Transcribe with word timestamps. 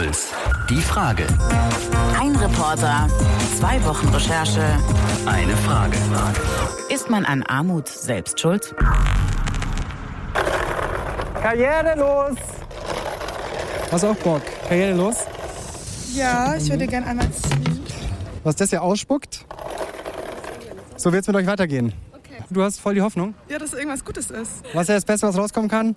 Puls. 0.00 0.32
Die 0.70 0.80
Frage. 0.80 1.26
Ein 2.18 2.34
Reporter, 2.36 3.06
zwei 3.58 3.84
Wochen 3.84 4.08
Recherche. 4.08 4.64
Eine 5.26 5.54
Frage. 5.56 5.98
Ist 6.88 7.10
man 7.10 7.26
an 7.26 7.42
Armut 7.42 7.86
selbst 7.86 8.40
schuld? 8.40 8.74
Karriere 11.42 11.98
los! 11.98 12.38
Hast 13.92 14.04
du 14.04 14.08
auch 14.08 14.16
Bock? 14.16 14.42
Karriere 14.68 14.94
los? 14.94 15.16
Ja, 16.14 16.54
ich 16.56 16.70
würde 16.70 16.86
gerne 16.86 17.06
einmal 17.06 17.30
ziehen. 17.30 17.84
Was 18.42 18.56
das 18.56 18.70
hier 18.70 18.80
ausspuckt? 18.80 19.44
So 20.96 21.12
wird 21.12 21.24
es 21.24 21.28
mit 21.28 21.36
euch 21.36 21.46
weitergehen. 21.46 21.92
Okay. 22.14 22.42
Du 22.48 22.62
hast 22.62 22.80
voll 22.80 22.94
die 22.94 23.02
Hoffnung. 23.02 23.34
Ja, 23.50 23.58
dass 23.58 23.74
irgendwas 23.74 24.02
Gutes 24.02 24.30
ist. 24.30 24.62
Was 24.72 24.88
ist 24.88 24.94
das 24.96 25.04
Beste, 25.04 25.26
was 25.26 25.36
rauskommen 25.36 25.68
kann? 25.68 25.94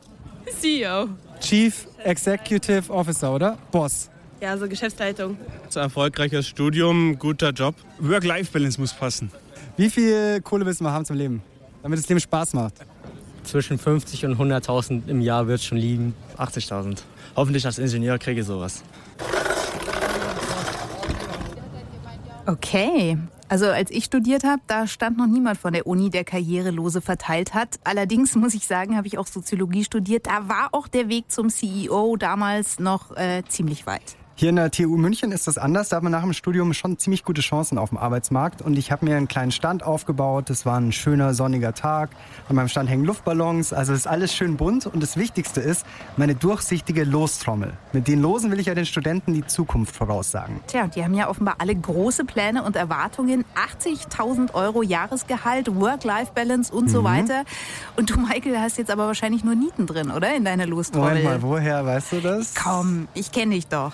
CEO. 0.59 1.09
Chief 1.39 1.87
Executive 2.03 2.91
Officer, 2.91 3.33
oder? 3.33 3.57
Boss. 3.71 4.09
Ja, 4.41 4.57
so 4.57 4.67
Geschäftsleitung. 4.67 5.37
So 5.69 5.79
erfolgreiches 5.79 6.47
Studium, 6.47 7.17
guter 7.17 7.51
Job. 7.51 7.75
Work-Life-Balance 7.99 8.79
muss 8.79 8.93
passen. 8.93 9.31
Wie 9.77 9.89
viel 9.89 10.41
Kohle 10.41 10.65
willst 10.65 10.81
du 10.81 10.83
mal 10.83 10.91
haben 10.91 11.05
zum 11.05 11.15
Leben? 11.15 11.41
Damit 11.81 11.99
das 11.99 12.07
Leben 12.09 12.19
Spaß 12.19 12.53
macht. 12.53 12.73
Zwischen 13.43 13.77
50 13.77 14.25
und 14.25 14.37
100.000 14.37 15.07
im 15.07 15.21
Jahr 15.21 15.47
wird 15.47 15.59
es 15.59 15.65
schon 15.65 15.77
liegen. 15.77 16.13
80.000. 16.37 16.99
Hoffentlich 17.35 17.65
als 17.65 17.77
Ingenieur 17.77 18.17
kriege 18.17 18.41
ich 18.41 18.47
sowas. 18.47 18.83
Okay. 22.45 23.17
Also 23.53 23.67
als 23.67 23.91
ich 23.91 24.05
studiert 24.05 24.43
habe, 24.45 24.63
da 24.65 24.87
stand 24.87 25.19
noch 25.19 25.27
niemand 25.27 25.59
von 25.59 25.73
der 25.73 25.85
Uni, 25.85 26.09
der 26.09 26.23
Karrierelose 26.23 27.01
verteilt 27.01 27.53
hat. 27.53 27.79
Allerdings 27.83 28.33
muss 28.43 28.55
ich 28.55 28.65
sagen, 28.65 28.97
habe 28.97 29.05
ich 29.05 29.19
auch 29.19 29.27
Soziologie 29.27 29.83
studiert. 29.83 30.25
Da 30.25 30.49
war 30.49 30.69
auch 30.71 30.87
der 30.87 31.07
Weg 31.07 31.31
zum 31.31 31.51
CEO 31.51 32.15
damals 32.17 32.79
noch 32.79 33.15
äh, 33.15 33.43
ziemlich 33.47 33.85
weit. 33.85 34.15
Hier 34.35 34.49
in 34.49 34.55
der 34.55 34.71
TU 34.71 34.97
München 34.97 35.31
ist 35.31 35.45
das 35.45 35.59
anders. 35.59 35.89
Da 35.89 35.97
hat 35.97 36.03
man 36.03 36.11
nach 36.11 36.23
dem 36.23 36.33
Studium 36.33 36.73
schon 36.73 36.97
ziemlich 36.97 37.23
gute 37.23 37.41
Chancen 37.41 37.77
auf 37.77 37.89
dem 37.89 37.99
Arbeitsmarkt. 37.99 38.63
Und 38.63 38.79
ich 38.79 38.91
habe 38.91 39.05
mir 39.05 39.15
einen 39.15 39.27
kleinen 39.27 39.51
Stand 39.51 39.83
aufgebaut. 39.83 40.49
Das 40.49 40.65
war 40.65 40.79
ein 40.79 40.91
schöner 40.91 41.35
sonniger 41.35 41.73
Tag. 41.75 42.09
An 42.49 42.55
meinem 42.55 42.67
Stand 42.67 42.89
hängen 42.89 43.05
Luftballons. 43.05 43.73
Also 43.73 43.93
ist 43.93 44.07
alles 44.07 44.33
schön 44.33 44.57
bunt. 44.57 44.87
Und 44.87 45.03
das 45.03 45.17
Wichtigste 45.17 45.61
ist 45.61 45.85
meine 46.17 46.33
durchsichtige 46.33 47.03
Lostrommel. 47.03 47.73
Mit 47.93 48.07
den 48.07 48.21
Losen 48.23 48.49
will 48.49 48.59
ich 48.59 48.65
ja 48.65 48.73
den 48.73 48.87
Studenten 48.87 49.35
die 49.35 49.45
Zukunft 49.45 49.95
voraussagen. 49.95 50.61
Tja, 50.65 50.87
die 50.87 51.03
haben 51.03 51.13
ja 51.13 51.29
offenbar 51.29 51.55
alle 51.59 51.75
große 51.75 52.25
Pläne 52.25 52.63
und 52.63 52.75
Erwartungen. 52.75 53.45
80.000 53.79 54.55
Euro 54.55 54.81
Jahresgehalt, 54.81 55.73
Work-Life-Balance 55.79 56.73
und 56.73 56.85
Mhm. 56.85 56.89
so 56.89 57.03
weiter. 57.03 57.43
Und 57.97 58.09
du, 58.09 58.19
Michael, 58.19 58.57
hast 58.59 58.79
jetzt 58.79 58.89
aber 58.89 59.05
wahrscheinlich 59.05 59.43
nur 59.43 59.53
Nieten 59.53 59.85
drin, 59.85 60.09
oder? 60.09 60.35
In 60.35 60.43
deiner 60.43 60.65
Lostrommel. 60.65 61.09
Moment 61.23 61.25
mal, 61.25 61.41
woher 61.43 61.85
weißt 61.85 62.13
du 62.13 62.21
das? 62.21 62.55
Komm, 62.55 63.07
ich 63.13 63.31
kenne 63.31 63.53
dich 63.53 63.67
doch. 63.67 63.91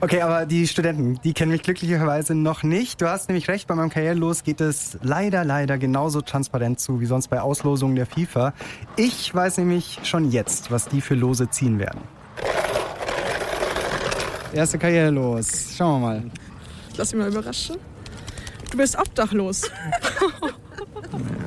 Okay, 0.00 0.20
aber 0.20 0.44
die 0.44 0.66
Studenten, 0.66 1.18
die 1.22 1.32
kennen 1.32 1.52
mich 1.52 1.62
glücklicherweise 1.62 2.34
noch 2.34 2.62
nicht. 2.62 3.00
Du 3.00 3.08
hast 3.08 3.28
nämlich 3.28 3.48
recht, 3.48 3.66
bei 3.66 3.74
meinem 3.74 3.90
Karrierelos 3.90 4.42
geht 4.42 4.60
es 4.60 4.98
leider, 5.02 5.44
leider 5.44 5.78
genauso 5.78 6.20
transparent 6.20 6.78
zu 6.78 7.00
wie 7.00 7.06
sonst 7.06 7.28
bei 7.28 7.40
Auslosungen 7.40 7.96
der 7.96 8.06
FIFA. 8.06 8.52
Ich 8.96 9.34
weiß 9.34 9.58
nämlich 9.58 10.00
schon 10.02 10.30
jetzt, 10.30 10.70
was 10.70 10.88
die 10.88 11.00
für 11.00 11.14
Lose 11.14 11.48
ziehen 11.48 11.78
werden. 11.78 12.00
Erste 14.52 14.78
Karrierelos. 14.78 15.74
Schauen 15.76 16.02
wir 16.02 16.06
mal. 16.06 16.22
Lass 16.96 17.12
mich 17.12 17.22
mal 17.22 17.30
überraschen. 17.30 17.76
Du 18.70 18.76
bist 18.76 18.98
obdachlos. 18.98 19.62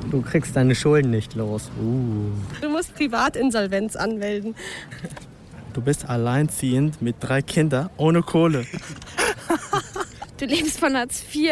Du 0.09 0.22
kriegst 0.22 0.56
deine 0.56 0.73
Schulden 0.73 1.11
nicht 1.11 1.36
los. 1.36 1.70
Uh. 1.82 2.32
Du 2.61 2.70
musst 2.70 2.95
Privatinsolvenz 2.95 3.98
anmelden. 3.98 4.56
Du 5.78 5.83
bist 5.83 6.09
alleinziehend 6.09 7.03
mit 7.03 7.17
drei 7.20 7.44
Kindern 7.44 7.92
ohne 7.97 8.23
Kohle. 8.23 8.66
Du 10.39 10.45
lebst 10.45 10.80
von 10.80 10.97
Hartz 10.97 11.23
IV, 11.31 11.52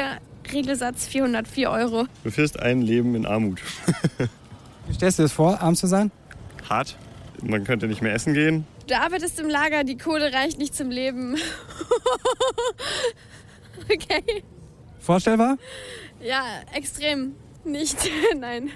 Regelsatz 0.52 1.06
404 1.06 1.70
Euro. 1.70 2.08
Du 2.24 2.32
führst 2.32 2.60
ein 2.60 2.82
Leben 2.82 3.14
in 3.14 3.28
Armut. 3.28 3.62
Wie 4.88 4.94
stellst 4.96 5.20
du 5.20 5.22
dir 5.22 5.26
das 5.26 5.32
vor, 5.32 5.62
arm 5.62 5.76
zu 5.76 5.86
sein? 5.86 6.10
Hart. 6.68 6.98
Man 7.44 7.66
könnte 7.66 7.86
nicht 7.86 8.02
mehr 8.02 8.16
essen 8.16 8.34
gehen. 8.34 8.66
Du 8.88 8.98
arbeitest 8.98 9.40
im 9.40 9.48
Lager, 9.48 9.84
die 9.84 9.96
Kohle 9.96 10.34
reicht 10.34 10.58
nicht 10.58 10.74
zum 10.74 10.90
Leben. 10.90 11.36
okay. 13.94 14.44
Vorstellbar? 15.02 15.60
Ja, 16.20 16.42
extrem. 16.74 17.36
Nicht. 17.64 18.10
Nein. 18.40 18.72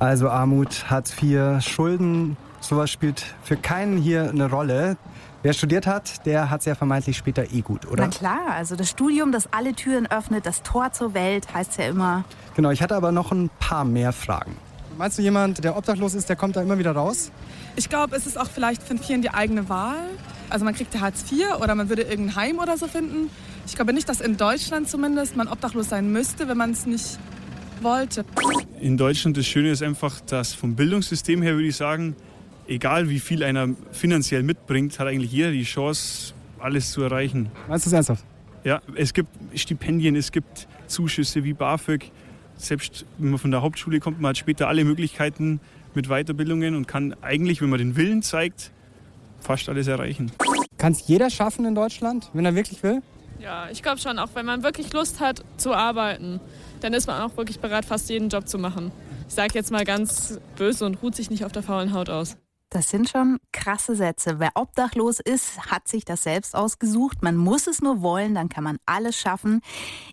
Also 0.00 0.28
Armut, 0.28 0.90
Hartz 0.90 1.14
IV, 1.22 1.64
Schulden, 1.64 2.36
sowas 2.68 2.90
spielt 2.90 3.24
für 3.42 3.56
keinen 3.56 3.96
hier 3.96 4.28
eine 4.28 4.50
Rolle. 4.50 4.96
Wer 5.42 5.52
studiert 5.52 5.86
hat, 5.86 6.26
der 6.26 6.50
hat 6.50 6.60
es 6.60 6.66
ja 6.66 6.74
vermeintlich 6.74 7.16
später 7.16 7.52
eh 7.52 7.60
gut, 7.60 7.86
oder? 7.86 8.04
Na 8.04 8.08
klar, 8.08 8.50
also 8.50 8.76
das 8.76 8.90
Studium, 8.90 9.32
das 9.32 9.52
alle 9.52 9.72
Türen 9.72 10.10
öffnet, 10.10 10.46
das 10.46 10.62
Tor 10.62 10.92
zur 10.92 11.14
Welt, 11.14 11.54
heißt 11.54 11.78
ja 11.78 11.86
immer. 11.86 12.24
Genau, 12.56 12.70
ich 12.70 12.82
hatte 12.82 12.96
aber 12.96 13.12
noch 13.12 13.32
ein 13.32 13.48
paar 13.58 13.84
mehr 13.84 14.12
Fragen. 14.12 14.56
Meinst 14.98 15.16
du, 15.16 15.22
jemand, 15.22 15.62
der 15.62 15.76
obdachlos 15.76 16.14
ist, 16.14 16.28
der 16.28 16.34
kommt 16.34 16.56
da 16.56 16.62
immer 16.62 16.76
wieder 16.78 16.90
raus? 16.90 17.30
Ich 17.76 17.88
glaube, 17.88 18.16
es 18.16 18.26
ist 18.26 18.36
auch 18.36 18.48
vielleicht 18.48 18.82
von 18.82 18.98
vielen 18.98 19.22
die 19.22 19.30
eigene 19.30 19.68
Wahl. 19.68 20.02
Also 20.50 20.64
man 20.64 20.74
kriegt 20.74 20.92
ja 20.92 21.00
Hartz 21.00 21.24
IV 21.30 21.60
oder 21.62 21.76
man 21.76 21.88
würde 21.88 22.02
irgendein 22.02 22.34
Heim 22.34 22.58
oder 22.58 22.76
so 22.76 22.88
finden. 22.88 23.30
Ich 23.64 23.76
glaube 23.76 23.92
nicht, 23.92 24.08
dass 24.08 24.20
in 24.20 24.36
Deutschland 24.36 24.88
zumindest 24.88 25.36
man 25.36 25.46
obdachlos 25.46 25.88
sein 25.88 26.10
müsste, 26.10 26.48
wenn 26.48 26.58
man 26.58 26.72
es 26.72 26.84
nicht 26.84 27.18
wollte. 27.80 28.24
In 28.80 28.96
Deutschland 28.96 29.36
das 29.36 29.46
Schöne 29.46 29.70
ist 29.70 29.82
einfach, 29.82 30.20
dass 30.20 30.52
vom 30.52 30.74
Bildungssystem 30.74 31.42
her 31.42 31.54
würde 31.54 31.68
ich 31.68 31.76
sagen, 31.76 32.16
egal 32.68 33.08
wie 33.08 33.18
viel 33.18 33.42
einer 33.42 33.68
finanziell 33.90 34.42
mitbringt, 34.42 34.98
hat 34.98 35.08
eigentlich 35.08 35.32
jeder 35.32 35.50
die 35.50 35.64
Chance, 35.64 36.34
alles 36.58 36.92
zu 36.92 37.02
erreichen. 37.02 37.50
Meinst 37.68 37.86
du 37.86 37.90
es 37.90 37.94
ernsthaft? 37.94 38.24
Ja, 38.64 38.80
es 38.94 39.14
gibt 39.14 39.30
Stipendien, 39.54 40.16
es 40.16 40.32
gibt 40.32 40.68
Zuschüsse 40.86 41.44
wie 41.44 41.52
BAföG. 41.52 42.10
Selbst 42.56 43.06
wenn 43.18 43.30
man 43.30 43.38
von 43.38 43.50
der 43.50 43.62
Hauptschule 43.62 44.00
kommt, 44.00 44.20
man 44.20 44.30
hat 44.30 44.38
später 44.38 44.68
alle 44.68 44.84
Möglichkeiten 44.84 45.60
mit 45.94 46.08
Weiterbildungen 46.08 46.74
und 46.74 46.88
kann 46.88 47.14
eigentlich, 47.22 47.62
wenn 47.62 47.70
man 47.70 47.78
den 47.78 47.96
Willen 47.96 48.22
zeigt, 48.22 48.72
fast 49.40 49.68
alles 49.68 49.86
erreichen. 49.86 50.32
Kann 50.76 50.92
es 50.92 51.06
jeder 51.06 51.30
schaffen 51.30 51.64
in 51.64 51.74
Deutschland, 51.74 52.30
wenn 52.34 52.44
er 52.44 52.54
wirklich 52.54 52.82
will? 52.82 53.02
Ja, 53.38 53.68
ich 53.70 53.82
glaube 53.82 53.98
schon, 53.98 54.18
auch 54.18 54.30
wenn 54.34 54.44
man 54.44 54.64
wirklich 54.64 54.92
Lust 54.92 55.20
hat 55.20 55.44
zu 55.56 55.72
arbeiten, 55.72 56.40
dann 56.80 56.92
ist 56.92 57.06
man 57.06 57.22
auch 57.22 57.36
wirklich 57.36 57.60
bereit, 57.60 57.84
fast 57.84 58.10
jeden 58.10 58.28
Job 58.28 58.48
zu 58.48 58.58
machen. 58.58 58.90
Ich 59.28 59.34
sage 59.34 59.54
jetzt 59.54 59.70
mal 59.70 59.84
ganz 59.84 60.40
böse 60.56 60.84
und 60.84 61.00
ruht 61.02 61.14
sich 61.14 61.30
nicht 61.30 61.44
auf 61.44 61.52
der 61.52 61.62
faulen 61.62 61.92
Haut 61.92 62.10
aus. 62.10 62.36
Das 62.70 62.90
sind 62.90 63.08
schon 63.08 63.38
krasse 63.50 63.96
Sätze. 63.96 64.40
Wer 64.40 64.50
obdachlos 64.54 65.20
ist, 65.20 65.70
hat 65.70 65.88
sich 65.88 66.04
das 66.04 66.22
selbst 66.22 66.54
ausgesucht. 66.54 67.22
Man 67.22 67.34
muss 67.34 67.66
es 67.66 67.80
nur 67.80 68.02
wollen, 68.02 68.34
dann 68.34 68.50
kann 68.50 68.62
man 68.62 68.76
alles 68.84 69.16
schaffen. 69.16 69.62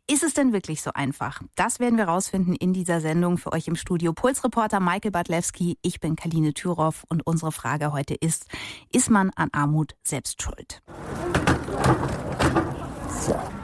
Ist 0.10 0.24
es 0.24 0.34
denn 0.36 0.54
wirklich 0.54 0.82
so 0.82 0.92
einfach? 0.94 1.42
Das 1.56 1.82
werden 1.82 1.98
wir 1.98 2.06
rausfinden 2.06 2.56
in 2.56 2.72
dieser 2.72 3.02
Sendung 3.02 3.38
für 3.38 3.52
euch 3.52 3.68
im 3.68 3.76
Studio. 3.76 4.14
Pulsreporter 4.14 4.80
Michael 4.80 5.12
Badlewski, 5.12 5.78
ich 5.82 6.00
bin 6.00 6.16
Kaline 6.16 6.54
Thüroff 6.54 7.04
und 7.10 7.28
unsere 7.28 7.52
Frage 7.52 7.92
heute 7.92 8.16
ist, 8.16 8.46
ist 8.94 9.10
man 9.10 9.32
an 9.36 9.50
Armut 9.52 9.96
selbst 10.06 10.42
schuld? 10.42 10.82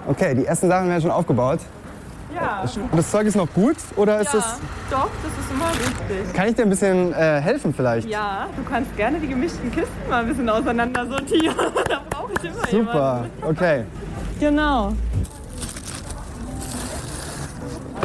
Okay, 0.06 0.36
die 0.36 0.46
ersten 0.46 0.68
Sachen 0.68 0.90
werden 0.90 1.02
schon 1.02 1.12
aufgebaut. 1.12 1.62
Ja, 2.34 2.64
Das 2.96 3.12
Zeug 3.12 3.28
ist 3.28 3.36
noch 3.36 3.52
gut 3.54 3.76
oder 3.96 4.22
ist 4.22 4.34
es? 4.34 4.44
doch, 4.90 5.10
das 5.24 5.32
ist 5.40 5.52
immer 5.52 5.70
wichtig. 5.72 6.34
Kann 6.34 6.48
ich 6.48 6.56
dir 6.56 6.64
ein 6.64 6.70
bisschen 6.70 7.14
äh, 7.14 7.42
helfen 7.42 7.74
vielleicht? 7.74 8.08
Ja, 8.08 8.48
du 8.56 8.64
kannst 8.64 8.96
gerne 8.96 9.20
die 9.20 9.28
gemischten 9.28 9.72
Kisten 9.72 10.10
mal 10.10 10.22
ein 10.24 10.28
bisschen 10.30 10.50
auseinander 10.50 11.06
sortieren. 11.08 11.56
da 11.90 12.02
brauche 12.10 12.32
ich 12.42 12.50
immer 12.50 12.68
Super, 12.68 13.26
okay. 13.42 13.84
Genau. 14.40 14.94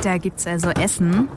Da 0.02 0.18
gibt's 0.18 0.46
also 0.46 0.70
Essen. 0.70 1.28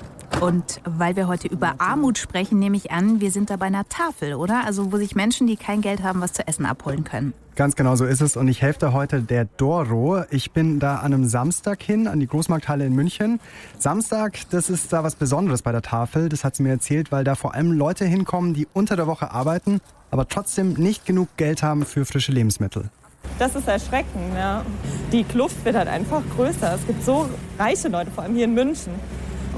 Und 0.42 0.82
weil 0.86 1.16
wir 1.16 1.28
heute 1.28 1.48
über 1.48 1.76
Armut 1.80 2.18
sprechen, 2.18 2.60
nehme 2.60 2.78
ich 2.78 2.92
an, 2.92 3.20
wir 3.20 3.32
sind 3.32 3.50
da 3.50 3.58
bei 3.58 3.66
einer 3.66 3.88
Tafel, 3.90 4.36
oder? 4.36 4.66
Also 4.66 4.92
wo 4.92 4.98
sich 4.98 5.16
Menschen, 5.16 5.48
die 5.48 5.58
kein 5.58 5.82
Geld 5.82 6.02
haben, 6.02 6.22
was 6.22 6.34
zu 6.34 6.48
essen 6.48 6.66
abholen 6.66 7.04
können. 7.04 7.34
Ganz 7.56 7.76
genau 7.76 7.98
so 7.98 8.06
ist 8.06 8.22
es 8.22 8.38
und 8.38 8.48
ich 8.48 8.62
helfe 8.62 8.80
da 8.80 8.94
heute 8.94 9.22
der 9.22 9.44
Doro. 9.44 10.24
Ich 10.30 10.52
bin 10.52 10.80
da 10.80 10.98
an 10.98 11.14
einem 11.14 11.26
Samstag 11.26 11.84
hin, 11.84 12.08
an 12.08 12.22
die 12.22 12.28
Großmarkthalle 12.28 12.86
in 12.86 12.96
München. 12.96 13.42
Samstag, 13.78 14.40
das 14.52 14.70
ist 14.70 14.94
da 14.94 15.04
was 15.04 15.16
Besonderes 15.16 15.62
bei 15.62 15.74
der 15.74 15.82
Tafel, 15.82 16.30
das 16.30 16.46
hat 16.46 16.56
sie 16.56 16.64
mir 16.64 16.70
erzählt, 16.70 17.12
weil 17.12 17.26
da 17.26 17.36
vor 17.36 17.56
allem 17.56 17.74
Leute 17.74 18.06
hinkommen, 18.06 18.54
die 18.54 18.66
unter 18.72 18.96
der 18.96 19.08
Woche 19.08 19.32
arbeiten, 19.32 19.82
aber 20.10 20.26
trotzdem 20.30 20.74
nicht 20.74 21.06
genug 21.06 21.28
Geld 21.36 21.62
haben 21.62 21.86
für 21.86 22.06
frische 22.06 22.32
Lebensmittel. 22.32 22.90
Das 23.38 23.56
ist 23.56 23.68
erschreckend. 23.68 24.34
Ja. 24.36 24.66
Die 25.12 25.26
Kluft 25.26 25.64
wird 25.66 25.76
halt 25.76 25.90
einfach 25.90 26.22
größer. 26.36 26.76
Es 26.76 26.88
gibt 26.88 27.04
so 27.04 27.30
reiche 27.58 27.90
Leute, 27.90 28.10
vor 28.12 28.24
allem 28.24 28.36
hier 28.36 28.46
in 28.46 28.54
München. 28.54 28.94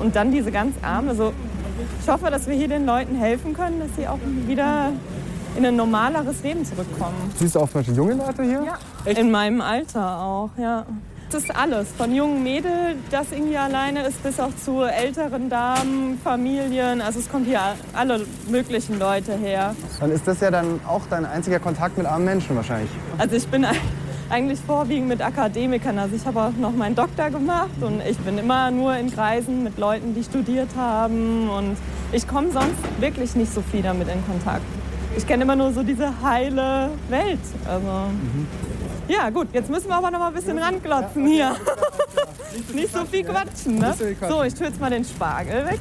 Und 0.01 0.15
dann 0.15 0.31
diese 0.31 0.51
ganz 0.51 0.75
arme. 0.81 1.13
So, 1.15 1.31
ich 2.01 2.09
hoffe, 2.09 2.31
dass 2.31 2.48
wir 2.48 2.56
hier 2.56 2.68
den 2.68 2.86
Leuten 2.86 3.15
helfen 3.15 3.53
können, 3.53 3.80
dass 3.80 3.95
sie 3.95 4.07
auch 4.07 4.19
wieder 4.48 4.89
in 5.56 5.65
ein 5.65 5.75
normaleres 5.75 6.44
Leben 6.44 6.65
zurückkommen. 6.65 7.31
Siehst 7.36 7.56
du 7.56 7.59
auch 7.59 7.69
zum 7.69 7.81
Beispiel 7.81 7.95
junge 7.95 8.13
Leute 8.13 8.44
hier? 8.44 8.63
Ja. 8.63 9.12
In 9.12 9.31
meinem 9.31 9.62
Alter 9.62 10.19
auch, 10.21 10.50
ja. 10.57 10.86
gibt 11.30 11.44
es 11.44 11.50
alles. 11.56 11.89
Von 11.98 12.15
jungen 12.15 12.42
Mädel, 12.44 12.95
das 13.12 13.31
irgendwie 13.31 13.57
alleine 13.57 14.03
ist, 14.03 14.21
bis 14.24 14.39
auch 14.39 14.56
zu 14.56 14.81
älteren 14.81 15.50
Damen, 15.50 16.19
Familien. 16.24 17.01
Also 17.01 17.19
es 17.19 17.30
kommt 17.30 17.47
hier 17.47 17.59
alle 17.94 18.25
möglichen 18.50 18.97
Leute 18.97 19.33
her. 19.33 19.75
Dann 20.00 20.12
ist 20.12 20.27
das 20.27 20.39
ja 20.39 20.51
dann 20.51 20.80
auch 20.88 21.01
dein 21.09 21.25
einziger 21.25 21.59
Kontakt 21.59 21.97
mit 21.97 22.07
armen 22.07 22.25
Menschen 22.25 22.56
wahrscheinlich. 22.56 22.89
Also 23.18 23.36
ich 23.36 23.47
bin 23.47 23.65
eigentlich 24.31 24.60
vorwiegend 24.60 25.10
mit 25.10 25.22
Akademikern. 25.22 26.00
Also 26.00 26.16
ich 26.16 26.25
habe 26.25 26.42
auch 26.42 26.54
noch 26.54 26.72
meinen 26.72 26.95
Doktor 26.95 27.30
gemacht 27.30 27.81
und 27.81 28.01
ich 28.10 28.18
bin 28.19 28.38
immer 28.38 28.72
nur 28.72 28.95
in 28.95 29.12
Kreisen 29.13 29.63
mit 29.63 29.78
Leuten, 29.78 30.16
die 30.16 30.24
studiert 30.24 30.69
haben. 30.75 31.50
Und 31.50 31.78
ich 32.12 32.28
komme 32.28 32.51
sonst 32.51 32.78
wirklich 33.00 33.36
nicht 33.36 33.54
so 33.54 33.62
viel 33.62 33.81
damit 33.81 34.07
in 34.07 34.25
Kontakt. 34.25 34.63
Ich 35.16 35.28
kenne 35.28 35.44
immer 35.44 35.56
nur 35.56 35.74
so 35.74 35.83
diese 35.83 36.10
heile 36.24 36.89
Welt. 37.10 37.39
Also, 37.68 37.88
mhm. 37.88 38.48
Ja 39.07 39.30
gut, 39.30 39.50
jetzt 39.51 39.69
müssen 39.69 39.89
wir 39.89 39.95
aber 39.95 40.10
noch 40.10 40.19
mal 40.19 40.30
ein 40.30 40.33
bisschen 40.33 40.57
ranklotzen 40.57 41.28
hier. 41.28 41.54
Nicht 42.74 42.94
so 42.94 43.04
viel 43.06 43.24
quatschen, 43.24 43.80
ne? 43.80 43.94
So, 44.28 44.44
ich 44.44 44.54
tue 44.54 44.68
jetzt 44.68 44.80
mal 44.80 44.89
den 44.89 45.04
Spargel 45.04 45.66
weg. 45.66 45.80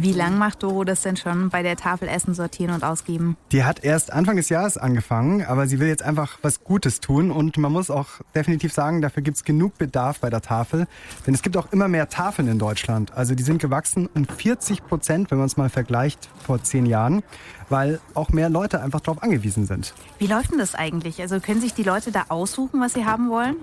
Wie 0.00 0.12
lange 0.12 0.36
macht 0.36 0.62
Doro 0.62 0.84
das 0.84 1.02
denn 1.02 1.16
schon 1.16 1.50
bei 1.50 1.62
der 1.62 1.76
Tafel 1.76 2.08
Essen 2.08 2.34
sortieren 2.34 2.74
und 2.74 2.84
ausgeben? 2.84 3.36
Die 3.52 3.64
hat 3.64 3.84
erst 3.84 4.12
Anfang 4.12 4.36
des 4.36 4.48
Jahres 4.48 4.76
angefangen, 4.76 5.44
aber 5.44 5.66
sie 5.66 5.80
will 5.80 5.88
jetzt 5.88 6.02
einfach 6.02 6.38
was 6.42 6.64
Gutes 6.64 7.00
tun. 7.00 7.30
Und 7.30 7.56
man 7.58 7.72
muss 7.72 7.90
auch 7.90 8.06
definitiv 8.34 8.72
sagen, 8.72 9.00
dafür 9.00 9.22
gibt 9.22 9.36
es 9.36 9.44
genug 9.44 9.78
Bedarf 9.78 10.20
bei 10.20 10.30
der 10.30 10.40
Tafel. 10.40 10.86
Denn 11.26 11.34
es 11.34 11.42
gibt 11.42 11.56
auch 11.56 11.72
immer 11.72 11.88
mehr 11.88 12.08
Tafeln 12.08 12.48
in 12.48 12.58
Deutschland. 12.58 13.12
Also 13.14 13.34
die 13.34 13.42
sind 13.42 13.60
gewachsen 13.60 14.08
um 14.14 14.26
40 14.26 14.84
Prozent, 14.84 15.30
wenn 15.30 15.38
man 15.38 15.46
es 15.46 15.56
mal 15.56 15.70
vergleicht, 15.70 16.28
vor 16.44 16.62
zehn 16.62 16.86
Jahren 16.86 17.22
weil 17.68 18.00
auch 18.14 18.30
mehr 18.30 18.48
Leute 18.48 18.80
einfach 18.80 19.00
darauf 19.00 19.22
angewiesen 19.22 19.66
sind. 19.66 19.94
Wie 20.18 20.26
läuft 20.26 20.50
denn 20.50 20.58
das 20.58 20.74
eigentlich? 20.74 21.20
Also 21.20 21.40
können 21.40 21.60
sich 21.60 21.74
die 21.74 21.82
Leute 21.82 22.12
da 22.12 22.24
aussuchen, 22.28 22.80
was 22.80 22.94
sie 22.94 23.04
haben 23.04 23.30
wollen? 23.30 23.56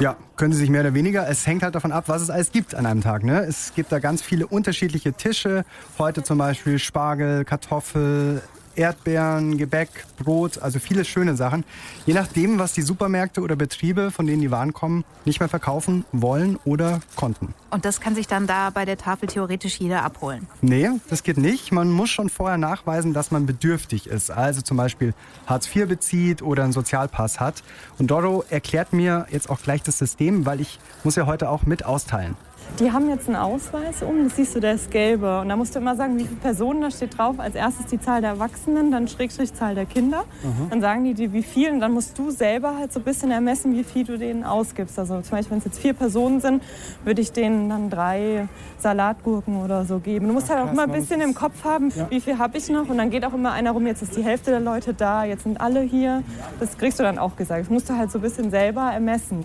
Ja, 0.00 0.16
können 0.36 0.52
sie 0.52 0.60
sich 0.60 0.70
mehr 0.70 0.80
oder 0.80 0.94
weniger. 0.94 1.28
Es 1.28 1.46
hängt 1.46 1.62
halt 1.62 1.74
davon 1.74 1.92
ab, 1.92 2.04
was 2.06 2.22
es 2.22 2.30
alles 2.30 2.52
gibt 2.52 2.74
an 2.74 2.86
einem 2.86 3.02
Tag. 3.02 3.24
Ne? 3.24 3.40
Es 3.40 3.74
gibt 3.74 3.92
da 3.92 3.98
ganz 3.98 4.22
viele 4.22 4.46
unterschiedliche 4.46 5.12
Tische. 5.12 5.64
Heute 5.98 6.22
zum 6.22 6.38
Beispiel 6.38 6.78
Spargel, 6.78 7.44
Kartoffel, 7.44 8.42
Erdbeeren, 8.76 9.58
Gebäck, 9.58 9.88
Brot, 10.18 10.58
also 10.58 10.78
viele 10.78 11.04
schöne 11.04 11.36
Sachen. 11.36 11.64
Je 12.06 12.14
nachdem, 12.14 12.58
was 12.58 12.72
die 12.72 12.82
Supermärkte 12.82 13.40
oder 13.40 13.56
Betriebe, 13.56 14.10
von 14.10 14.26
denen 14.26 14.40
die 14.40 14.50
Waren 14.50 14.72
kommen, 14.72 15.04
nicht 15.24 15.40
mehr 15.40 15.48
verkaufen 15.48 16.04
wollen 16.12 16.58
oder 16.64 17.00
konnten. 17.16 17.54
Und 17.70 17.84
das 17.84 18.00
kann 18.00 18.14
sich 18.14 18.26
dann 18.26 18.46
da 18.46 18.70
bei 18.70 18.84
der 18.84 18.98
Tafel 18.98 19.28
theoretisch 19.28 19.78
jeder 19.78 20.02
abholen? 20.02 20.46
Nee, 20.60 20.90
das 21.08 21.22
geht 21.22 21.38
nicht. 21.38 21.72
Man 21.72 21.90
muss 21.90 22.10
schon 22.10 22.28
vorher 22.28 22.58
nachweisen, 22.58 23.12
dass 23.12 23.30
man 23.30 23.46
bedürftig 23.46 24.06
ist. 24.06 24.30
Also 24.30 24.62
zum 24.62 24.76
Beispiel 24.76 25.14
Hartz 25.46 25.74
IV 25.74 25.88
bezieht 25.88 26.42
oder 26.42 26.64
einen 26.64 26.72
Sozialpass 26.72 27.40
hat. 27.40 27.62
Und 27.98 28.10
Doro 28.10 28.44
erklärt 28.50 28.92
mir 28.92 29.26
jetzt 29.30 29.48
auch 29.50 29.60
gleich 29.62 29.82
das 29.82 29.98
System, 29.98 30.46
weil 30.46 30.60
ich 30.60 30.78
muss 31.04 31.16
ja 31.16 31.26
heute 31.26 31.48
auch 31.48 31.64
mit 31.64 31.84
austeilen. 31.84 32.36
Die 32.78 32.90
haben 32.90 33.08
jetzt 33.10 33.28
einen 33.28 33.36
Ausweis 33.36 34.02
um, 34.02 34.24
das 34.24 34.36
siehst 34.36 34.54
du, 34.54 34.60
der 34.60 34.74
ist 34.74 34.90
gelbe. 34.90 35.40
Und 35.40 35.48
da 35.50 35.56
musst 35.56 35.74
du 35.74 35.78
immer 35.78 35.94
sagen, 35.94 36.18
wie 36.18 36.24
viele 36.24 36.40
Personen 36.40 36.80
da 36.80 36.90
steht 36.90 37.18
drauf. 37.18 37.38
Als 37.38 37.54
erstes 37.54 37.86
die 37.86 38.00
Zahl 38.00 38.22
der 38.22 38.30
Erwachsenen, 38.30 38.90
dann 38.90 39.08
Schrägstrich 39.08 39.52
Zahl 39.52 39.74
der 39.74 39.84
Kinder. 39.84 40.24
Mhm. 40.42 40.70
Dann 40.70 40.80
sagen 40.80 41.04
die 41.04 41.14
dir, 41.14 41.32
wie 41.32 41.42
viel. 41.42 41.70
Und 41.70 41.80
dann 41.80 41.92
musst 41.92 42.18
du 42.18 42.30
selber 42.30 42.76
halt 42.78 42.92
so 42.92 43.00
ein 43.00 43.04
bisschen 43.04 43.30
ermessen, 43.30 43.76
wie 43.76 43.84
viel 43.84 44.04
du 44.04 44.18
denen 44.18 44.42
ausgibst. 44.42 44.98
Also 44.98 45.20
zum 45.20 45.30
Beispiel, 45.36 45.50
wenn 45.52 45.58
es 45.58 45.64
jetzt 45.66 45.80
vier 45.80 45.92
Personen 45.92 46.40
sind, 46.40 46.62
würde 47.04 47.20
ich 47.20 47.32
denen 47.32 47.68
dann 47.68 47.90
drei 47.90 48.48
Salatgurken 48.78 49.62
oder 49.62 49.84
so 49.84 49.98
geben. 49.98 50.28
Du 50.28 50.32
musst 50.32 50.48
halt 50.48 50.66
auch 50.66 50.72
immer 50.72 50.84
ein 50.84 50.92
bisschen 50.92 51.20
im 51.20 51.34
Kopf 51.34 51.64
haben, 51.64 51.90
ja. 51.94 52.10
wie 52.10 52.20
viel 52.20 52.38
habe 52.38 52.56
ich 52.56 52.70
noch. 52.70 52.88
Und 52.88 52.96
dann 52.96 53.10
geht 53.10 53.24
auch 53.24 53.34
immer 53.34 53.52
einer 53.52 53.72
rum, 53.72 53.86
jetzt 53.86 54.02
ist 54.02 54.16
die 54.16 54.24
Hälfte 54.24 54.50
der 54.50 54.60
Leute 54.60 54.94
da, 54.94 55.24
jetzt 55.24 55.42
sind 55.42 55.60
alle 55.60 55.82
hier. 55.82 56.22
Das 56.58 56.78
kriegst 56.78 56.98
du 56.98 57.02
dann 57.02 57.18
auch 57.18 57.36
gesagt. 57.36 57.62
Das 57.62 57.70
musst 57.70 57.90
du 57.90 57.96
halt 57.96 58.10
so 58.10 58.18
ein 58.18 58.22
bisschen 58.22 58.50
selber 58.50 58.90
ermessen. 58.92 59.44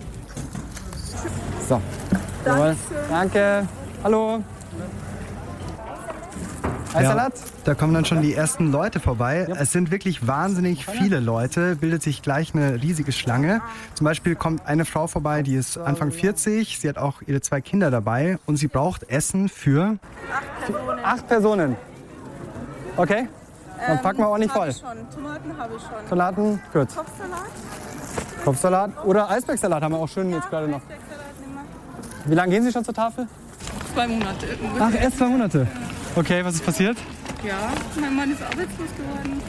So, 1.68 1.80
Danke. 2.48 2.76
Danke. 3.10 3.68
Hallo. 4.02 4.42
Ja, 6.94 7.28
da 7.64 7.74
kommen 7.74 7.92
dann 7.92 8.06
schon 8.06 8.22
die 8.22 8.34
ersten 8.34 8.72
Leute 8.72 8.98
vorbei. 8.98 9.46
Ja. 9.48 9.56
Es 9.56 9.72
sind 9.72 9.90
wirklich 9.90 10.26
wahnsinnig 10.26 10.86
viele 10.86 11.20
Leute, 11.20 11.76
bildet 11.76 12.02
sich 12.02 12.22
gleich 12.22 12.54
eine 12.54 12.82
riesige 12.82 13.12
Schlange. 13.12 13.60
Zum 13.94 14.06
Beispiel 14.06 14.34
kommt 14.34 14.66
eine 14.66 14.84
Frau 14.84 15.06
vorbei, 15.06 15.42
die 15.42 15.54
ist 15.54 15.76
Anfang 15.76 16.10
40, 16.10 16.78
sie 16.78 16.88
hat 16.88 16.96
auch 16.96 17.20
ihre 17.26 17.40
zwei 17.40 17.60
Kinder 17.60 17.90
dabei 17.90 18.38
und 18.46 18.56
sie 18.56 18.68
braucht 18.68 19.08
Essen 19.10 19.48
für... 19.48 19.98
Acht 20.32 20.66
Personen. 20.66 21.04
Acht 21.04 21.28
Personen. 21.28 21.76
Okay, 22.96 23.28
dann 23.86 23.96
ähm, 23.96 24.02
packen 24.02 24.18
wir 24.18 24.28
auch 24.28 24.38
nicht 24.38 24.52
voll. 24.52 24.72
Tomaten 25.14 25.56
habe 25.58 25.74
ich 25.76 25.82
schon. 25.82 26.08
Tomaten, 26.08 26.60
gut. 26.72 26.88
Kopfsalat? 26.88 27.40
Kopfsalat 28.44 29.04
oder 29.04 29.30
Eisbergsalat 29.30 29.82
haben 29.82 29.92
wir 29.92 29.98
auch 29.98 30.08
schön 30.08 30.30
jetzt 30.30 30.48
gerade 30.48 30.68
noch. 30.68 30.80
Wie 32.28 32.34
lange 32.34 32.52
gehen 32.52 32.62
Sie 32.62 32.72
schon 32.72 32.84
zur 32.84 32.92
Tafel? 32.94 33.26
Zwei 33.94 34.06
Monate. 34.06 34.46
Ach, 34.78 34.92
erst 34.94 35.16
zwei 35.16 35.28
Monate. 35.28 35.66
Okay, 36.14 36.44
was 36.44 36.56
ist 36.56 36.64
passiert? 36.64 36.98
Ja, 37.46 37.72
mein 37.98 38.14
Mann 38.14 38.30
ist 38.30 38.42
arbeitslos 38.42 38.88
geworden. 38.96 39.40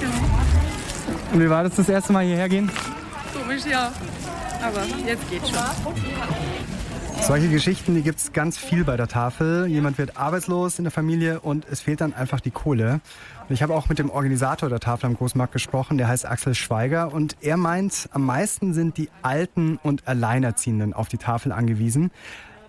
Genau. 0.00 0.12
Und 1.32 1.40
wie 1.40 1.50
war 1.50 1.64
das 1.64 1.74
das 1.74 1.88
erste 1.88 2.12
Mal 2.12 2.24
hierher 2.24 2.48
gehen? 2.48 2.70
Komisch, 3.32 3.64
ja. 3.68 3.92
Aber 4.62 4.82
jetzt 5.04 5.28
geht's 5.28 5.50
schon. 5.50 5.58
Solche 7.22 7.48
Geschichten, 7.48 7.94
die 7.94 8.02
gibt 8.02 8.20
es 8.20 8.32
ganz 8.32 8.56
viel 8.56 8.84
bei 8.84 8.96
der 8.96 9.08
Tafel. 9.08 9.66
Jemand 9.66 9.98
wird 9.98 10.16
arbeitslos 10.16 10.78
in 10.78 10.84
der 10.84 10.92
Familie 10.92 11.40
und 11.40 11.66
es 11.70 11.80
fehlt 11.80 12.00
dann 12.00 12.14
einfach 12.14 12.40
die 12.40 12.50
Kohle. 12.50 13.00
Ich 13.50 13.62
habe 13.62 13.74
auch 13.74 13.90
mit 13.90 13.98
dem 13.98 14.08
Organisator 14.08 14.70
der 14.70 14.80
Tafel 14.80 15.04
am 15.04 15.16
Großmarkt 15.16 15.52
gesprochen, 15.52 15.98
der 15.98 16.08
heißt 16.08 16.24
Axel 16.24 16.54
Schweiger 16.54 17.12
und 17.12 17.36
er 17.42 17.58
meint, 17.58 18.08
am 18.12 18.24
meisten 18.24 18.72
sind 18.72 18.96
die 18.96 19.10
Alten 19.20 19.78
und 19.82 20.08
Alleinerziehenden 20.08 20.94
auf 20.94 21.08
die 21.08 21.18
Tafel 21.18 21.52
angewiesen. 21.52 22.10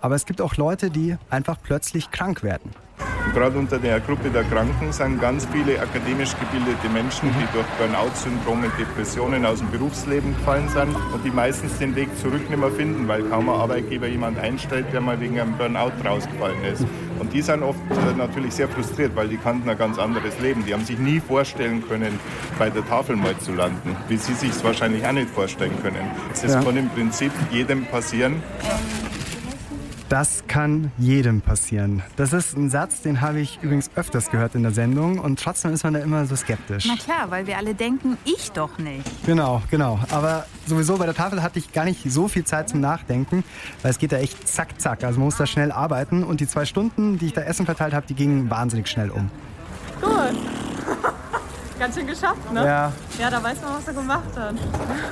Aber 0.02 0.16
es 0.16 0.26
gibt 0.26 0.42
auch 0.42 0.58
Leute, 0.58 0.90
die 0.90 1.16
einfach 1.30 1.58
plötzlich 1.64 2.12
krank 2.12 2.44
werden. 2.44 2.72
Gerade 3.36 3.58
unter 3.58 3.80
der 3.80 4.00
Gruppe 4.00 4.30
der 4.30 4.46
Kranken 4.46 4.94
sind 4.94 5.20
ganz 5.20 5.46
viele 5.52 5.78
akademisch 5.82 6.32
gebildete 6.40 6.88
Menschen, 6.88 7.30
die 7.38 7.46
durch 7.54 7.66
Burnout-Syndrome, 7.78 8.72
Depressionen 8.80 9.46
aus 9.46 9.60
dem 9.60 9.70
Berufsleben 9.72 10.34
gefallen 10.38 10.70
sind 10.70 10.96
und 11.14 11.26
die 11.26 11.32
meistens 11.32 11.78
den 11.78 11.94
Weg 11.98 12.08
zurück 12.18 12.50
nicht 12.50 12.58
mehr 12.58 12.72
finden, 12.72 13.10
weil 13.10 13.24
kaum 13.24 13.50
ein 13.50 13.56
Arbeitgeber 13.60 14.08
jemand 14.08 14.40
einstellt, 14.40 14.86
der 14.94 15.02
mal 15.02 15.20
wegen 15.20 15.38
einem 15.38 15.58
Burnout 15.58 15.92
rausgefallen 16.06 16.64
ist. 16.64 16.86
Und 17.20 17.34
die 17.34 17.42
sind 17.42 17.62
oft 17.62 17.80
äh, 17.92 18.18
natürlich 18.18 18.54
sehr 18.54 18.70
frustriert, 18.70 19.14
weil 19.18 19.28
die 19.28 19.38
kannten 19.38 19.70
ein 19.70 19.78
ganz 19.78 20.00
anderes 20.00 20.40
Leben. 20.40 20.64
Die 20.66 20.74
haben 20.74 20.86
sich 20.86 20.98
nie 20.98 21.20
vorstellen 21.20 21.84
können, 21.90 22.18
bei 22.58 22.70
der 22.70 22.88
Tafel 22.88 23.18
mal 23.18 23.38
zu 23.40 23.52
landen, 23.52 23.98
wie 24.08 24.16
sie 24.16 24.34
sich 24.34 24.52
es 24.52 24.64
wahrscheinlich 24.64 25.06
auch 25.06 25.12
nicht 25.12 25.30
vorstellen 25.30 25.74
können. 25.82 26.10
Das 26.30 26.54
ja. 26.54 26.64
kann 26.64 26.78
im 26.78 26.90
Prinzip 26.90 27.34
jedem 27.52 27.86
passieren. 27.86 28.42
Das 30.08 30.44
kann 30.48 30.92
jedem 31.00 31.42
passieren. 31.42 32.04
Das 32.16 32.32
ist 32.32 32.56
ein 32.56 32.70
Satz, 32.70 33.02
den 33.02 33.22
habe 33.22 33.40
ich 33.40 33.58
übrigens 33.64 33.90
öfters 33.96 34.30
gehört 34.30 34.54
in 34.54 34.62
der 34.62 34.72
Sendung 34.72 35.18
und 35.18 35.40
trotzdem 35.40 35.74
ist 35.74 35.84
man 35.84 35.94
da 35.96 36.00
immer 36.00 36.28
so 36.28 36.36
skeptisch. 36.36 36.86
Na 36.88 36.96
klar, 36.96 37.32
weil 37.32 37.48
wir 37.48 37.58
alle 37.58 37.74
denken, 37.74 38.16
ich 38.24 38.52
doch 38.52 38.78
nicht. 38.78 39.04
Genau, 39.26 39.64
genau. 39.72 40.00
Aber 40.12 40.46
sowieso 40.68 40.98
bei 40.98 41.06
der 41.06 41.16
Tafel 41.16 41.42
hatte 41.42 41.58
ich 41.58 41.74
gar 41.74 41.86
nicht 41.86 42.12
so 42.12 42.28
viel 42.28 42.44
Zeit 42.44 42.70
zum 42.70 42.82
Nachdenken, 42.82 43.44
weil 43.82 43.90
es 43.90 43.98
geht 43.98 44.12
da 44.12 44.18
echt 44.18 44.48
zack, 44.48 44.80
zack. 44.80 45.04
Also 45.04 45.18
man 45.18 45.26
muss 45.26 45.38
da 45.38 45.48
schnell 45.48 45.72
arbeiten 45.72 46.24
und 46.24 46.40
die 46.40 46.48
zwei 46.48 46.66
Stunden, 46.66 47.18
die 47.18 47.28
ich 47.28 47.34
da 47.34 47.42
Essen 47.42 47.66
verteilt 47.66 47.96
habe, 47.96 48.06
die 48.06 48.14
gingen 48.14 48.52
wahnsinnig 48.52 48.88
schnell 48.88 49.10
um. 49.10 49.32
Gut. 50.02 50.36
Ganz 51.78 51.96
schön 51.96 52.08
geschafft, 52.08 52.54
ne? 52.54 52.66
Ja. 52.66 52.92
Ja, 53.20 53.30
da 53.30 53.44
weiß 53.44 53.62
man, 53.62 53.76
was 53.76 53.88
er 53.88 53.94
gemacht 53.94 54.38
hat. 54.38 54.56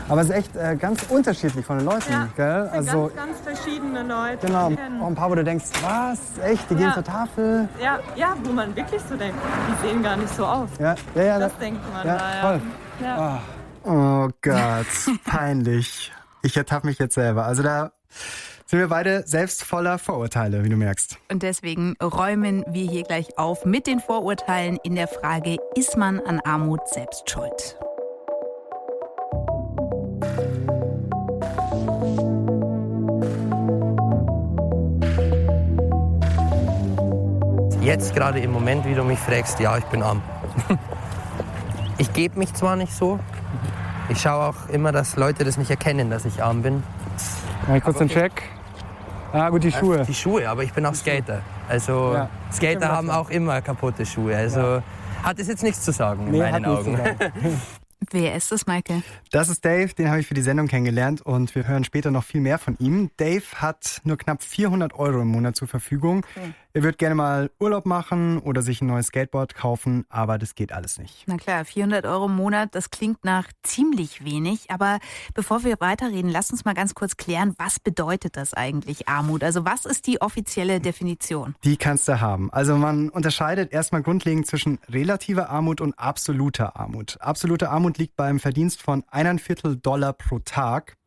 Aber 0.08 0.22
es 0.22 0.30
ist 0.30 0.36
echt 0.36 0.56
äh, 0.56 0.76
ganz 0.78 1.04
unterschiedlich 1.10 1.66
von 1.66 1.78
den 1.78 1.86
Leuten, 1.86 2.12
ja, 2.12 2.28
gell? 2.36 2.70
Also 2.72 3.12
ganz, 3.14 3.44
ganz 3.44 3.60
verschiedene 3.60 4.04
Leute. 4.04 4.48
Genau. 4.48 4.72
Auch 5.02 5.08
ein 5.08 5.16
paar, 5.16 5.30
wo 5.30 5.36
du 5.36 5.44
denkst, 5.44 5.66
was? 5.82 6.20
Echt? 6.44 6.70
Die 6.70 6.76
ja. 6.76 6.80
gehen 6.80 6.94
zur 6.94 7.04
Tafel? 7.04 7.68
Ja, 7.82 8.00
ja, 8.16 8.36
wo 8.44 8.52
man 8.54 8.74
wirklich 8.76 9.02
so 9.10 9.16
denkt, 9.16 9.38
die 9.68 9.88
sehen 9.88 10.04
gar 10.04 10.16
nicht 10.16 10.34
so 10.36 10.46
aus. 10.46 10.70
Ja, 10.80 10.96
ja, 11.16 11.24
ja. 11.24 11.40
Das 11.40 11.54
da, 11.54 11.60
denkt 11.60 11.82
man 11.94 12.08
ja, 12.08 12.18
da, 12.18 12.36
ja. 12.36 12.42
Voll. 12.42 12.62
Ja. 13.02 13.42
Oh. 13.84 13.90
oh 13.92 14.30
Gott, 14.42 14.86
peinlich. 15.26 16.12
Ich 16.42 16.56
ertappe 16.56 16.88
mich 16.88 17.00
jetzt 17.00 17.16
selber. 17.16 17.46
Also 17.46 17.64
da 17.64 17.92
sind 18.66 18.80
wir 18.80 18.88
beide 18.88 19.24
selbst 19.26 19.64
voller 19.64 20.00
Vorurteile, 20.00 20.64
wie 20.64 20.70
du 20.70 20.76
merkst. 20.76 21.18
Und 21.32 21.44
deswegen 21.44 21.96
räumen 22.02 22.64
wir 22.68 22.90
hier 22.90 23.04
gleich 23.04 23.38
auf 23.38 23.66
mit 23.66 23.88
den 23.88 24.00
Vorurteilen 24.00 24.78
in 24.84 24.96
der 24.96 25.08
Frage, 25.08 25.58
ist 25.76 25.98
man 25.98 26.20
an 26.20 26.40
Armut 26.42 26.88
selbst 26.88 27.30
schuld? 27.30 27.78
Jetzt 37.82 38.16
gerade 38.16 38.40
im 38.40 38.52
Moment, 38.52 38.86
wie 38.86 38.96
du 38.96 39.04
mich 39.04 39.20
fragst, 39.20 39.60
ja, 39.60 39.78
ich 39.78 39.84
bin 39.86 40.02
arm. 40.02 40.22
ich 41.98 42.14
gebe 42.14 42.40
mich 42.40 42.54
zwar 42.54 42.78
nicht 42.78 42.94
so, 42.94 43.20
ich 44.08 44.22
schaue 44.22 44.48
auch 44.50 44.70
immer, 44.70 44.94
dass 44.94 45.18
Leute 45.18 45.44
das 45.44 45.58
nicht 45.58 45.70
erkennen, 45.70 46.10
dass 46.10 46.24
ich 46.24 46.42
arm 46.42 46.62
bin. 46.62 46.84
Ja, 47.68 47.80
kurz 47.80 47.98
den 47.98 48.10
Check. 48.10 48.44
Ah, 49.32 49.50
gut, 49.50 49.64
die 49.64 49.72
Schuhe. 49.72 50.04
Die 50.06 50.14
Schuhe, 50.14 50.48
aber 50.48 50.64
ich 50.64 50.74
bin 50.74 50.86
auch 50.86 50.94
Skater. 50.94 51.42
Also 51.68 52.14
ja, 52.14 52.30
Skater 52.52 52.90
haben 52.90 53.10
auch 53.10 53.30
immer 53.30 53.62
kaputte 53.62 54.06
Schuhe. 54.06 54.36
Also 54.36 54.60
ja. 54.60 54.84
hat 55.24 55.40
es 55.40 55.48
jetzt 55.48 55.64
nichts 55.64 55.82
zu 55.82 55.92
sagen 55.92 56.28
in 56.28 56.34
nee, 56.34 56.40
meinen 56.40 56.66
Augen. 56.66 57.00
Wer 58.12 58.36
ist 58.36 58.52
das, 58.52 58.68
Michael? 58.68 59.02
Das 59.32 59.50
ist 59.50 59.64
Dave, 59.64 59.94
den 59.94 60.10
habe 60.10 60.20
ich 60.20 60.28
für 60.28 60.34
die 60.34 60.42
Sendung 60.42 60.68
kennengelernt 60.68 61.22
und 61.22 61.56
wir 61.56 61.68
hören 61.68 61.84
später 61.84 62.12
noch 62.12 62.26
viel 62.26 62.42
mehr 62.42 62.60
von 62.60 62.76
ihm. 62.80 63.10
Dave 63.18 63.44
hat 63.56 64.02
nur 64.04 64.18
knapp 64.18 64.44
400 64.44 64.94
Euro 64.94 65.22
im 65.22 65.30
Monat 65.30 65.56
zur 65.56 65.68
Verfügung. 65.68 66.26
Okay. 66.36 66.54
Er 66.76 66.82
wird 66.82 66.98
gerne 66.98 67.14
mal 67.14 67.52
Urlaub 67.60 67.86
machen 67.86 68.40
oder 68.40 68.64
sich 68.64 68.82
ein 68.82 68.88
neues 68.88 69.08
Skateboard 69.08 69.54
kaufen, 69.54 70.06
aber 70.10 70.40
das 70.40 70.56
geht 70.56 70.72
alles 70.72 70.98
nicht. 70.98 71.24
Na 71.28 71.38
klar, 71.38 71.66
400 71.66 72.04
Euro 72.08 72.26
im 72.26 72.36
Monat, 72.36 72.74
das 72.74 72.90
klingt 72.90 73.24
nach 73.24 73.48
ziemlich 73.62 74.26
wenig. 74.26 74.72
Aber 74.72 74.98
bevor 75.36 75.64
wir 75.64 75.80
weiterreden, 75.82 76.32
lasst 76.32 76.52
uns 76.52 76.66
mal 76.66 76.74
ganz 76.74 76.96
kurz 76.96 77.16
klären, 77.16 77.54
was 77.60 77.80
bedeutet 77.80 78.38
das 78.38 78.56
eigentlich 78.56 79.08
Armut? 79.08 79.44
Also 79.44 79.66
was 79.66 79.86
ist 79.86 80.08
die 80.08 80.20
offizielle 80.20 80.80
Definition? 80.80 81.54
Die 81.64 81.78
kannst 81.78 82.08
du 82.08 82.20
haben. 82.20 82.52
Also 82.52 82.76
man 82.76 83.10
unterscheidet 83.10 83.72
erstmal 83.72 84.02
grundlegend 84.02 84.48
zwischen 84.48 84.80
relativer 84.90 85.52
Armut 85.52 85.80
und 85.80 86.00
absoluter 86.00 86.76
Armut. 86.76 87.18
Absolute 87.22 87.70
Armut 87.70 88.00
liegt 88.00 88.16
beim 88.16 88.40
Verdienst 88.40 88.82
von 88.82 89.04
eineinviertel 89.12 89.44
Viertel 89.44 89.76
Dollar 89.76 90.14
pro 90.14 90.40
Tag. 90.40 90.98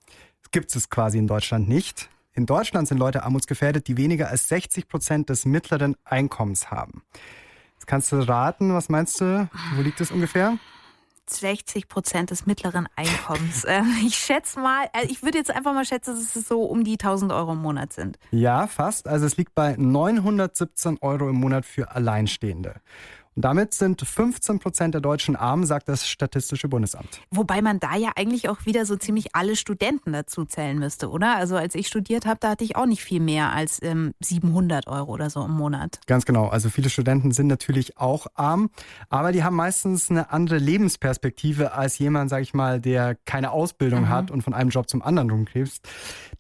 Gibt 0.53 0.77
es 0.77 0.89
quasi 0.89 1.19
in 1.19 1.27
Deutschland 1.27 1.69
nicht. 1.69 2.09
In 2.37 2.45
Deutschland 2.45 2.87
sind 2.87 2.99
Leute 2.99 3.23
armutsgefährdet, 3.23 3.89
die 3.89 3.97
weniger 3.97 4.29
als 4.29 4.47
60 4.49 4.89
Prozent 4.89 5.31
des 5.31 5.47
mittleren 5.47 5.97
Einkommens 6.05 6.71
haben. 6.71 7.03
Jetzt 7.73 7.87
kannst 7.87 8.13
du 8.13 8.17
raten, 8.17 8.75
was 8.75 8.91
meinst 8.91 9.19
du? 9.23 9.49
Wo 9.75 9.81
liegt 9.81 10.03
es 10.03 10.11
ungefähr? 10.11 10.59
60 11.29 11.89
Prozent 11.89 12.31
des 12.31 12.45
mittleren 12.45 12.89
Einkommens. 12.95 13.65
Ähm, 13.69 13.87
ich 14.07 14.17
schätze 14.17 14.61
mal, 14.61 14.87
also 14.93 15.11
ich 15.11 15.23
würde 15.23 15.39
jetzt 15.39 15.51
einfach 15.51 15.73
mal 15.73 15.87
schätzen, 15.87 16.15
dass 16.15 16.37
es 16.37 16.47
so 16.47 16.63
um 16.63 16.85
die 16.85 16.93
1000 16.93 17.33
Euro 17.33 17.53
im 17.53 17.63
Monat 17.63 17.95
sind. 17.95 18.19
Ja, 18.31 18.67
fast. 18.67 19.09
Also 19.09 19.25
es 19.25 19.39
liegt 19.39 19.55
bei 19.55 19.75
917 19.77 20.99
Euro 21.01 21.31
im 21.31 21.37
Monat 21.37 21.65
für 21.65 21.93
Alleinstehende. 21.93 22.81
Und 23.37 23.45
damit 23.45 23.75
sind 23.75 24.01
15 24.01 24.59
Prozent 24.61 24.95
der 24.95 25.03
Deutschen 25.03 25.37
arm, 25.37 25.67
sagt 25.67 25.91
das 25.91 26.09
Statistische 26.09 26.69
Bundesamt. 26.69 27.21
Wobei 27.31 27.61
man 27.61 27.79
da 27.79 27.95
ja 27.95 28.13
eigentlich 28.17 28.49
auch 28.49 28.65
wieder 28.65 28.87
so 28.87 28.97
ziemlich 28.97 29.37
alle 29.37 29.57
Studenten 29.57 30.15
dazu 30.15 30.47
zählen 30.47 30.79
müsste, 30.79 31.11
oder? 31.11 31.37
Also 31.37 31.55
als 31.57 31.75
ich 31.75 31.87
studiert 31.87 32.25
habe, 32.25 32.39
da 32.41 32.51
hatte 32.51 32.65
ich 32.65 32.77
auch 32.77 32.87
nicht 32.87 33.05
viel 33.05 33.21
mehr 33.21 33.53
als 33.53 33.79
ähm, 33.83 34.15
700 34.21 34.87
Euro 34.87 35.13
oder 35.13 35.29
so 35.29 35.45
im 35.45 35.51
Monat. 35.51 36.01
Ganz 36.07 36.25
genau. 36.25 36.49
Also 36.49 36.71
viele 36.71 36.89
Studenten 36.89 37.31
sind 37.31 37.49
natürlich 37.49 37.99
auch 37.99 38.27
arm, 38.35 38.71
aber 39.11 39.33
die 39.33 39.45
haben 39.45 39.57
meistens 39.57 40.11
eine 40.11 40.31
andere 40.31 40.57
Lebensperspektive 40.57 41.73
als 41.73 41.99
jemand, 41.99 42.31
sage 42.31 42.43
ich 42.43 42.55
mal, 42.55 42.81
der 42.81 43.17
keine 43.27 43.51
Ausbildung 43.51 44.03
mhm. 44.03 44.09
hat 44.09 44.31
und 44.31 44.43
von 44.43 44.55
einem 44.55 44.71
Job 44.71 44.89
zum 44.89 45.03
anderen 45.03 45.29
rumkrebst. 45.29 45.87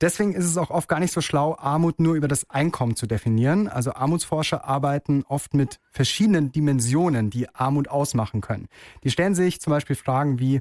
Deswegen 0.00 0.32
ist 0.32 0.46
es 0.46 0.56
auch 0.56 0.70
oft 0.70 0.88
gar 0.88 1.00
nicht 1.00 1.12
so 1.12 1.20
schlau, 1.20 1.56
Armut 1.58 2.00
nur 2.00 2.14
über 2.14 2.28
das 2.28 2.48
Einkommen 2.48 2.96
zu 2.96 3.06
definieren. 3.06 3.68
Also 3.68 3.92
Armutsforscher 3.92 4.64
arbeiten 4.64 5.24
oft 5.28 5.52
mit 5.52 5.78
verschiedenen 5.90 6.52
Dimensionen, 6.52 6.85
die 7.30 7.48
Armut 7.54 7.88
ausmachen 7.88 8.40
können. 8.40 8.68
Die 9.04 9.10
stellen 9.10 9.34
sich 9.34 9.60
zum 9.60 9.72
Beispiel 9.72 9.96
Fragen 9.96 10.38
wie, 10.38 10.60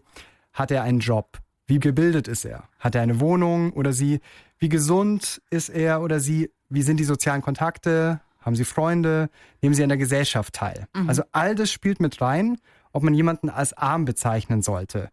hat 0.53 0.71
er 0.71 0.83
einen 0.83 0.99
Job? 0.99 1.39
Wie 1.67 1.79
gebildet 1.79 2.27
ist 2.27 2.45
er? 2.45 2.63
Hat 2.79 2.95
er 2.95 3.01
eine 3.01 3.19
Wohnung 3.19 3.73
oder 3.73 3.91
sie? 3.93 4.19
Wie 4.59 4.69
gesund 4.69 5.41
ist 5.49 5.69
er 5.69 6.01
oder 6.01 6.19
sie? 6.19 6.51
Wie 6.69 6.81
sind 6.81 6.97
die 6.97 7.03
sozialen 7.03 7.41
Kontakte? 7.41 8.21
Haben 8.39 8.55
sie 8.55 8.65
Freunde? 8.65 9.29
Nehmen 9.61 9.73
sie 9.73 9.83
an 9.83 9.89
der 9.89 9.97
Gesellschaft 9.97 10.53
teil? 10.53 10.87
Mhm. 10.95 11.09
Also 11.09 11.23
all 11.31 11.55
das 11.55 11.71
spielt 11.71 11.99
mit 11.99 12.21
rein, 12.21 12.57
ob 12.93 13.03
man 13.03 13.13
jemanden 13.13 13.49
als 13.49 13.73
arm 13.73 14.05
bezeichnen 14.05 14.61
sollte. 14.61 15.09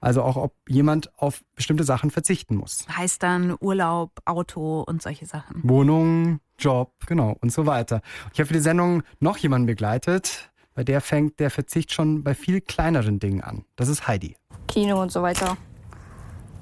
Also 0.00 0.22
auch, 0.22 0.36
ob 0.36 0.54
jemand 0.68 1.10
auf 1.18 1.42
bestimmte 1.56 1.82
Sachen 1.82 2.10
verzichten 2.10 2.56
muss. 2.56 2.86
Heißt 2.94 3.22
dann 3.22 3.56
Urlaub, 3.58 4.20
Auto 4.26 4.82
und 4.82 5.00
solche 5.00 5.24
Sachen. 5.24 5.62
Wohnung, 5.62 6.40
Job, 6.58 6.92
genau 7.06 7.36
und 7.40 7.52
so 7.52 7.64
weiter. 7.64 8.02
Ich 8.34 8.38
habe 8.38 8.46
für 8.46 8.52
die 8.52 8.60
Sendung 8.60 9.02
noch 9.18 9.38
jemanden 9.38 9.66
begleitet. 9.66 10.50
Bei 10.74 10.82
der 10.82 11.00
fängt 11.00 11.38
der 11.38 11.50
Verzicht 11.50 11.92
schon 11.92 12.24
bei 12.24 12.34
viel 12.34 12.60
kleineren 12.60 13.20
Dingen 13.20 13.42
an. 13.42 13.64
Das 13.76 13.88
ist 13.88 14.08
Heidi. 14.08 14.36
Kino 14.66 15.00
und 15.00 15.12
so 15.12 15.22
weiter. 15.22 15.56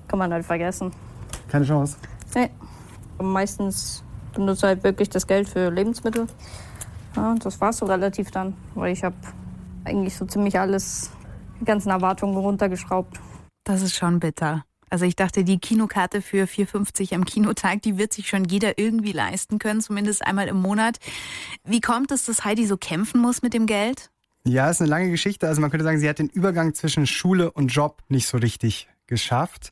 Kann 0.07 0.19
man 0.19 0.33
halt 0.33 0.45
vergessen. 0.45 0.93
Keine 1.49 1.65
Chance. 1.65 1.97
Nee. 2.35 2.51
Meistens 3.19 4.05
benutze 4.35 4.67
halt 4.67 4.85
wirklich 4.85 5.09
das 5.09 5.27
Geld 5.27 5.49
für 5.49 5.71
Lebensmittel. 5.71 6.27
Ja, 7.17 7.35
das 7.39 7.61
war 7.61 7.73
so 7.73 7.87
relativ 7.87 8.31
dann, 8.31 8.55
weil 8.75 8.93
ich 8.93 9.03
habe 9.05 9.17
eigentlich 9.85 10.17
so 10.17 10.25
ziemlich 10.27 10.59
alles, 10.59 11.11
die 11.61 11.65
ganzen 11.65 11.91
Erwartungen 11.91 12.37
runtergeschraubt. 12.37 13.19
Das 13.65 13.83
ist 13.83 13.95
schon 13.95 14.21
bitter. 14.21 14.65
Also 14.93 15.07
ich 15.07 15.17
dachte, 15.17 15.43
die 15.43 15.59
Kinokarte 15.59 16.21
für 16.21 16.45
4,50 16.45 17.15
am 17.15 17.25
Kinotag, 17.25 17.81
die 17.81 17.97
wird 17.97 18.13
sich 18.13 18.29
schon 18.29 18.45
jeder 18.45 18.77
irgendwie 18.77 19.13
leisten 19.13 19.59
können, 19.59 19.81
zumindest 19.81 20.23
einmal 20.23 20.49
im 20.49 20.59
Monat. 20.59 20.99
Wie 21.65 21.81
kommt 21.81 22.11
es, 22.11 22.27
dass 22.27 22.45
Heidi 22.45 22.67
so 22.67 22.77
kämpfen 22.77 23.19
muss 23.19 23.41
mit 23.41 23.55
dem 23.55 23.65
Geld? 23.65 24.11
Ja, 24.45 24.69
ist 24.69 24.83
eine 24.83 24.91
lange 24.91 25.11
Geschichte. 25.11 25.49
Also 25.49 25.63
man 25.63 25.71
könnte 25.71 25.85
sagen, 25.85 25.99
sie 25.99 26.07
hat 26.11 26.19
den 26.19 26.29
Übergang 26.29 26.75
zwischen 26.75 27.07
Schule 27.07 27.51
und 27.51 27.69
Job 27.69 28.03
nicht 28.09 28.27
so 28.27 28.37
richtig 28.37 28.87
geschafft. 29.07 29.71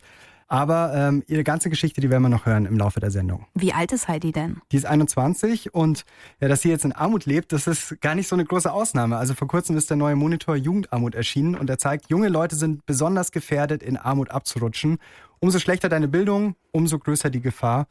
Aber 0.50 0.92
ähm, 0.96 1.22
ihre 1.28 1.44
ganze 1.44 1.70
Geschichte, 1.70 2.00
die 2.00 2.10
werden 2.10 2.24
wir 2.24 2.28
noch 2.28 2.44
hören 2.44 2.66
im 2.66 2.76
Laufe 2.76 2.98
der 2.98 3.12
Sendung. 3.12 3.46
Wie 3.54 3.72
alt 3.72 3.92
ist 3.92 4.08
Heidi 4.08 4.32
denn? 4.32 4.60
Die 4.72 4.76
ist 4.76 4.84
21 4.84 5.72
und 5.72 6.04
ja, 6.40 6.48
dass 6.48 6.62
sie 6.62 6.70
jetzt 6.70 6.84
in 6.84 6.90
Armut 6.90 7.24
lebt, 7.24 7.52
das 7.52 7.68
ist 7.68 8.00
gar 8.00 8.16
nicht 8.16 8.26
so 8.26 8.34
eine 8.34 8.44
große 8.44 8.70
Ausnahme. 8.70 9.16
Also 9.16 9.34
vor 9.34 9.46
kurzem 9.46 9.76
ist 9.76 9.90
der 9.90 9.96
neue 9.96 10.16
Monitor 10.16 10.56
Jugendarmut 10.56 11.14
erschienen 11.14 11.54
und 11.54 11.70
er 11.70 11.78
zeigt, 11.78 12.10
junge 12.10 12.28
Leute 12.28 12.56
sind 12.56 12.84
besonders 12.84 13.30
gefährdet, 13.30 13.80
in 13.80 13.96
Armut 13.96 14.32
abzurutschen. 14.32 14.98
Umso 15.38 15.60
schlechter 15.60 15.88
deine 15.88 16.08
Bildung, 16.08 16.56
umso 16.72 16.98
größer 16.98 17.30
die 17.30 17.40
Gefahr. 17.40 17.86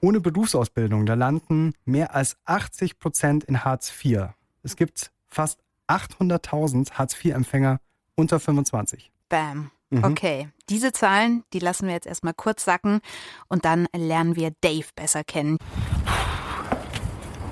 Ohne 0.00 0.18
Berufsausbildung, 0.18 1.06
da 1.06 1.14
landen 1.14 1.74
mehr 1.84 2.12
als 2.16 2.38
80 2.44 2.98
Prozent 2.98 3.44
in 3.44 3.64
Hartz 3.64 3.92
IV. 4.04 4.30
Es 4.64 4.74
gibt 4.74 5.12
fast 5.28 5.60
800.000 5.86 6.90
Hartz-IV-Empfänger 6.92 7.78
unter 8.16 8.40
25. 8.40 9.12
Bam. 9.28 9.70
Mhm. 9.90 10.04
Okay, 10.04 10.48
diese 10.68 10.92
Zahlen, 10.92 11.42
die 11.52 11.58
lassen 11.58 11.86
wir 11.86 11.94
jetzt 11.94 12.06
erstmal 12.06 12.34
kurz 12.34 12.64
sacken 12.64 13.00
und 13.48 13.64
dann 13.64 13.86
lernen 13.94 14.36
wir 14.36 14.52
Dave 14.60 14.86
besser 14.94 15.24
kennen. 15.24 15.58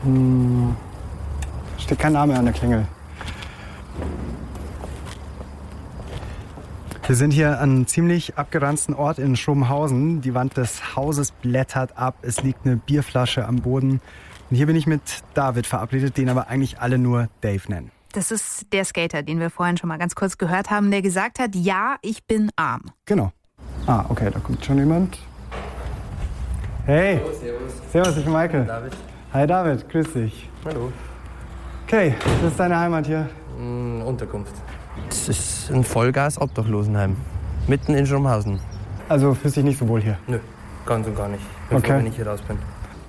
Hm, 0.04 0.76
steht 1.78 1.99
kein 1.99 2.12
Name 2.12 2.38
an 2.38 2.45
der 2.45 2.54
Klingel. 2.54 2.87
Wir 7.09 7.16
sind 7.16 7.30
hier 7.30 7.59
an 7.59 7.71
einem 7.71 7.87
ziemlich 7.87 8.37
abgeranzten 8.37 8.95
Ort 8.95 9.18
in 9.18 9.35
Schrobenhausen. 9.35 10.21
Die 10.21 10.35
Wand 10.35 10.59
des 10.59 10.95
Hauses 10.95 11.33
blättert 11.33 11.97
ab, 11.97 12.18
es 12.21 12.42
liegt 12.42 12.66
eine 12.66 12.76
Bierflasche 12.76 13.47
am 13.47 13.62
Boden. 13.62 14.02
Und 14.50 14.57
hier 14.57 14.66
bin 14.66 14.76
ich 14.76 14.87
mit 14.87 15.00
David 15.35 15.66
verabredet, 15.66 16.18
den 16.18 16.28
aber 16.28 16.49
eigentlich 16.49 16.80
alle 16.80 16.99
nur 16.99 17.28
Dave 17.40 17.62
nennen. 17.68 17.90
Das 18.19 18.33
ist 18.33 18.73
der 18.73 18.85
Skater, 18.85 19.23
den 19.23 19.39
wir 19.39 19.49
vorhin 19.49 19.77
schon 19.77 19.87
mal 19.87 19.97
ganz 19.97 20.17
kurz 20.17 20.39
gehört 20.39 20.71
haben, 20.71 20.91
der 20.91 21.03
gesagt 21.03 21.39
hat, 21.39 21.55
ja, 21.55 21.99
ich 22.03 22.27
bin 22.27 22.51
arm. 22.57 22.83
Genau. 23.05 23.31
Ah, 23.87 24.07
okay, 24.09 24.29
da 24.35 24.41
kommt 24.41 24.65
schon 24.65 24.77
jemand. 24.77 25.17
Hey. 26.85 27.21
Hallo, 27.23 27.33
servus. 27.33 27.73
Servus, 27.93 28.17
ich 28.17 28.25
bin 28.25 28.33
Michael. 28.33 28.65
David. 28.65 28.93
Hi 29.33 29.47
David, 29.47 29.89
grüß 29.89 30.13
dich. 30.15 30.51
Hallo. 30.65 30.91
Okay, 31.87 32.17
das 32.43 32.51
ist 32.51 32.59
deine 32.59 32.81
Heimat 32.81 33.07
hier? 33.07 33.29
Mm, 33.57 34.03
Unterkunft. 34.03 34.55
Das 35.11 35.29
ist 35.29 35.71
ein 35.71 35.85
Vollgas-Obdachlosenheim. 35.85 37.17
Mitten 37.69 37.95
in 37.95 38.05
Schrumhausen. 38.05 38.59
Also 39.09 39.33
fühlst 39.33 39.59
dich 39.59 39.65
nicht 39.65 39.79
so 39.79 39.87
wohl 39.87 40.03
hier? 40.03 40.19
Nö, 40.27 40.41
ganz 40.85 41.07
und 41.07 41.17
gar 41.17 41.29
nicht. 41.29 41.45
Bin 41.69 41.79
okay. 41.79 42.05
ich 42.05 42.17
hier 42.17 42.27
raus 42.27 42.43
bin. 42.43 42.59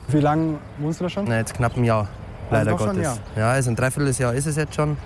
Wie 0.10 0.20
lange 0.20 0.60
wohnst 0.78 1.00
du 1.00 1.06
da 1.06 1.10
schon? 1.10 1.26
Na, 1.28 1.38
jetzt 1.38 1.56
knapp 1.56 1.76
ein 1.76 1.84
Jahr 1.84 2.08
leider 2.52 2.74
also 2.74 2.86
Gottes. 2.86 3.08
Schon, 3.08 3.20
ja. 3.36 3.42
ja, 3.42 3.52
also 3.52 3.70
ein 3.70 3.76
Dreivierteljahr 3.76 4.34
ist 4.34 4.46
es 4.46 4.56
jetzt 4.56 4.76
schon. 4.76 4.98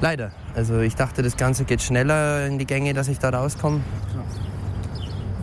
Leider. 0.00 0.32
Also 0.54 0.80
ich 0.80 0.96
dachte, 0.96 1.22
das 1.22 1.36
Ganze 1.36 1.64
geht 1.64 1.82
schneller 1.82 2.46
in 2.46 2.58
die 2.58 2.66
Gänge, 2.66 2.94
dass 2.94 3.08
ich 3.08 3.18
da 3.18 3.30
rauskomme. 3.30 3.80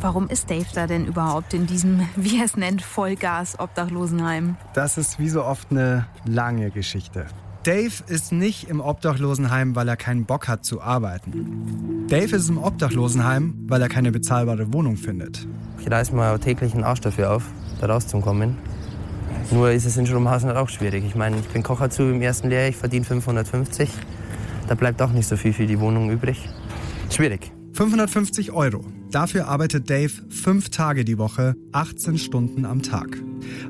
Warum 0.01 0.29
ist 0.29 0.50
Dave 0.50 0.65
da 0.74 0.88
denn 0.88 1.05
überhaupt 1.05 1.53
in 1.53 1.67
diesem, 1.67 2.07
wie 2.15 2.39
er 2.39 2.45
es 2.45 2.57
nennt, 2.57 2.81
Vollgas-Obdachlosenheim? 2.81 4.57
Das 4.74 4.98
ist 4.98 5.19
wie 5.19 5.29
so 5.29 5.43
oft 5.43 5.71
eine 5.71 6.07
lange 6.25 6.71
Geschichte. 6.71 7.25
Dave 7.63 8.03
ist 8.07 8.31
nicht 8.31 8.69
im 8.69 8.81
Obdachlosenheim, 8.81 9.75
weil 9.75 9.88
er 9.88 9.95
keinen 9.95 10.25
Bock 10.25 10.48
hat 10.48 10.65
zu 10.65 10.81
arbeiten. 10.81 12.07
Dave 12.07 12.36
ist 12.36 12.50
im 12.50 12.57
Obdachlosenheim, 12.57 13.53
weil 13.67 13.83
er 13.83 13.89
keine 13.89 14.12
bezahlbare 14.12 14.74
Wohnung 14.74 14.98
findet. 14.98 15.48
Ich 15.79 15.89
reiß 15.89 16.12
mal 16.12 16.39
täglich 16.39 16.74
einen 16.74 16.83
Arsch 16.83 17.01
dafür 17.01 17.31
auf, 17.31 17.43
da 17.79 17.86
rauszukommen. 17.86 18.57
Nur 19.51 19.71
ist 19.71 19.85
es 19.85 19.97
in 19.97 20.05
Schrumhausen 20.05 20.50
halt 20.50 20.57
auch 20.57 20.69
schwierig. 20.69 21.03
Ich 21.05 21.15
meine, 21.15 21.38
ich 21.38 21.47
bin 21.47 21.63
Kocher 21.63 21.89
zu 21.89 22.03
im 22.03 22.21
ersten 22.21 22.50
Lehrjahr, 22.50 22.69
ich 22.69 22.77
verdiene 22.77 23.05
550. 23.05 23.89
Da 24.67 24.75
bleibt 24.75 25.01
auch 25.01 25.11
nicht 25.11 25.27
so 25.27 25.35
viel 25.35 25.53
für 25.53 25.65
die 25.65 25.79
Wohnung 25.79 26.09
übrig. 26.09 26.47
Schwierig. 27.09 27.51
550 27.73 28.51
Euro. 28.51 28.85
Dafür 29.11 29.47
arbeitet 29.47 29.89
Dave 29.89 30.11
fünf 30.29 30.69
Tage 30.69 31.03
die 31.03 31.17
Woche, 31.17 31.55
18 31.73 32.17
Stunden 32.17 32.65
am 32.65 32.81
Tag. 32.81 33.17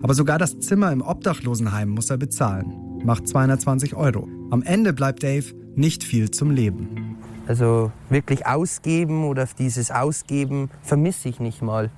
Aber 0.01 0.13
sogar 0.13 0.38
das 0.38 0.60
Zimmer 0.60 0.91
im 0.91 1.01
Obdachlosenheim 1.01 1.89
muss 1.89 2.10
er 2.10 2.18
bezahlen. 2.18 3.00
Macht 3.03 3.27
220 3.27 3.96
Euro. 3.96 4.27
Am 4.51 4.62
Ende 4.62 4.94
bleibt 4.94 5.24
Dave 5.24 5.53
nicht 5.75 6.03
viel 6.03 6.30
zum 6.30 6.51
Leben. 6.51 7.18
Also 7.48 7.91
wirklich 8.10 8.46
ausgeben 8.46 9.25
oder 9.25 9.48
dieses 9.58 9.91
Ausgeben 9.91 10.70
vermisse 10.84 11.30
ich 11.30 11.39
nicht 11.39 11.62
mal. 11.62 11.89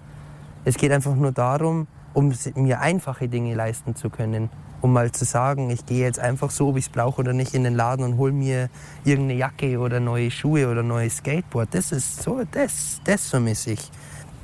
Es 0.65 0.77
geht 0.77 0.91
einfach 0.91 1.15
nur 1.15 1.31
darum, 1.31 1.87
um 2.13 2.33
mir 2.55 2.79
einfache 2.81 3.27
Dinge 3.27 3.55
leisten 3.55 3.95
zu 3.95 4.09
können. 4.09 4.49
um 4.81 4.91
mal 4.91 5.13
zu 5.13 5.23
sagen, 5.23 5.69
ich 5.69 5.85
gehe 5.85 6.03
jetzt 6.03 6.19
einfach 6.19 6.51
so, 6.51 6.69
ob 6.69 6.77
ich 6.77 6.87
es 6.87 6.89
brauche 6.91 7.21
oder 7.21 7.31
nicht, 7.31 7.53
in 7.53 7.63
den 7.63 7.73
Laden 7.73 8.03
und 8.03 8.17
hole 8.17 8.33
mir 8.33 8.69
irgendeine 9.05 9.39
Jacke 9.39 9.79
oder 9.79 10.01
neue 10.01 10.29
Schuhe 10.29 10.69
oder 10.69 10.83
neues 10.83 11.17
Skateboard. 11.17 11.69
Das 11.73 11.93
ist 11.93 12.21
so, 12.21 12.41
das, 12.51 12.99
das 13.05 13.29
vermisse 13.29 13.71
ich. 13.71 13.91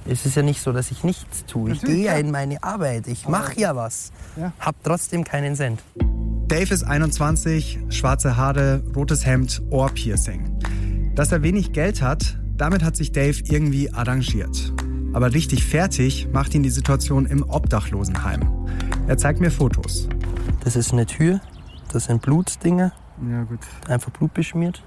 Es 0.07 0.25
ist 0.25 0.37
ja 0.37 0.41
nicht 0.41 0.61
so, 0.61 0.71
dass 0.71 0.91
ich 0.91 1.03
nichts 1.03 1.45
tue. 1.45 1.71
Ich 1.71 1.81
gehe 1.81 2.05
ja 2.05 2.13
in 2.13 2.31
meine 2.31 2.63
Arbeit. 2.63 3.07
Ich 3.07 3.27
mache 3.27 3.59
ja 3.59 3.75
was. 3.75 4.13
Ja. 4.37 4.53
Hab 4.61 4.75
trotzdem 4.81 5.25
keinen 5.25 5.55
Cent. 5.55 5.83
Dave 6.47 6.73
ist 6.73 6.83
21, 6.83 7.79
schwarze 7.89 8.37
Haare, 8.37 8.81
rotes 8.95 9.25
Hemd, 9.25 9.61
Ohrpiercing. 9.69 11.13
Dass 11.15 11.31
er 11.31 11.43
wenig 11.43 11.73
Geld 11.73 12.01
hat, 12.01 12.39
damit 12.55 12.81
hat 12.83 12.95
sich 12.95 13.11
Dave 13.11 13.39
irgendwie 13.43 13.93
arrangiert. 13.93 14.73
Aber 15.19 15.33
richtig 15.33 15.65
fertig 15.65 16.29
macht 16.31 16.55
ihn 16.55 16.63
die 16.63 16.69
Situation 16.69 17.25
im 17.25 17.43
Obdachlosenheim. 17.43 18.39
Er 19.05 19.17
zeigt 19.17 19.41
mir 19.41 19.51
Fotos. 19.51 20.07
Das 20.63 20.77
ist 20.77 20.93
eine 20.93 21.05
Tür. 21.05 21.41
Das 21.91 22.05
sind 22.05 22.21
Blutdinge. 22.21 22.93
Ja, 23.29 23.43
gut. 23.43 23.59
Einfach 23.89 24.11
Blut 24.11 24.33
beschmiert. 24.33 24.81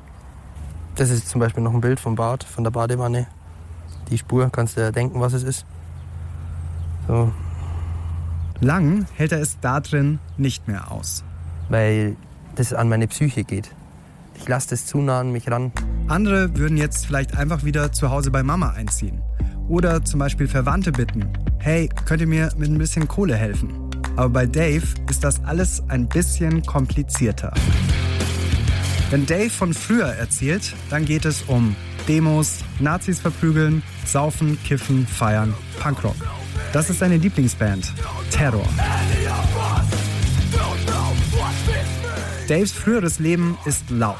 Das 0.94 1.10
ist 1.10 1.28
zum 1.28 1.38
Beispiel 1.38 1.62
noch 1.62 1.74
ein 1.74 1.82
Bild 1.82 2.00
vom 2.00 2.14
Bad, 2.14 2.44
von 2.44 2.64
der 2.64 2.70
Badewanne. 2.70 3.26
Die 4.10 4.16
Spur, 4.16 4.48
kannst 4.50 4.78
du 4.78 4.80
ja 4.80 4.90
denken, 4.90 5.20
was 5.20 5.34
es 5.34 5.42
ist. 5.42 5.66
So, 7.06 7.30
Lang 8.62 9.04
hält 9.14 9.32
er 9.32 9.40
es 9.42 9.60
da 9.60 9.80
drin 9.80 10.18
nicht 10.38 10.66
mehr 10.66 10.90
aus. 10.90 11.24
weil 11.68 12.16
das 12.54 12.72
an 12.72 12.88
meine 12.88 13.06
Psyche 13.06 13.44
geht. 13.44 13.74
Ich 14.36 14.48
lasse 14.48 14.70
das 14.70 14.86
zu 14.86 14.96
nah 14.96 15.20
an 15.20 15.30
mich 15.30 15.50
ran. 15.50 15.72
Andere 16.08 16.56
würden 16.56 16.78
jetzt 16.78 17.04
vielleicht 17.04 17.36
einfach 17.36 17.64
wieder 17.64 17.92
zu 17.92 18.08
Hause 18.10 18.30
bei 18.30 18.42
Mama 18.42 18.70
einziehen. 18.70 19.20
Oder 19.72 20.04
zum 20.04 20.20
Beispiel 20.20 20.48
Verwandte 20.48 20.92
bitten, 20.92 21.26
hey, 21.58 21.88
könnt 22.04 22.20
ihr 22.20 22.26
mir 22.26 22.52
mit 22.58 22.68
ein 22.68 22.76
bisschen 22.76 23.08
Kohle 23.08 23.34
helfen? 23.34 23.70
Aber 24.16 24.28
bei 24.28 24.44
Dave 24.44 24.84
ist 25.08 25.24
das 25.24 25.42
alles 25.44 25.82
ein 25.88 26.10
bisschen 26.10 26.62
komplizierter. 26.66 27.54
Wenn 29.08 29.24
Dave 29.24 29.48
von 29.48 29.72
früher 29.72 30.08
erzählt, 30.08 30.74
dann 30.90 31.06
geht 31.06 31.24
es 31.24 31.40
um 31.46 31.74
Demos, 32.06 32.58
Nazis 32.80 33.18
verprügeln, 33.18 33.82
Saufen, 34.04 34.62
Kiffen, 34.62 35.06
Feiern, 35.06 35.54
Punkrock. 35.80 36.16
Das 36.74 36.90
ist 36.90 36.98
seine 36.98 37.16
Lieblingsband, 37.16 37.94
Terror. 38.30 38.68
Daves 42.46 42.72
früheres 42.72 43.20
Leben 43.20 43.56
ist 43.64 43.88
laut. 43.88 44.18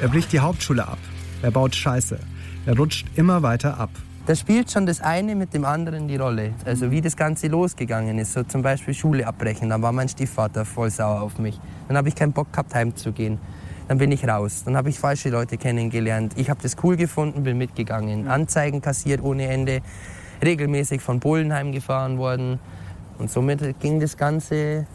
Er 0.00 0.08
bricht 0.08 0.32
die 0.32 0.40
Hauptschule 0.40 0.88
ab. 0.88 0.98
Er 1.42 1.50
baut 1.50 1.74
Scheiße. 1.74 2.18
Er 2.64 2.76
rutscht 2.78 3.06
immer 3.14 3.42
weiter 3.42 3.78
ab. 3.78 3.90
Da 4.26 4.34
spielt 4.34 4.72
schon 4.72 4.86
das 4.86 5.00
eine 5.00 5.36
mit 5.36 5.54
dem 5.54 5.64
anderen 5.64 6.08
die 6.08 6.16
Rolle. 6.16 6.52
Also 6.64 6.90
wie 6.90 7.00
das 7.00 7.16
Ganze 7.16 7.46
losgegangen 7.46 8.18
ist. 8.18 8.32
So 8.32 8.42
zum 8.42 8.60
Beispiel 8.60 8.92
Schule 8.92 9.24
abbrechen. 9.24 9.70
Dann 9.70 9.82
war 9.82 9.92
mein 9.92 10.08
Stiefvater 10.08 10.64
voll 10.64 10.90
sauer 10.90 11.22
auf 11.22 11.38
mich. 11.38 11.60
Dann 11.86 11.96
habe 11.96 12.08
ich 12.08 12.16
keinen 12.16 12.32
Bock 12.32 12.50
gehabt, 12.52 12.74
heimzugehen. 12.74 13.38
Dann 13.86 13.98
bin 13.98 14.10
ich 14.10 14.26
raus. 14.26 14.64
Dann 14.64 14.76
habe 14.76 14.88
ich 14.88 14.98
falsche 14.98 15.30
Leute 15.30 15.58
kennengelernt. 15.58 16.32
Ich 16.34 16.50
habe 16.50 16.60
das 16.60 16.74
cool 16.82 16.96
gefunden, 16.96 17.44
bin 17.44 17.56
mitgegangen. 17.56 18.26
Anzeigen 18.26 18.80
kassiert 18.80 19.22
ohne 19.22 19.46
Ende. 19.46 19.80
Regelmäßig 20.44 21.02
von 21.02 21.20
Bullen 21.20 21.54
heimgefahren 21.54 22.18
worden. 22.18 22.58
Und 23.18 23.30
somit 23.30 23.78
ging 23.78 24.00
das 24.00 24.16
Ganze 24.16 24.88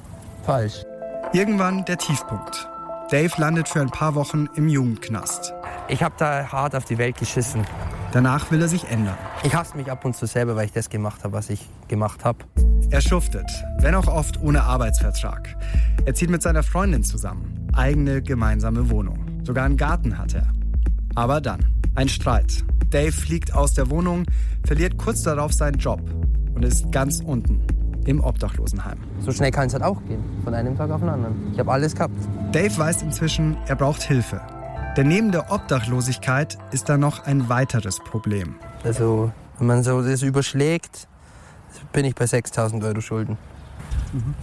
falsch. 0.43 0.83
Irgendwann 1.31 1.85
der 1.85 1.97
Tiefpunkt. 1.97 2.67
Dave 3.09 3.31
landet 3.37 3.69
für 3.69 3.79
ein 3.79 3.91
paar 3.91 4.13
Wochen 4.15 4.49
im 4.55 4.67
Jugendknast. 4.67 5.53
Ich 5.87 6.03
habe 6.03 6.15
da 6.17 6.51
hart 6.51 6.75
auf 6.75 6.83
die 6.83 6.97
Welt 6.97 7.17
geschissen. 7.17 7.65
Danach 8.11 8.51
will 8.51 8.61
er 8.61 8.67
sich 8.67 8.89
ändern. 8.89 9.17
Ich 9.43 9.55
hasse 9.55 9.77
mich 9.77 9.89
ab 9.89 10.03
und 10.03 10.17
zu 10.17 10.25
selber, 10.25 10.57
weil 10.57 10.65
ich 10.65 10.73
das 10.73 10.89
gemacht 10.89 11.23
habe, 11.23 11.33
was 11.33 11.49
ich 11.49 11.69
gemacht 11.87 12.25
habe. 12.25 12.39
Er 12.89 12.99
schuftet, 12.99 13.49
wenn 13.79 13.95
auch 13.95 14.07
oft 14.07 14.41
ohne 14.41 14.63
Arbeitsvertrag. 14.63 15.55
Er 16.05 16.13
zieht 16.13 16.29
mit 16.29 16.41
seiner 16.41 16.61
Freundin 16.61 17.05
zusammen. 17.05 17.69
Eigene 17.73 18.21
gemeinsame 18.21 18.89
Wohnung. 18.89 19.17
Sogar 19.45 19.63
einen 19.63 19.77
Garten 19.77 20.17
hat 20.17 20.33
er. 20.33 20.47
Aber 21.15 21.39
dann 21.39 21.65
ein 21.95 22.09
Streit. 22.09 22.65
Dave 22.89 23.13
fliegt 23.13 23.53
aus 23.53 23.75
der 23.75 23.89
Wohnung, 23.89 24.25
verliert 24.65 24.97
kurz 24.97 25.23
darauf 25.23 25.53
seinen 25.53 25.77
Job 25.77 26.01
und 26.53 26.63
ist 26.63 26.91
ganz 26.91 27.21
unten 27.21 27.61
im 28.05 28.21
Obdachlosenheim. 28.21 28.97
So 29.21 29.31
schnell 29.31 29.51
kann 29.51 29.67
es 29.67 29.73
halt 29.73 29.83
auch 29.83 30.03
gehen, 30.03 30.23
von 30.43 30.53
einem 30.53 30.75
Tag 30.75 30.91
auf 30.91 30.99
den 30.99 31.09
anderen. 31.09 31.51
Ich 31.53 31.59
habe 31.59 31.71
alles 31.71 31.95
gehabt. 31.95 32.15
Dave 32.51 32.77
weiß 32.77 33.03
inzwischen, 33.03 33.55
er 33.67 33.75
braucht 33.75 34.01
Hilfe. 34.03 34.41
Denn 34.97 35.07
neben 35.07 35.31
der 35.31 35.49
Obdachlosigkeit 35.51 36.57
ist 36.71 36.89
da 36.89 36.97
noch 36.97 37.25
ein 37.25 37.47
weiteres 37.47 37.99
Problem. 37.99 38.55
Also, 38.83 39.31
wenn 39.57 39.67
man 39.67 39.83
so 39.83 40.01
das 40.01 40.21
überschlägt, 40.21 41.07
bin 41.93 42.03
ich 42.03 42.13
bei 42.13 42.27
6000 42.27 42.83
Euro 42.83 42.99
Schulden. 42.99 43.37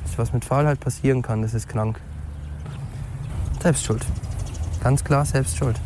Das, 0.05 0.17
was 0.17 0.33
mit 0.33 0.47
Faulheit 0.47 0.81
passieren 0.81 1.21
kann, 1.21 1.43
das 1.43 1.53
ist 1.53 1.69
krank. 1.69 2.01
Selbstschuld. 3.61 4.07
Ganz 4.83 5.05
klar 5.05 5.27
Selbstschuld. 5.27 5.79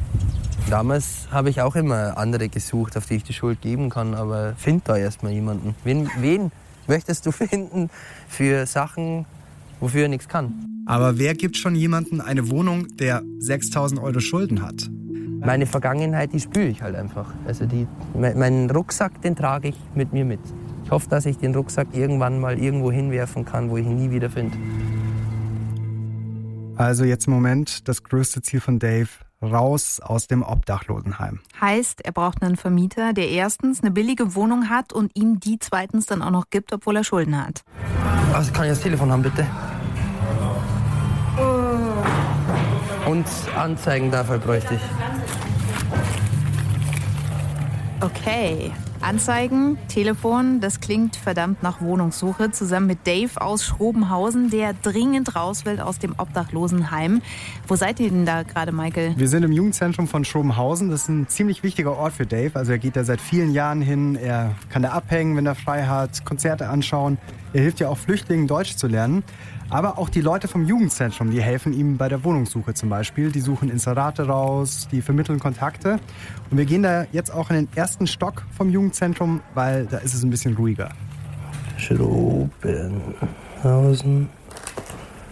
Damals 0.71 1.27
habe 1.33 1.51
ich 1.51 1.61
auch 1.61 1.75
immer 1.75 2.17
andere 2.17 2.49
gesucht, 2.49 2.97
auf 2.97 3.07
die 3.07 3.17
ich 3.17 3.25
die 3.25 3.33
Schuld 3.33 3.61
geben 3.61 3.91
kann, 3.91 4.15
aber 4.15 4.55
find 4.57 4.89
da 4.89 4.97
erstmal 4.97 5.33
jemanden. 5.33 5.75
Wen, 5.83 6.09
wen 6.19 6.53
möchtest 6.87 7.27
du 7.27 7.33
finden 7.33 7.91
für 8.29 8.67
Sachen, 8.67 9.27
wofür 9.83 10.03
er 10.05 10.09
nichts 10.09 10.27
kann? 10.29 10.55
Aber 10.87 11.19
wer 11.19 11.35
gibt 11.35 11.57
schon 11.59 11.75
jemanden 11.75 12.21
eine 12.23 12.49
Wohnung, 12.51 12.87
der 12.97 13.23
6000 13.39 14.01
Euro 14.01 14.21
Schulden 14.21 14.63
hat? 14.63 14.89
Meine 15.45 15.67
Vergangenheit, 15.67 16.33
die 16.33 16.41
spüre 16.41 16.67
ich 16.69 16.83
halt 16.83 16.95
einfach. 16.97 17.33
Also 17.47 17.67
die, 17.67 17.87
me- 18.17 18.35
meinen 18.35 18.71
Rucksack, 18.71 19.21
den 19.23 19.37
trage 19.37 19.69
ich 19.69 19.77
mit 19.95 20.13
mir 20.13 20.25
mit. 20.25 20.41
Ich 20.85 20.91
hoffe, 20.91 21.09
dass 21.09 21.27
ich 21.27 21.37
den 21.39 21.55
Rucksack 21.55 21.89
irgendwann 21.93 22.41
mal 22.41 22.59
irgendwo 22.59 22.91
hinwerfen 22.93 23.45
kann, 23.45 23.69
wo 23.71 23.77
ich 23.77 23.85
ihn 23.87 23.97
nie 23.97 24.11
wieder 24.11 24.31
finde. 24.31 24.57
Also 26.77 27.05
jetzt 27.05 27.27
im 27.27 27.33
Moment 27.35 27.87
das 27.89 28.03
größte 28.03 28.43
Ziel 28.43 28.61
von 28.61 28.79
Dave, 28.79 29.09
raus 29.43 30.01
aus 30.01 30.27
dem 30.29 30.43
Obdachlosenheim. 30.43 31.41
Heißt, 31.61 32.05
er 32.05 32.13
braucht 32.13 32.43
einen 32.43 32.57
Vermieter, 32.57 33.13
der 33.13 33.29
erstens 33.29 33.83
eine 33.83 33.91
billige 33.91 34.35
Wohnung 34.35 34.69
hat 34.69 34.93
und 34.93 35.11
ihm 35.17 35.41
die 35.41 35.59
zweitens 35.59 36.07
dann 36.07 36.23
auch 36.23 36.31
noch 36.31 36.51
gibt, 36.51 36.73
obwohl 36.73 36.97
er 36.97 37.05
Schulden 37.05 37.37
hat. 37.37 37.63
Also 38.33 38.53
kann 38.53 38.65
ich 38.65 38.71
das 38.71 38.81
Telefon 38.81 39.11
haben, 39.11 39.23
bitte? 39.23 39.47
Und 43.07 43.27
Anzeigen 43.57 44.11
dafür 44.11 44.39
bräuchte 44.39 44.75
ich. 44.75 44.81
Okay. 48.01 48.73
Anzeigen, 49.03 49.79
Telefon, 49.89 50.61
das 50.61 50.79
klingt 50.79 51.17
verdammt 51.17 51.63
nach 51.65 51.81
Wohnungssuche. 51.81 52.53
Zusammen 52.53 52.87
mit 52.87 53.05
Dave 53.05 53.41
aus 53.41 53.65
Schrobenhausen, 53.65 54.49
der 54.49 54.75
dringend 54.75 55.35
raus 55.35 55.65
will 55.65 55.81
aus 55.81 55.99
dem 55.99 56.15
Obdachlosenheim. 56.19 57.21
Wo 57.67 57.75
seid 57.75 57.99
ihr 57.99 58.11
denn 58.11 58.25
da 58.25 58.45
gerade, 58.45 58.71
Michael? 58.71 59.15
Wir 59.17 59.29
sind 59.29 59.43
im 59.43 59.51
Jugendzentrum 59.51 60.07
von 60.07 60.25
Schrobenhausen. 60.25 60.89
Das 60.89 61.03
ist 61.03 61.09
ein 61.09 61.27
ziemlich 61.27 61.65
wichtiger 61.65 61.97
Ort 61.97 62.13
für 62.13 62.27
Dave. 62.27 62.55
Also 62.55 62.71
er 62.71 62.79
geht 62.79 62.95
da 62.95 63.03
seit 63.03 63.21
vielen 63.21 63.53
Jahren 63.53 63.83
hin. 63.83 64.15
Er 64.15 64.55
kann 64.69 64.83
da 64.83 64.91
abhängen, 64.91 65.37
wenn 65.37 65.47
er 65.47 65.57
frei 65.57 65.87
hat, 65.87 66.25
Konzerte 66.25 66.69
anschauen. 66.69 67.19
Er 67.53 67.63
hilft 67.63 67.81
ja 67.81 67.89
auch 67.89 67.99
Flüchtlingen, 67.99 68.47
Deutsch 68.47 68.77
zu 68.77 68.87
lernen. 68.87 69.25
Aber 69.73 69.99
auch 69.99 70.09
die 70.11 70.21
Leute 70.21 70.47
vom 70.49 70.67
Jugendzentrum, 70.67 71.31
die 71.31 71.43
helfen 71.43 71.73
ihm 71.73 71.97
bei 71.97 72.11
der 72.11 72.23
Wohnungssuche 72.25 72.75
zum 72.75 72.91
Beispiel. 72.91 73.33
Die 73.33 73.41
suchen 73.41 73.71
Inserate 73.71 74.27
raus, 74.27 74.87
die 74.93 75.01
vermitteln 75.01 75.41
Kontakte. 75.41 75.99
Und 76.51 76.59
wir 76.59 76.67
gehen 76.67 76.83
da 76.83 77.07
jetzt 77.11 77.33
auch 77.33 77.49
in 77.49 77.57
den 77.57 77.69
ersten 77.75 78.07
Stock 78.07 78.45
vom 78.55 78.69
Jugendzentrum, 78.69 79.41
weil 79.55 79.87
da 79.87 79.97
ist 79.97 80.13
es 80.13 80.23
ein 80.23 80.29
bisschen 80.29 80.57
ruhiger. 80.57 80.91
Schrobenhausen. 81.79 84.29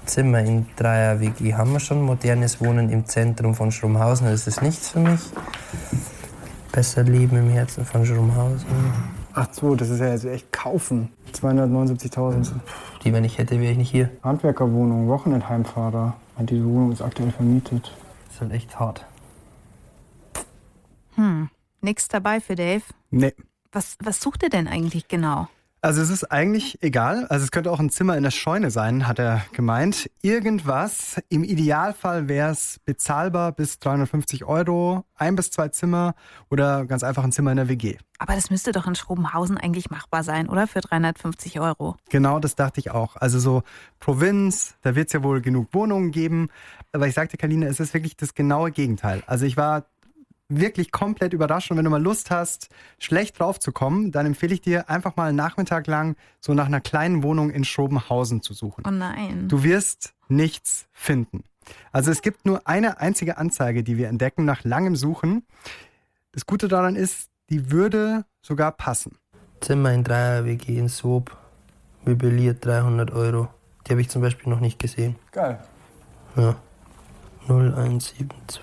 Zimmer 0.06 0.40
in 0.40 0.64
Dreier 0.74 1.20
WG 1.20 1.52
haben 1.52 1.72
wir 1.72 1.80
schon. 1.80 2.00
Modernes 2.00 2.62
Wohnen 2.62 2.88
im 2.88 3.04
Zentrum 3.04 3.54
von 3.54 3.70
Schrobenhausen. 3.70 4.26
Das 4.26 4.46
ist 4.46 4.62
nichts 4.62 4.88
für 4.88 5.00
mich. 5.00 5.20
Besser 6.72 7.02
leben 7.02 7.36
im 7.36 7.50
Herzen 7.50 7.84
von 7.84 8.06
Schrobenhausen. 8.06 8.64
Ach 9.34 9.48
so, 9.52 9.74
das 9.74 9.88
ist 9.90 10.00
ja 10.00 10.08
jetzt 10.08 10.24
echt 10.24 10.52
kaufen. 10.52 11.12
279.000. 11.32 12.52
Die, 13.04 13.12
wenn 13.12 13.24
ich 13.24 13.38
hätte, 13.38 13.60
wäre 13.60 13.72
ich 13.72 13.78
nicht 13.78 13.90
hier. 13.90 14.10
Handwerkerwohnung, 14.22 15.08
Wochenendheimfahrer. 15.08 16.16
Und 16.36 16.50
diese 16.50 16.64
Wohnung 16.64 16.92
ist 16.92 17.02
aktuell 17.02 17.30
vermietet. 17.30 17.94
Das 18.26 18.34
ist 18.34 18.40
halt 18.40 18.52
echt 18.52 18.78
hart. 18.78 19.06
Hm, 21.14 21.48
nix 21.80 22.08
dabei 22.08 22.40
für 22.40 22.56
Dave. 22.56 22.82
Nee. 23.10 23.34
Was, 23.72 23.96
was 24.02 24.20
sucht 24.20 24.42
er 24.42 24.48
denn 24.48 24.66
eigentlich 24.66 25.06
genau? 25.06 25.48
Also 25.82 26.02
es 26.02 26.10
ist 26.10 26.24
eigentlich 26.24 26.82
egal. 26.82 27.26
Also 27.28 27.44
es 27.44 27.50
könnte 27.50 27.72
auch 27.72 27.80
ein 27.80 27.88
Zimmer 27.88 28.14
in 28.14 28.22
der 28.22 28.30
Scheune 28.30 28.70
sein, 28.70 29.08
hat 29.08 29.18
er 29.18 29.46
gemeint. 29.52 30.10
Irgendwas. 30.20 31.22
Im 31.30 31.42
Idealfall 31.42 32.28
wäre 32.28 32.50
es 32.50 32.80
bezahlbar 32.84 33.52
bis 33.52 33.78
350 33.78 34.44
Euro, 34.44 35.06
ein 35.14 35.36
bis 35.36 35.50
zwei 35.50 35.68
Zimmer 35.68 36.14
oder 36.50 36.84
ganz 36.84 37.02
einfach 37.02 37.24
ein 37.24 37.32
Zimmer 37.32 37.52
in 37.52 37.56
der 37.56 37.68
WG. 37.68 37.96
Aber 38.18 38.34
das 38.34 38.50
müsste 38.50 38.72
doch 38.72 38.86
in 38.86 38.94
Schrobenhausen 38.94 39.56
eigentlich 39.56 39.88
machbar 39.88 40.22
sein, 40.22 40.50
oder? 40.50 40.66
Für 40.66 40.82
350 40.82 41.60
Euro. 41.60 41.96
Genau, 42.10 42.40
das 42.40 42.56
dachte 42.56 42.78
ich 42.78 42.90
auch. 42.90 43.16
Also 43.16 43.38
so 43.38 43.62
Provinz, 44.00 44.74
da 44.82 44.94
wird 44.94 45.06
es 45.06 45.14
ja 45.14 45.22
wohl 45.22 45.40
genug 45.40 45.68
Wohnungen 45.72 46.10
geben. 46.10 46.48
Aber 46.92 47.06
ich 47.06 47.14
sagte 47.14 47.38
Kalina, 47.38 47.66
es 47.66 47.80
ist 47.80 47.94
wirklich 47.94 48.18
das 48.18 48.34
genaue 48.34 48.70
Gegenteil. 48.70 49.22
Also 49.26 49.46
ich 49.46 49.56
war 49.56 49.86
wirklich 50.50 50.90
komplett 50.90 51.32
überrascht. 51.32 51.70
Und 51.70 51.76
wenn 51.76 51.84
du 51.84 51.90
mal 51.90 52.02
Lust 52.02 52.30
hast, 52.30 52.68
schlecht 52.98 53.38
draufzukommen, 53.38 54.12
dann 54.12 54.26
empfehle 54.26 54.52
ich 54.52 54.60
dir 54.60 54.90
einfach 54.90 55.16
mal 55.16 55.28
einen 55.28 55.36
Nachmittag 55.36 55.86
lang 55.86 56.16
so 56.40 56.52
nach 56.52 56.66
einer 56.66 56.80
kleinen 56.80 57.22
Wohnung 57.22 57.50
in 57.50 57.64
Schrobenhausen 57.64 58.42
zu 58.42 58.52
suchen. 58.52 58.84
Oh 58.86 58.90
nein. 58.90 59.48
Du 59.48 59.62
wirst 59.62 60.12
nichts 60.28 60.86
finden. 60.92 61.44
Also 61.92 62.10
es 62.10 62.22
gibt 62.22 62.46
nur 62.46 62.66
eine 62.66 63.00
einzige 63.00 63.38
Anzeige, 63.38 63.82
die 63.84 63.96
wir 63.96 64.08
entdecken 64.08 64.44
nach 64.44 64.64
langem 64.64 64.96
Suchen. 64.96 65.46
Das 66.32 66.46
Gute 66.46 66.68
daran 66.68 66.96
ist, 66.96 67.30
die 67.48 67.70
würde 67.70 68.24
sogar 68.42 68.72
passen. 68.72 69.16
Zimmer 69.60 69.92
in 69.92 70.04
Dreier-WG 70.04 70.78
in 70.78 70.88
Soop, 70.88 71.36
möbliert 72.04 72.64
300 72.64 73.10
Euro. 73.10 73.48
Die 73.86 73.92
habe 73.92 74.00
ich 74.00 74.08
zum 74.08 74.22
Beispiel 74.22 74.50
noch 74.50 74.60
nicht 74.60 74.78
gesehen. 74.78 75.16
Geil. 75.32 75.60
Ja. 76.36 76.56
0172 77.48 78.62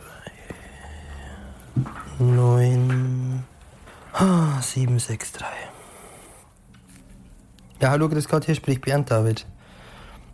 9 2.19 3.43
ah, 4.13 4.59
763. 4.59 5.45
Ja, 7.79 7.91
hallo, 7.91 8.09
grüß 8.09 8.27
Gott, 8.27 8.45
hier 8.45 8.55
spricht 8.55 8.81
Bernd 8.81 9.11
David. 9.11 9.45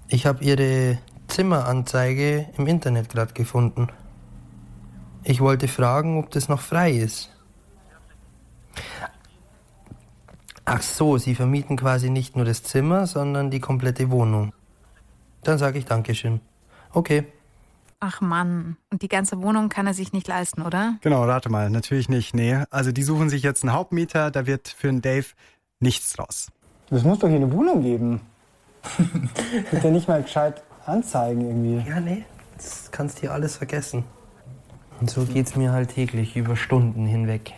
Ich 0.08 0.26
habe 0.26 0.42
Ihre 0.46 1.00
Zimmeranzeige 1.28 2.48
im 2.58 2.68
Internet 2.68 3.10
gerade 3.10 3.34
gefunden. 3.34 3.90
Ich 5.26 5.42
wollte 5.42 5.68
fragen, 5.68 6.20
ob 6.20 6.32
das 6.32 6.48
noch 6.48 6.62
frei 6.62 6.92
ist. 6.92 7.30
Ach 10.64 10.82
so, 10.82 11.18
Sie 11.18 11.36
vermieten 11.36 11.76
quasi 11.76 12.10
nicht 12.10 12.38
nur 12.38 12.46
das 12.46 12.64
Zimmer, 12.64 13.08
sondern 13.08 13.52
die 13.52 13.60
komplette 13.60 14.10
Wohnung. 14.10 14.54
Dann 15.44 15.58
sage 15.58 15.80
ich 15.80 15.86
Dankeschön. 15.86 16.40
Okay. 16.94 17.26
Ach 18.06 18.20
Mann, 18.20 18.76
und 18.92 19.02
die 19.02 19.08
ganze 19.08 19.42
Wohnung 19.42 19.70
kann 19.70 19.88
er 19.88 19.94
sich 19.94 20.12
nicht 20.12 20.28
leisten, 20.28 20.62
oder? 20.62 20.96
Genau, 21.00 21.24
rate 21.24 21.50
mal, 21.50 21.70
natürlich 21.70 22.10
nicht. 22.10 22.34
Nee, 22.36 22.62
also 22.70 22.92
die 22.92 23.02
suchen 23.02 23.30
sich 23.30 23.44
jetzt 23.44 23.64
einen 23.64 23.72
Hauptmieter, 23.72 24.30
da 24.30 24.46
wird 24.46 24.68
für 24.68 24.88
den 24.88 25.02
Dave 25.02 25.28
nichts 25.80 26.12
draus. 26.12 26.48
Das 26.90 27.06
muss 27.06 27.20
doch 27.20 27.30
hier 27.30 27.38
eine 27.38 27.50
Wohnung 27.54 27.82
geben. 27.82 28.20
Wird 29.72 29.82
ja 29.86 29.90
nicht 29.90 30.10
mal 30.10 30.22
gescheit 30.22 30.64
anzeigen 30.86 31.48
irgendwie. 31.48 31.90
Ja, 31.90 32.02
nee, 32.02 32.26
das 32.58 32.92
kannst 32.92 33.18
du 33.18 33.22
hier 33.22 33.32
alles 33.32 33.56
vergessen. 33.56 34.04
Und 35.00 35.10
so 35.10 35.24
geht's 35.24 35.56
mir 35.56 35.72
halt 35.72 35.92
täglich 35.92 36.36
über 36.36 36.58
Stunden 36.58 37.06
hinweg. 37.06 37.54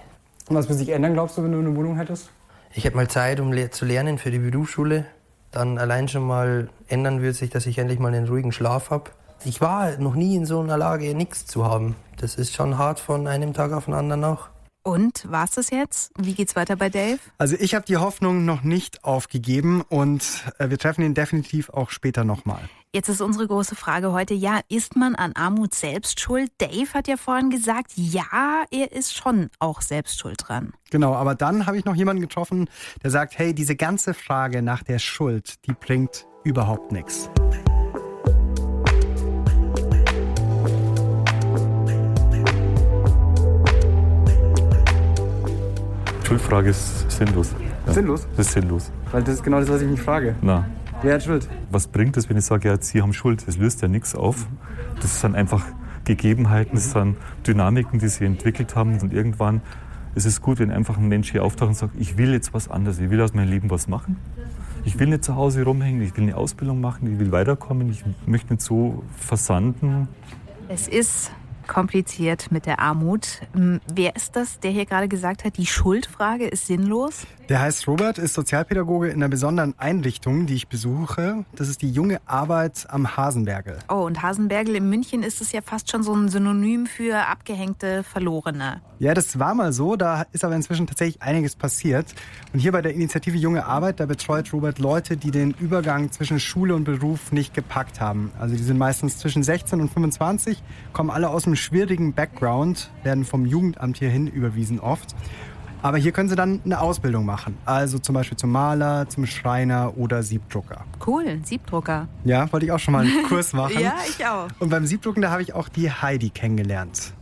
Und 0.47 0.55
was 0.55 0.69
würde 0.69 0.77
sich 0.77 0.89
ändern, 0.89 1.13
glaubst 1.13 1.39
du, 1.39 1.43
wenn 1.43 1.53
du 1.53 1.57
eine 1.57 1.75
Wohnung 1.75 1.97
hättest? 1.97 2.29
Ich 2.71 2.83
hätte 2.83 2.95
mal 2.95 3.07
Zeit, 3.07 3.39
um 3.39 3.51
le 3.51 3.71
zu 3.71 3.83
lernen 3.83 4.19
für 4.19 4.29
die 4.29 4.37
Berufsschule. 4.37 5.07
Dann 5.49 5.79
allein 5.79 6.07
schon 6.07 6.27
mal 6.27 6.69
ändern 6.87 7.21
würde 7.21 7.33
sich, 7.33 7.49
dass 7.49 7.65
ich 7.65 7.79
endlich 7.79 7.97
mal 7.97 8.13
einen 8.13 8.27
ruhigen 8.27 8.51
Schlaf 8.51 8.91
habe. 8.91 9.09
Ich 9.45 9.61
war 9.61 9.97
noch 9.97 10.15
nie 10.15 10.35
in 10.35 10.47
so 10.47 10.59
einer 10.59 10.75
Lage, 10.75 11.13
nichts 11.13 11.45
zu 11.45 11.65
haben. 11.65 11.95
Das 12.17 12.33
ist 12.33 12.55
schon 12.55 12.79
hart 12.79 12.99
von 12.99 13.27
einem 13.27 13.53
Tag 13.53 13.73
auf 13.73 13.85
den 13.85 13.93
anderen 13.93 14.23
auch. 14.23 14.49
Und 14.81 15.29
war's 15.31 15.51
das 15.51 15.69
jetzt? 15.69 16.11
Wie 16.17 16.33
geht's 16.33 16.55
weiter 16.55 16.75
bei 16.75 16.89
Dave? 16.89 17.19
Also 17.37 17.55
ich 17.59 17.75
habe 17.75 17.85
die 17.85 17.97
Hoffnung 17.97 18.45
noch 18.45 18.63
nicht 18.63 19.03
aufgegeben 19.03 19.81
und 19.81 20.43
äh, 20.57 20.69
wir 20.69 20.77
treffen 20.79 21.03
ihn 21.03 21.13
definitiv 21.13 21.69
auch 21.69 21.91
später 21.91 22.23
nochmal. 22.23 22.69
Jetzt 22.93 23.09
ist 23.09 23.21
unsere 23.21 23.47
große 23.47 23.75
Frage 23.75 24.13
heute, 24.13 24.33
ja, 24.33 24.61
ist 24.69 24.95
man 24.95 25.15
an 25.15 25.33
Armut 25.33 25.75
selbst 25.75 26.19
schuld? 26.19 26.51
Dave 26.59 26.93
hat 26.93 27.07
ja 27.07 27.17
vorhin 27.17 27.49
gesagt, 27.49 27.91
ja, 27.95 28.63
er 28.71 28.91
ist 28.91 29.15
schon 29.15 29.49
auch 29.59 29.81
selbst 29.81 30.19
schuld 30.19 30.37
dran. 30.47 30.73
Genau, 30.91 31.13
aber 31.13 31.35
dann 31.35 31.65
habe 31.65 31.77
ich 31.77 31.85
noch 31.85 31.95
jemanden 31.95 32.21
getroffen, 32.21 32.69
der 33.03 33.11
sagt, 33.11 33.37
hey, 33.37 33.53
diese 33.53 33.75
ganze 33.75 34.13
Frage 34.13 34.61
nach 34.61 34.81
der 34.83 34.99
Schuld, 34.99 35.65
die 35.65 35.73
bringt 35.73 36.25
überhaupt 36.43 36.91
nichts. 36.91 37.29
Schuldfrage 46.35 46.71
ist 46.71 47.09
sinnlos. 47.09 47.55
Ja. 47.87 47.93
Sinnlos? 47.93 48.27
Das 48.35 48.47
ist 48.47 48.53
sinnlos. 48.55 48.91
Weil 49.09 49.23
das 49.23 49.35
ist 49.35 49.43
genau 49.43 49.61
das, 49.61 49.69
was 49.69 49.81
ich 49.81 49.87
mich 49.87 50.01
frage. 50.01 50.35
Na. 50.41 50.65
Wer 51.01 51.13
hat 51.13 51.23
Schuld? 51.23 51.47
Was 51.71 51.87
bringt 51.87 52.17
es, 52.17 52.29
wenn 52.29 52.35
ich 52.35 52.43
sage, 52.43 52.67
ja, 52.67 52.75
Sie 52.77 53.01
haben 53.01 53.13
Schuld? 53.13 53.47
Das 53.47 53.55
löst 53.55 53.81
ja 53.81 53.87
nichts 53.87 54.15
auf. 54.15 54.45
Das 54.99 55.21
sind 55.21 55.33
einfach 55.33 55.65
Gegebenheiten, 56.03 56.75
das 56.75 56.91
sind 56.91 57.15
Dynamiken, 57.47 57.99
die 57.99 58.09
sie 58.09 58.25
entwickelt 58.25 58.75
haben. 58.75 58.99
Und 58.99 59.13
irgendwann 59.13 59.61
ist 60.13 60.25
es 60.25 60.41
gut, 60.41 60.59
wenn 60.59 60.71
einfach 60.71 60.97
ein 60.97 61.07
Mensch 61.07 61.31
hier 61.31 61.41
auftaucht 61.41 61.69
und 61.69 61.75
sagt, 61.75 61.93
ich 61.97 62.17
will 62.17 62.33
jetzt 62.33 62.53
was 62.53 62.69
anderes, 62.69 62.99
ich 62.99 63.09
will 63.09 63.21
aus 63.21 63.33
meinem 63.33 63.49
Leben 63.49 63.69
was 63.69 63.87
machen. 63.87 64.17
Ich 64.83 64.99
will 64.99 65.07
nicht 65.07 65.23
zu 65.23 65.37
Hause 65.37 65.63
rumhängen, 65.63 66.01
ich 66.01 66.17
will 66.17 66.23
eine 66.25 66.35
Ausbildung 66.35 66.81
machen, 66.81 67.13
ich 67.13 67.17
will 67.17 67.31
weiterkommen, 67.31 67.89
ich 67.89 68.03
möchte 68.25 68.53
nicht 68.53 68.61
so 68.61 69.03
versanden. 69.15 70.09
Es 70.67 70.89
ist 70.89 71.31
kompliziert 71.67 72.51
mit 72.51 72.65
der 72.65 72.79
Armut. 72.79 73.41
Hm, 73.53 73.81
Wer 73.93 74.15
ist 74.15 74.35
das, 74.35 74.59
der 74.59 74.71
hier 74.71 74.85
gerade 74.85 75.07
gesagt 75.07 75.43
hat, 75.43 75.57
die 75.57 75.65
Schuldfrage 75.65 76.47
ist 76.47 76.67
sinnlos? 76.67 77.25
Der 77.47 77.61
heißt 77.61 77.87
Robert, 77.87 78.17
ist 78.17 78.33
Sozialpädagoge 78.33 79.09
in 79.09 79.17
einer 79.17 79.29
besonderen 79.29 79.75
Einrichtung, 79.77 80.47
die 80.47 80.55
ich 80.55 80.67
besuche. 80.67 81.45
Das 81.55 81.69
ist 81.69 81.83
die 81.83 81.91
junge 81.91 82.19
Arbeit 82.25 82.87
am 82.89 83.15
Hasenbergel. 83.17 83.77
Oh, 83.87 84.05
und 84.05 84.23
Hasenbergel 84.23 84.75
in 84.75 84.89
München 84.89 85.21
ist 85.21 85.41
es 85.41 85.51
ja 85.51 85.61
fast 85.61 85.91
schon 85.91 86.01
so 86.01 86.15
ein 86.15 86.27
Synonym 86.29 86.87
für 86.87 87.27
abgehängte 87.27 88.01
Verlorene. 88.01 88.81
Ja, 88.97 89.13
das 89.13 89.37
war 89.37 89.53
mal 89.53 89.73
so, 89.73 89.95
da 89.95 90.25
ist 90.31 90.43
aber 90.43 90.55
inzwischen 90.55 90.87
tatsächlich 90.87 91.21
einiges 91.21 91.55
passiert. 91.55 92.15
Und 92.51 92.61
hier 92.61 92.71
bei 92.71 92.81
der 92.81 92.95
Initiative 92.95 93.37
Junge 93.37 93.67
Arbeit, 93.67 93.99
da 93.99 94.07
betreut 94.07 94.51
Robert 94.51 94.79
Leute, 94.79 95.15
die 95.15 95.29
den 95.29 95.51
Übergang 95.51 96.11
zwischen 96.11 96.39
Schule 96.39 96.73
und 96.73 96.85
Beruf 96.85 97.31
nicht 97.31 97.53
gepackt 97.53 98.01
haben. 98.01 98.31
Also 98.39 98.55
die 98.55 98.63
sind 98.63 98.79
meistens 98.79 99.19
zwischen 99.19 99.43
16 99.43 99.81
und 99.81 99.89
25, 99.91 100.63
kommen 100.93 101.11
alle 101.11 101.29
aus 101.29 101.45
einem 101.45 101.57
schwierigen 101.57 102.13
Background, 102.13 102.89
werden 103.03 103.23
vom 103.23 103.45
Jugendamt 103.45 103.97
hierhin 103.97 104.25
überwiesen 104.25 104.79
oft. 104.79 105.15
Aber 105.85 105.99
hier 105.99 106.13
können 106.13 106.29
sie 106.29 106.35
dann 106.35 106.61
eine 106.65 106.81
Ausbildung 106.81 107.27
machen. 107.27 107.59
Also 107.63 107.99
zum 107.99 108.15
Beispiel 108.15 108.35
zum 108.35 108.51
Maler, 108.51 109.07
zum 109.07 109.27
Schreiner 109.27 109.95
oder 109.95 110.23
Siebdrucker. 110.23 110.83
Cool, 111.05 111.39
Siebdrucker. 111.43 112.07
Ja, 112.23 112.51
wollte 112.51 112.65
ich 112.65 112.71
auch 112.71 112.79
schon 112.79 112.93
mal 112.93 113.05
einen 113.05 113.21
Kurs 113.27 113.53
machen. 113.53 113.79
ja, 113.79 113.93
ich 114.09 114.25
auch. 114.25 114.47
Und 114.57 114.69
beim 114.69 114.87
Siebdrucken, 114.87 115.21
da 115.21 115.29
habe 115.29 115.43
ich 115.43 115.53
auch 115.53 115.69
die 115.69 115.91
Heidi 115.91 116.31
kennengelernt. 116.31 117.13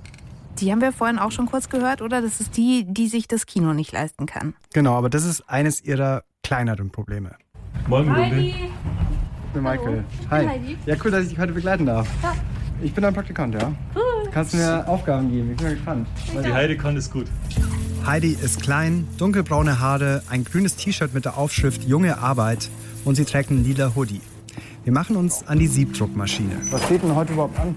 Die 0.60 0.71
haben 0.71 0.80
wir 0.80 0.93
vorhin 0.93 1.19
auch 1.19 1.34
schon 1.34 1.47
kurz 1.47 1.67
gehört, 1.67 2.02
oder? 2.02 2.21
Das 2.21 2.39
ist 2.39 2.56
die, 2.56 2.86
die 2.88 3.10
sich 3.10 3.28
das 3.28 3.47
Kino 3.47 3.73
nicht 3.73 3.91
leisten 3.91 4.28
kann. 4.28 4.54
Genau, 4.73 4.95
aber 4.97 5.10
das 5.10 5.26
ist 5.26 5.41
eines 5.49 5.84
ihrer 5.84 6.23
kleineren 6.41 6.89
Probleme. 6.89 7.36
Moin, 7.89 8.15
Heidi. 8.15 8.56
Ich 9.47 9.54
bin 9.54 9.63
Michael. 9.63 10.06
Hi. 10.32 10.47
Heidi. 10.47 10.78
Ja, 10.86 10.95
cool, 11.04 11.12
dass 11.12 11.23
ich 11.23 11.30
dich 11.32 11.38
heute 11.38 11.52
begleiten 11.52 11.86
darf. 11.86 12.08
Ja. 12.23 12.34
Ich 12.82 12.93
bin 12.93 13.02
dein 13.02 13.13
Praktikant, 13.13 13.56
ja? 13.56 13.73
Cool. 13.93 14.12
Kannst 14.33 14.53
du 14.53 14.57
mir 14.57 14.87
Aufgaben 14.87 15.29
geben? 15.29 15.51
Ich 15.51 15.57
bin 15.57 15.65
mal 15.67 15.73
gespannt. 15.75 16.07
Die 16.43 16.53
Heidi 16.53 16.77
kann 16.77 16.95
das 16.95 17.09
gut. 17.11 17.27
Heidi 18.05 18.31
ist 18.41 18.61
klein, 18.61 19.07
dunkelbraune 19.17 19.79
Haare, 19.79 20.23
ein 20.29 20.43
grünes 20.43 20.75
T-Shirt 20.75 21.13
mit 21.13 21.25
der 21.25 21.37
Aufschrift 21.37 21.83
Junge 21.83 22.17
Arbeit 22.17 22.69
und 23.05 23.15
sie 23.15 23.25
trägt 23.25 23.51
einen 23.51 23.63
lila 23.63 23.93
Hoodie. 23.95 24.21
Wir 24.83 24.91
machen 24.91 25.15
uns 25.15 25.47
an 25.47 25.59
die 25.59 25.67
Siebdruckmaschine. 25.67 26.55
Was 26.71 26.83
steht 26.83 27.03
denn 27.03 27.15
heute 27.15 27.33
überhaupt 27.33 27.57
an? 27.59 27.75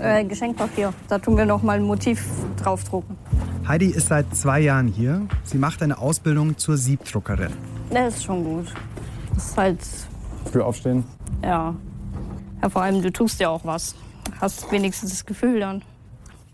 Äh, 0.00 0.24
Geschenkpapier. 0.24 0.94
Da 1.08 1.18
tun 1.18 1.36
wir 1.36 1.44
noch 1.44 1.62
mal 1.62 1.76
ein 1.76 1.82
Motiv 1.82 2.24
draufdrucken. 2.62 3.16
Heidi 3.68 3.86
ist 3.86 4.08
seit 4.08 4.34
zwei 4.34 4.60
Jahren 4.60 4.86
hier. 4.86 5.26
Sie 5.44 5.58
macht 5.58 5.82
eine 5.82 5.98
Ausbildung 5.98 6.56
zur 6.56 6.76
Siebdruckerin. 6.76 7.52
Das 7.90 8.16
ist 8.16 8.24
schon 8.24 8.44
gut. 8.44 8.72
Das 9.34 9.46
ist 9.48 9.56
halt, 9.56 9.78
Früh 10.50 10.60
aufstehen. 10.60 11.04
ja. 11.42 11.74
Ja, 12.62 12.68
vor 12.68 12.82
allem, 12.82 13.00
du 13.00 13.10
tust 13.10 13.40
ja 13.40 13.48
auch 13.48 13.64
was. 13.64 13.94
Hast 14.40 14.70
wenigstens 14.70 15.10
das 15.10 15.26
Gefühl 15.26 15.60
dann. 15.60 15.82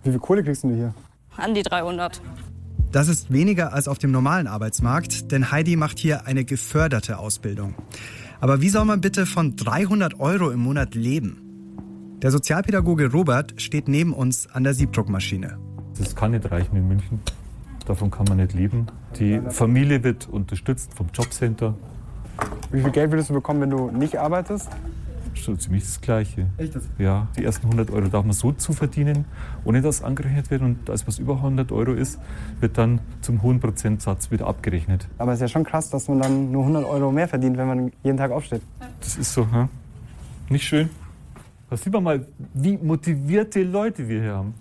Wie 0.04 0.10
viel 0.10 0.20
Kohle 0.20 0.44
kriegst 0.44 0.64
du 0.64 0.74
hier? 0.74 0.94
An 1.36 1.54
die 1.54 1.62
300. 1.62 2.20
Das 2.92 3.08
ist 3.08 3.32
weniger 3.32 3.72
als 3.72 3.88
auf 3.88 3.98
dem 3.98 4.10
normalen 4.10 4.46
Arbeitsmarkt, 4.46 5.32
denn 5.32 5.50
Heidi 5.50 5.76
macht 5.76 5.98
hier 5.98 6.26
eine 6.26 6.44
geförderte 6.44 7.18
Ausbildung. 7.18 7.74
Aber 8.40 8.60
wie 8.60 8.68
soll 8.68 8.84
man 8.84 9.00
bitte 9.00 9.26
von 9.26 9.56
300 9.56 10.20
Euro 10.20 10.50
im 10.50 10.60
Monat 10.60 10.94
leben? 10.94 11.42
Der 12.22 12.30
Sozialpädagoge 12.30 13.10
Robert 13.12 13.60
steht 13.60 13.88
neben 13.88 14.14
uns 14.14 14.46
an 14.46 14.64
der 14.64 14.74
Siebdruckmaschine. 14.74 15.58
Das 15.98 16.14
kann 16.16 16.30
nicht 16.30 16.50
reichen 16.50 16.76
in 16.76 16.88
München. 16.88 17.20
Davon 17.86 18.10
kann 18.10 18.26
man 18.28 18.38
nicht 18.38 18.52
leben. 18.52 18.86
Die 19.18 19.40
Familie 19.48 20.02
wird 20.02 20.28
unterstützt 20.28 20.94
vom 20.94 21.08
Jobcenter. 21.12 21.74
Wie 22.70 22.80
viel 22.80 22.90
Geld 22.90 23.10
würdest 23.10 23.30
du 23.30 23.34
bekommen, 23.34 23.60
wenn 23.60 23.70
du 23.70 23.90
nicht 23.90 24.18
arbeitest? 24.18 24.68
So 25.36 25.54
ziemlich 25.54 25.84
das 25.84 26.00
Gleiche. 26.00 26.46
Echt 26.56 26.74
das? 26.74 26.84
Ja, 26.98 27.28
die 27.36 27.44
ersten 27.44 27.66
100 27.66 27.90
Euro 27.90 28.08
darf 28.08 28.24
man 28.24 28.32
so 28.32 28.52
zuverdienen, 28.52 29.26
ohne 29.64 29.80
dass 29.82 30.02
angerechnet 30.02 30.50
wird. 30.50 30.62
Und 30.62 30.88
alles, 30.88 31.06
was 31.06 31.18
über 31.18 31.34
100 31.34 31.70
Euro 31.72 31.92
ist, 31.92 32.18
wird 32.60 32.78
dann 32.78 33.00
zum 33.20 33.42
hohen 33.42 33.60
Prozentsatz 33.60 34.30
wieder 34.30 34.46
abgerechnet. 34.46 35.06
Aber 35.18 35.32
es 35.32 35.38
ist 35.38 35.42
ja 35.42 35.48
schon 35.48 35.64
krass, 35.64 35.90
dass 35.90 36.08
man 36.08 36.20
dann 36.20 36.50
nur 36.50 36.62
100 36.62 36.84
Euro 36.84 37.12
mehr 37.12 37.28
verdient, 37.28 37.56
wenn 37.56 37.68
man 37.68 37.92
jeden 38.02 38.16
Tag 38.16 38.32
aufsteht. 38.32 38.62
Das 39.00 39.16
ist 39.16 39.32
so, 39.32 39.46
hä? 39.52 39.68
Nicht 40.48 40.64
schön. 40.64 40.90
Da 41.68 41.76
sieht 41.76 41.92
man 41.92 42.02
mal, 42.02 42.26
wie 42.54 42.76
motivierte 42.78 43.62
Leute 43.62 44.08
wir 44.08 44.22
hier 44.22 44.34
haben. 44.34 44.54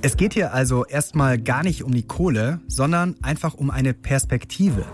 Es 0.00 0.16
geht 0.16 0.34
hier 0.34 0.52
also 0.52 0.84
erstmal 0.84 1.38
gar 1.38 1.62
nicht 1.64 1.82
um 1.82 1.92
die 1.92 2.04
Kohle, 2.04 2.60
sondern 2.68 3.16
einfach 3.22 3.54
um 3.54 3.70
eine 3.70 3.94
Perspektive. 3.94 4.84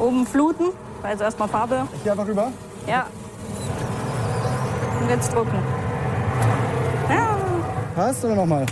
Oben 0.00 0.26
fluten, 0.26 0.66
also 1.02 1.24
erstmal 1.24 1.48
Farbe. 1.48 1.86
Ich 1.94 2.02
gehe 2.02 2.12
einfach 2.12 2.26
rüber. 2.26 2.48
Ja. 2.86 3.06
Und 5.00 5.08
jetzt 5.08 5.32
drucken. 5.34 5.58
Ja. 7.08 7.36
Passt 7.94 8.24
oder 8.24 8.36
nochmal? 8.36 8.66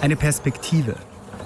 Eine 0.00 0.16
Perspektive. 0.16 0.96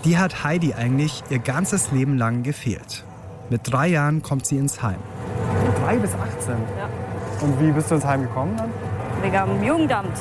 Die 0.04 0.18
hat 0.18 0.44
Heidi 0.44 0.74
eigentlich 0.74 1.22
ihr 1.28 1.38
ganzes 1.38 1.92
Leben 1.92 2.16
lang 2.16 2.42
gefehlt. 2.42 3.04
Mit 3.50 3.70
drei 3.70 3.88
Jahren 3.88 4.22
kommt 4.22 4.46
sie 4.46 4.56
ins 4.56 4.82
Heim. 4.82 4.98
Drei 5.84 5.96
bis 5.96 6.12
18? 6.14 6.54
Ja. 6.78 6.88
Und 7.42 7.60
wie 7.60 7.70
bist 7.70 7.90
du 7.90 7.96
ins 7.96 8.04
Heim 8.04 8.22
gekommen 8.22 8.56
dann? 8.56 8.70
Wegen 9.22 9.58
dem 9.58 9.62
Jugendamt. 9.62 10.16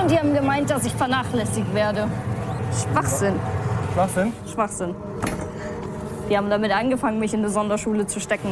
Und 0.00 0.10
die 0.10 0.18
haben 0.18 0.34
gemeint, 0.34 0.70
dass 0.70 0.84
ich 0.84 0.94
vernachlässigt 0.94 1.72
werde. 1.74 2.08
Schwachsinn. 2.72 3.34
Schwachsinn? 3.94 4.32
Schwachsinn. 4.52 4.94
Die 6.30 6.36
haben 6.36 6.50
damit 6.50 6.72
angefangen, 6.72 7.18
mich 7.18 7.32
in 7.32 7.40
eine 7.40 7.50
Sonderschule 7.50 8.06
zu 8.06 8.20
stecken. 8.20 8.48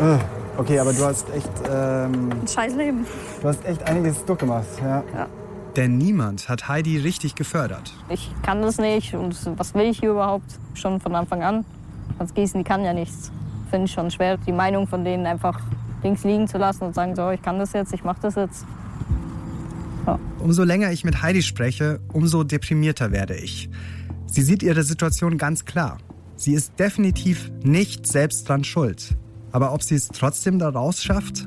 Äh, 0.00 0.18
Okay, 0.58 0.78
aber 0.78 0.92
du 0.92 1.02
hast 1.04 1.26
echt, 1.34 1.48
ähm, 1.72 2.30
Ein 2.42 2.46
scheiß 2.46 2.74
Leben. 2.74 3.06
du 3.40 3.48
hast 3.48 3.64
echt 3.64 3.82
einiges 3.88 4.22
durchgemacht. 4.26 4.66
Ja. 4.82 5.02
Ja. 5.14 5.26
Denn 5.74 5.96
niemand 5.96 6.50
hat 6.50 6.68
Heidi 6.68 6.98
richtig 6.98 7.34
gefördert. 7.34 7.94
Ich 8.10 8.30
kann 8.42 8.60
das 8.60 8.76
nicht 8.76 9.14
und 9.14 9.34
was 9.58 9.72
will 9.74 9.84
ich 9.86 10.00
hier 10.00 10.10
überhaupt? 10.10 10.58
Schon 10.74 11.00
von 11.00 11.14
Anfang 11.14 11.42
an. 11.42 11.64
Hans 12.18 12.34
Gießen, 12.34 12.60
die 12.62 12.64
kann 12.68 12.84
ja 12.84 12.92
nichts. 12.92 13.30
Finde 13.70 13.86
ich 13.86 13.92
schon 13.92 14.10
schwer, 14.10 14.36
die 14.36 14.52
Meinung 14.52 14.86
von 14.86 15.02
denen 15.02 15.24
einfach 15.24 15.58
links 16.02 16.24
liegen 16.24 16.46
zu 16.46 16.58
lassen 16.58 16.84
und 16.84 16.94
sagen, 16.94 17.16
so, 17.16 17.30
ich 17.30 17.40
kann 17.40 17.58
das 17.58 17.72
jetzt, 17.72 17.94
ich 17.94 18.04
mache 18.04 18.18
das 18.20 18.34
jetzt. 18.34 18.66
Umso 20.40 20.64
länger 20.64 20.90
ich 20.92 21.04
mit 21.04 21.22
Heidi 21.22 21.40
spreche, 21.42 22.00
umso 22.12 22.42
deprimierter 22.44 23.12
werde 23.12 23.36
ich. 23.36 23.70
Sie 24.26 24.42
sieht 24.42 24.62
ihre 24.62 24.82
Situation 24.82 25.38
ganz 25.38 25.64
klar. 25.64 25.98
Sie 26.40 26.54
ist 26.54 26.80
definitiv 26.80 27.52
nicht 27.62 28.06
selbst 28.06 28.48
dran 28.48 28.64
schuld. 28.64 29.14
Aber 29.52 29.74
ob 29.74 29.82
sie 29.82 29.94
es 29.96 30.08
trotzdem 30.08 30.58
da 30.58 30.70
raus 30.70 31.02
schafft? 31.02 31.46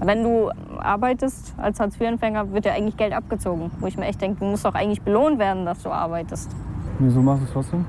Wenn 0.00 0.24
du 0.24 0.50
arbeitest 0.80 1.54
als 1.58 1.78
Hartz-IV-Empfänger, 1.78 2.52
wird 2.52 2.64
ja 2.64 2.72
eigentlich 2.72 2.96
Geld 2.96 3.12
abgezogen. 3.12 3.70
Wo 3.78 3.86
ich 3.86 3.96
mir 3.96 4.06
echt 4.06 4.20
denke, 4.20 4.40
du 4.40 4.46
musst 4.46 4.64
doch 4.64 4.74
eigentlich 4.74 5.00
belohnt 5.02 5.38
werden, 5.38 5.64
dass 5.64 5.84
du 5.84 5.90
arbeitest. 5.90 6.50
Wieso 6.98 7.22
machst 7.22 7.42
du 7.42 7.46
es 7.46 7.52
trotzdem? 7.52 7.86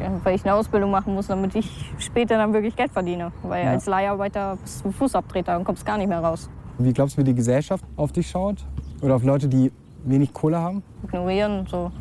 Ja, 0.00 0.10
weil 0.24 0.36
ich 0.36 0.44
eine 0.46 0.54
Ausbildung 0.54 0.90
machen 0.90 1.12
muss, 1.12 1.26
damit 1.26 1.54
ich 1.54 1.92
später 1.98 2.38
dann 2.38 2.54
wirklich 2.54 2.74
Geld 2.76 2.90
verdiene. 2.90 3.30
Weil 3.42 3.66
Ja. 3.66 3.72
als 3.72 3.84
Leiharbeiter 3.84 4.56
bist 4.62 4.86
du 4.86 4.90
Fußabtreter 4.90 5.58
und 5.58 5.64
kommst 5.64 5.84
gar 5.84 5.98
nicht 5.98 6.08
mehr 6.08 6.20
raus. 6.20 6.48
Wie 6.78 6.94
glaubst 6.94 7.18
du, 7.18 7.20
wie 7.20 7.24
die 7.24 7.34
Gesellschaft 7.34 7.84
auf 7.96 8.10
dich 8.10 8.30
schaut? 8.30 8.64
Oder 9.02 9.16
auf 9.16 9.22
Leute, 9.22 9.48
die 9.48 9.70
wenig 10.04 10.32
Kohle 10.32 10.58
haben? 10.58 10.82
Ignorieren, 11.02 11.66
so 11.70 11.92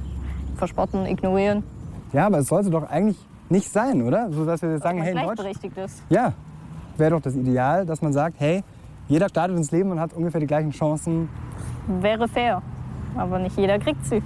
verspotten, 0.55 1.05
ignorieren. 1.05 1.63
Ja, 2.13 2.27
aber 2.27 2.37
es 2.37 2.47
sollte 2.47 2.69
doch 2.69 2.89
eigentlich 2.89 3.17
nicht 3.53 3.71
sein, 3.71 4.01
oder? 4.01 4.29
So 4.31 4.45
dass 4.45 4.61
wir 4.61 4.71
jetzt 4.71 4.83
sagen, 4.83 5.01
hey, 5.01 5.13
gleichberechtigt 5.13 5.77
ist. 5.77 6.03
Ja, 6.09 6.33
wäre 6.97 7.11
doch 7.11 7.21
das 7.21 7.35
Ideal, 7.35 7.85
dass 7.85 8.01
man 8.01 8.11
sagt, 8.11 8.35
hey, 8.39 8.63
jeder 9.07 9.29
startet 9.29 9.55
ins 9.55 9.71
Leben 9.71 9.91
und 9.91 9.99
hat 9.99 10.13
ungefähr 10.13 10.41
die 10.41 10.47
gleichen 10.47 10.71
Chancen. 10.71 11.29
Wäre 11.87 12.27
fair. 12.27 12.61
Aber 13.15 13.39
nicht 13.39 13.57
jeder 13.57 13.79
kriegt 13.79 14.05
sie. 14.05 14.21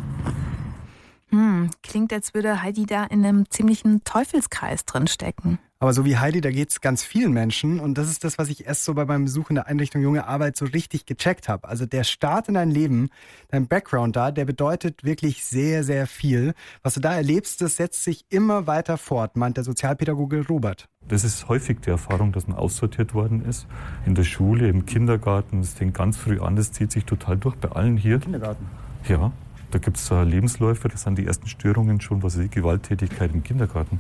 Hm, 1.30 1.70
klingt, 1.84 2.14
als 2.14 2.34
würde 2.34 2.64
Heidi 2.64 2.86
da 2.86 3.04
in 3.04 3.26
einem 3.26 3.50
ziemlichen 3.50 4.04
Teufelskreis 4.06 4.86
drin 4.86 5.08
stecken. 5.08 5.60
Aber 5.80 5.94
so 5.94 6.06
wie 6.06 6.18
Heidi, 6.18 6.42
da 6.42 6.50
geht 6.50 6.72
es 6.72 6.82
ganz 6.82 7.04
vielen 7.04 7.34
Menschen. 7.34 7.80
Und 7.80 8.00
das 8.00 8.10
ist 8.10 8.24
das, 8.24 8.40
was 8.40 8.50
ich 8.50 8.66
erst 8.66 8.84
so 8.84 8.96
bei 8.96 9.06
meinem 9.06 9.26
Besuch 9.26 9.50
in 9.50 9.56
der 9.56 9.68
Einrichtung 9.68 10.02
Junge 10.02 10.28
Arbeit 10.28 10.58
so 10.58 10.66
richtig 10.66 11.06
gecheckt 11.06 11.48
habe. 11.48 11.68
Also 11.68 11.86
der 11.86 12.04
Start 12.04 12.48
in 12.48 12.56
dein 12.56 12.72
Leben, 12.72 13.10
dein 13.50 13.68
Background 13.68 14.16
da, 14.16 14.32
der 14.32 14.46
bedeutet 14.46 15.04
wirklich 15.04 15.46
sehr, 15.46 15.84
sehr 15.84 16.08
viel. 16.08 16.56
Was 16.82 16.96
du 16.96 17.00
da 17.00 17.14
erlebst, 17.14 17.62
das 17.62 17.76
setzt 17.76 18.04
sich 18.04 18.26
immer 18.30 18.66
weiter 18.66 18.98
fort, 18.98 19.36
meint 19.36 19.58
der 19.58 19.64
Sozialpädagoge 19.64 20.48
Robert. 20.48 20.88
Das 21.08 21.24
ist 21.24 21.48
häufig 21.48 21.80
die 21.82 21.92
Erfahrung, 21.92 22.32
dass 22.32 22.48
man 22.48 22.58
aussortiert 22.58 23.14
worden 23.14 23.46
ist. 23.46 23.68
In 24.06 24.16
der 24.16 24.24
Schule, 24.24 24.68
im 24.68 24.86
Kindergarten. 24.88 25.62
Das 25.62 25.76
fängt 25.76 25.94
ganz 25.94 26.18
früh 26.18 26.40
an. 26.40 26.56
Das 26.56 26.72
zieht 26.72 26.92
sich 26.92 27.06
total 27.06 27.38
durch 27.38 27.56
bei 27.56 27.70
allen 27.70 27.98
hier. 27.98 28.20
Kindergarten? 28.20 28.66
Ja. 29.08 29.32
Da 29.70 29.80
gibt 29.80 29.98
es 29.98 30.10
Lebensläufe, 30.10 30.88
das 30.88 31.02
sind 31.02 31.18
die 31.18 31.26
ersten 31.26 31.48
Störungen 31.48 32.00
schon, 32.00 32.24
was 32.24 32.36
ist 32.36 32.44
die 32.44 32.50
Gewalttätigkeit 32.50 33.34
im 33.34 33.44
Kindergarten. 33.44 34.00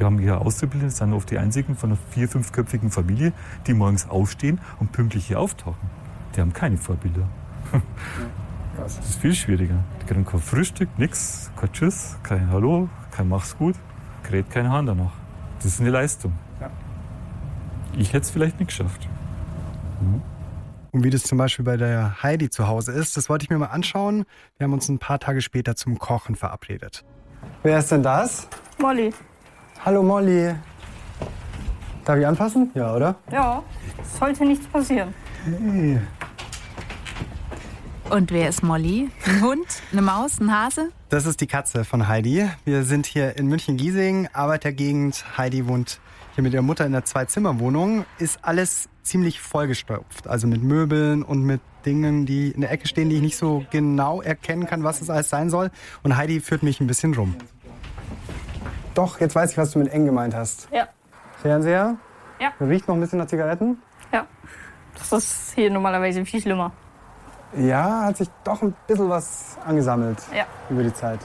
Wir 0.00 0.06
haben 0.06 0.18
hier 0.18 0.40
Auszubildende, 0.40 0.86
das 0.86 0.96
sind 0.96 1.12
oft 1.12 1.30
die 1.30 1.36
einzigen 1.36 1.76
von 1.76 1.90
einer 1.90 1.98
vier-, 2.08 2.26
fünfköpfigen 2.26 2.90
Familie, 2.90 3.34
die 3.66 3.74
morgens 3.74 4.08
aufstehen 4.08 4.58
und 4.78 4.92
pünktlich 4.92 5.26
hier 5.26 5.38
auftauchen. 5.38 5.90
Die 6.34 6.40
haben 6.40 6.54
keine 6.54 6.78
Vorbilder. 6.78 7.28
Das 8.76 8.98
ist 8.98 9.20
viel 9.20 9.34
schwieriger. 9.34 9.74
Die 10.00 10.06
kriegen 10.06 10.24
kein 10.24 10.40
Frühstück, 10.40 10.88
nix, 10.96 11.50
kein 11.54 11.70
Tschüss, 11.72 12.16
kein 12.22 12.50
Hallo, 12.50 12.88
kein 13.10 13.28
Mach's 13.28 13.58
gut, 13.58 13.74
kräht 14.22 14.48
kein 14.48 14.70
Hahn 14.70 14.86
danach. 14.86 15.12
Das 15.56 15.66
ist 15.66 15.80
eine 15.80 15.90
Leistung. 15.90 16.32
Ich 17.98 18.14
hätte 18.14 18.22
es 18.22 18.30
vielleicht 18.30 18.58
nicht 18.58 18.68
geschafft. 18.68 19.06
Und 20.92 21.04
wie 21.04 21.10
das 21.10 21.24
zum 21.24 21.36
Beispiel 21.36 21.64
bei 21.64 21.76
der 21.76 22.22
Heidi 22.22 22.48
zu 22.48 22.68
Hause 22.68 22.92
ist, 22.92 23.18
das 23.18 23.28
wollte 23.28 23.42
ich 23.42 23.50
mir 23.50 23.58
mal 23.58 23.66
anschauen. 23.66 24.24
Wir 24.56 24.64
haben 24.64 24.72
uns 24.72 24.88
ein 24.88 24.98
paar 24.98 25.18
Tage 25.18 25.42
später 25.42 25.76
zum 25.76 25.98
Kochen 25.98 26.36
verabredet. 26.36 27.04
Wer 27.62 27.80
ist 27.80 27.92
denn 27.92 28.02
das? 28.02 28.48
Molly. 28.78 29.12
Hallo 29.82 30.02
Molly. 30.02 30.54
Darf 32.04 32.18
ich 32.18 32.26
anfassen? 32.26 32.70
Ja, 32.74 32.94
oder? 32.94 33.14
Ja, 33.32 33.62
sollte 34.18 34.44
nichts 34.44 34.66
passieren. 34.66 35.14
Hey. 35.44 35.98
Und 38.10 38.30
wer 38.30 38.50
ist 38.50 38.62
Molly? 38.62 39.08
Ein 39.24 39.40
Hund? 39.40 39.82
Eine 39.90 40.02
Maus? 40.02 40.38
Ein 40.38 40.52
Hase? 40.52 40.90
Das 41.08 41.24
ist 41.24 41.40
die 41.40 41.46
Katze 41.46 41.84
von 41.86 42.08
Heidi. 42.08 42.46
Wir 42.66 42.82
sind 42.82 43.06
hier 43.06 43.38
in 43.38 43.46
München-Giesing, 43.46 44.28
Arbeitergegend. 44.34 45.24
Heidi 45.38 45.66
wohnt 45.66 45.98
hier 46.34 46.42
mit 46.42 46.52
ihrer 46.52 46.62
Mutter 46.62 46.84
in 46.84 46.94
einer 46.94 47.06
Zwei-Zimmer-Wohnung. 47.06 48.04
Ist 48.18 48.40
alles 48.42 48.90
ziemlich 49.02 49.40
vollgestopft. 49.40 50.28
Also 50.28 50.46
mit 50.46 50.62
Möbeln 50.62 51.22
und 51.22 51.42
mit 51.42 51.62
Dingen, 51.86 52.26
die 52.26 52.50
in 52.50 52.60
der 52.60 52.70
Ecke 52.70 52.86
stehen, 52.86 53.08
die 53.08 53.16
ich 53.16 53.22
nicht 53.22 53.38
so 53.38 53.64
genau 53.70 54.20
erkennen 54.20 54.66
kann, 54.66 54.84
was 54.84 55.00
es 55.00 55.08
alles 55.08 55.30
sein 55.30 55.48
soll. 55.48 55.70
Und 56.02 56.18
Heidi 56.18 56.40
führt 56.40 56.62
mich 56.62 56.80
ein 56.80 56.86
bisschen 56.86 57.14
rum. 57.14 57.34
Doch, 58.94 59.20
jetzt 59.20 59.34
weiß 59.34 59.52
ich, 59.52 59.58
was 59.58 59.70
du 59.72 59.78
mit 59.78 59.92
eng 59.92 60.04
gemeint 60.06 60.34
hast. 60.34 60.68
Ja. 60.72 60.88
Fernseher? 61.42 61.96
Ja. 62.40 62.52
Riecht 62.60 62.88
noch 62.88 62.94
ein 62.94 63.00
bisschen 63.00 63.18
nach 63.18 63.26
Zigaretten? 63.26 63.80
Ja. 64.12 64.26
Das 64.98 65.12
ist 65.12 65.52
hier 65.54 65.70
normalerweise 65.70 66.24
viel 66.24 66.40
schlimmer. 66.40 66.72
Ja, 67.56 68.04
hat 68.04 68.16
sich 68.16 68.28
doch 68.44 68.62
ein 68.62 68.74
bisschen 68.86 69.08
was 69.08 69.56
angesammelt 69.64 70.18
Ja. 70.36 70.44
über 70.68 70.82
die 70.82 70.92
Zeit. 70.92 71.20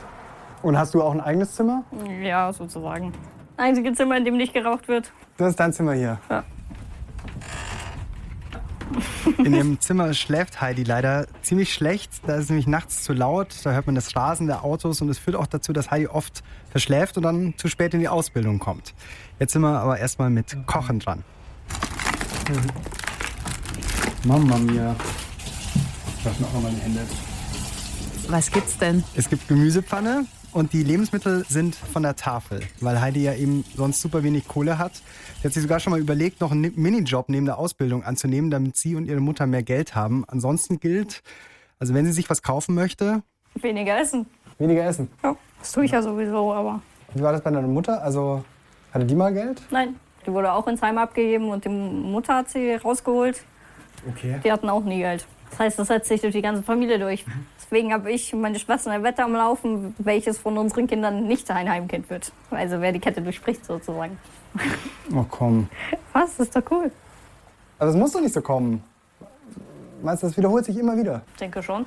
Und 0.61 0.77
hast 0.77 0.93
du 0.93 1.01
auch 1.03 1.11
ein 1.11 1.21
eigenes 1.21 1.53
Zimmer? 1.55 1.83
Ja, 2.21 2.51
sozusagen. 2.51 3.13
Einzige 3.57 3.93
Zimmer, 3.93 4.17
in 4.17 4.25
dem 4.25 4.37
nicht 4.37 4.53
geraucht 4.53 4.87
wird. 4.87 5.11
Das 5.37 5.49
ist 5.49 5.59
dein 5.59 5.71
Zimmer 5.73 5.93
hier. 5.93 6.17
Ja. 6.29 6.43
In 9.37 9.53
ihrem 9.53 9.79
Zimmer 9.79 10.13
schläft 10.13 10.61
Heidi 10.61 10.83
leider 10.83 11.27
ziemlich 11.41 11.73
schlecht. 11.73 12.11
Da 12.25 12.35
ist 12.35 12.45
es 12.45 12.49
nämlich 12.49 12.67
nachts 12.67 13.03
zu 13.03 13.13
laut. 13.13 13.55
Da 13.63 13.71
hört 13.71 13.85
man 13.85 13.95
das 13.95 14.15
Rasen 14.15 14.47
der 14.47 14.63
Autos 14.63 15.01
und 15.01 15.09
es 15.09 15.17
führt 15.17 15.35
auch 15.35 15.47
dazu, 15.47 15.73
dass 15.73 15.91
Heidi 15.91 16.07
oft 16.07 16.43
verschläft 16.69 17.17
und 17.17 17.23
dann 17.23 17.53
zu 17.57 17.67
spät 17.67 17.93
in 17.93 17.99
die 17.99 18.07
Ausbildung 18.07 18.59
kommt. 18.59 18.93
Jetzt 19.39 19.53
sind 19.53 19.61
wir 19.61 19.79
aber 19.79 19.99
erstmal 19.99 20.29
mit 20.29 20.55
Kochen 20.65 20.99
dran. 20.99 21.23
Mama 24.23 24.57
mia. 24.57 24.95
Ich 26.19 26.25
wasche 26.25 26.41
noch 26.41 26.61
mal 26.61 26.71
die 26.71 26.81
Hände. 26.81 27.01
Was 28.27 28.51
gibt's 28.51 28.77
denn? 28.77 29.03
Es 29.15 29.29
gibt 29.29 29.47
Gemüsepfanne 29.47 30.25
und 30.55 30.71
die 30.71 30.83
Lebensmittel 30.83 31.45
sind 31.49 31.75
von 31.75 32.01
der 32.01 32.15
Tafel, 32.15 32.61
weil 32.79 33.01
Heidi 33.01 33.21
ja 33.23 33.33
eben 33.33 33.65
sonst 33.75 34.01
super 34.01 34.23
wenig 34.23 34.47
Kohle 34.47 34.77
hat. 34.77 34.93
Sie 35.41 35.43
hat 35.43 35.53
sich 35.53 35.61
sogar 35.61 35.81
schon 35.81 35.91
mal 35.91 35.99
überlegt, 35.99 36.39
noch 36.39 36.51
einen 36.51 36.71
Minijob 36.75 37.27
neben 37.27 37.45
der 37.45 37.57
Ausbildung 37.57 38.03
anzunehmen, 38.05 38.49
damit 38.49 38.77
sie 38.77 38.95
und 38.95 39.05
ihre 39.05 39.19
Mutter 39.19 39.47
mehr 39.47 39.63
Geld 39.63 39.95
haben. 39.95 40.23
Ansonsten 40.27 40.79
gilt, 40.79 41.23
also 41.77 41.93
wenn 41.93 42.05
sie 42.05 42.13
sich 42.13 42.29
was 42.29 42.41
kaufen 42.41 42.73
möchte, 42.73 43.21
Weniger 43.55 43.99
essen. 43.99 44.25
Weniger 44.57 44.85
essen. 44.85 45.09
Ja, 45.23 45.35
das 45.59 45.71
tue 45.73 45.85
ich 45.85 45.91
ja 45.91 46.01
sowieso, 46.01 46.53
aber 46.53 46.81
Wie 47.13 47.21
war 47.21 47.31
das 47.33 47.41
bei 47.41 47.51
deiner 47.51 47.67
Mutter? 47.67 48.01
Also, 48.01 48.43
hatte 48.93 49.05
die 49.05 49.15
mal 49.15 49.33
Geld? 49.33 49.61
nein. 49.71 49.95
Die 50.25 50.31
wurde 50.31 50.51
auch 50.53 50.65
ins 50.67 50.81
Heim 50.81 50.97
abgegeben 50.97 51.49
und 51.49 51.65
die 51.65 51.69
Mutter 51.69 52.37
hat 52.37 52.49
sie 52.49 52.73
rausgeholt. 52.73 53.43
Okay. 54.09 54.39
Die 54.43 54.51
hatten 54.51 54.69
auch 54.69 54.83
nie 54.83 54.97
Geld. 54.97 55.27
Das 55.51 55.59
heißt, 55.59 55.79
das 55.79 55.87
setzt 55.87 56.07
sich 56.07 56.19
durch 56.21 56.33
die 56.33 56.41
ganze 56.41 56.63
Familie 56.63 56.97
durch. 56.97 57.23
Deswegen 57.65 57.91
habe 57.91 58.11
ich 58.11 58.31
und 58.31 58.41
meine 58.41 58.59
Schwester 58.59 58.91
ein 58.91 59.01
Wetter 59.01 59.23
am 59.23 59.33
Laufen, 59.33 59.95
welches 59.97 60.37
von 60.37 60.57
unseren 60.57 60.85
Kindern 60.85 61.25
nicht 61.27 61.49
ein 61.49 61.67
Heimkind 61.67 62.09
wird. 62.11 62.31
Also 62.51 62.79
wer 62.79 62.91
die 62.91 62.99
Kette 62.99 63.21
durchbricht 63.21 63.65
sozusagen. 63.65 64.19
Oh 65.13 65.25
komm. 65.29 65.67
Was? 66.13 66.37
Das 66.37 66.47
ist 66.47 66.55
doch 66.55 66.63
cool. 66.69 66.91
Aber 67.79 67.89
es 67.89 67.95
muss 67.95 68.11
doch 68.11 68.21
nicht 68.21 68.33
so 68.33 68.41
kommen. 68.41 68.83
Meinst 70.03 70.21
du, 70.21 70.27
das 70.27 70.37
wiederholt 70.37 70.65
sich 70.65 70.77
immer 70.77 70.95
wieder? 70.95 71.23
Ich 71.33 71.39
denke 71.39 71.63
schon. 71.63 71.85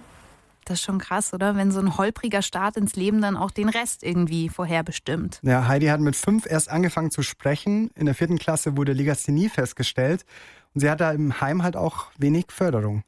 Das 0.64 0.79
ist 0.79 0.85
schon 0.85 0.99
krass, 0.99 1.33
oder? 1.33 1.57
Wenn 1.57 1.71
so 1.71 1.81
ein 1.81 1.97
holpriger 1.97 2.43
Start 2.43 2.77
ins 2.77 2.97
Leben 2.97 3.23
dann 3.23 3.37
auch 3.37 3.51
den 3.51 3.69
Rest 3.69 4.03
irgendwie 4.03 4.49
vorherbestimmt. 4.49 5.41
Ja, 5.43 5.67
Heidi 5.69 5.87
hat 5.87 6.01
mit 6.01 6.17
fünf 6.17 6.45
erst 6.45 6.69
angefangen 6.71 7.11
zu 7.11 7.23
sprechen. 7.23 7.91
In 7.95 8.07
der 8.07 8.14
vierten 8.14 8.38
Klasse 8.38 8.77
wurde 8.77 8.93
Legasthenie 8.93 9.49
festgestellt. 9.49 10.27
Und 10.75 10.81
sie 10.81 10.91
hatte 10.91 11.05
im 11.05 11.41
Heim 11.41 11.62
halt 11.62 11.77
auch 11.77 12.07
wenig 12.19 12.47
Förderung. 12.49 13.05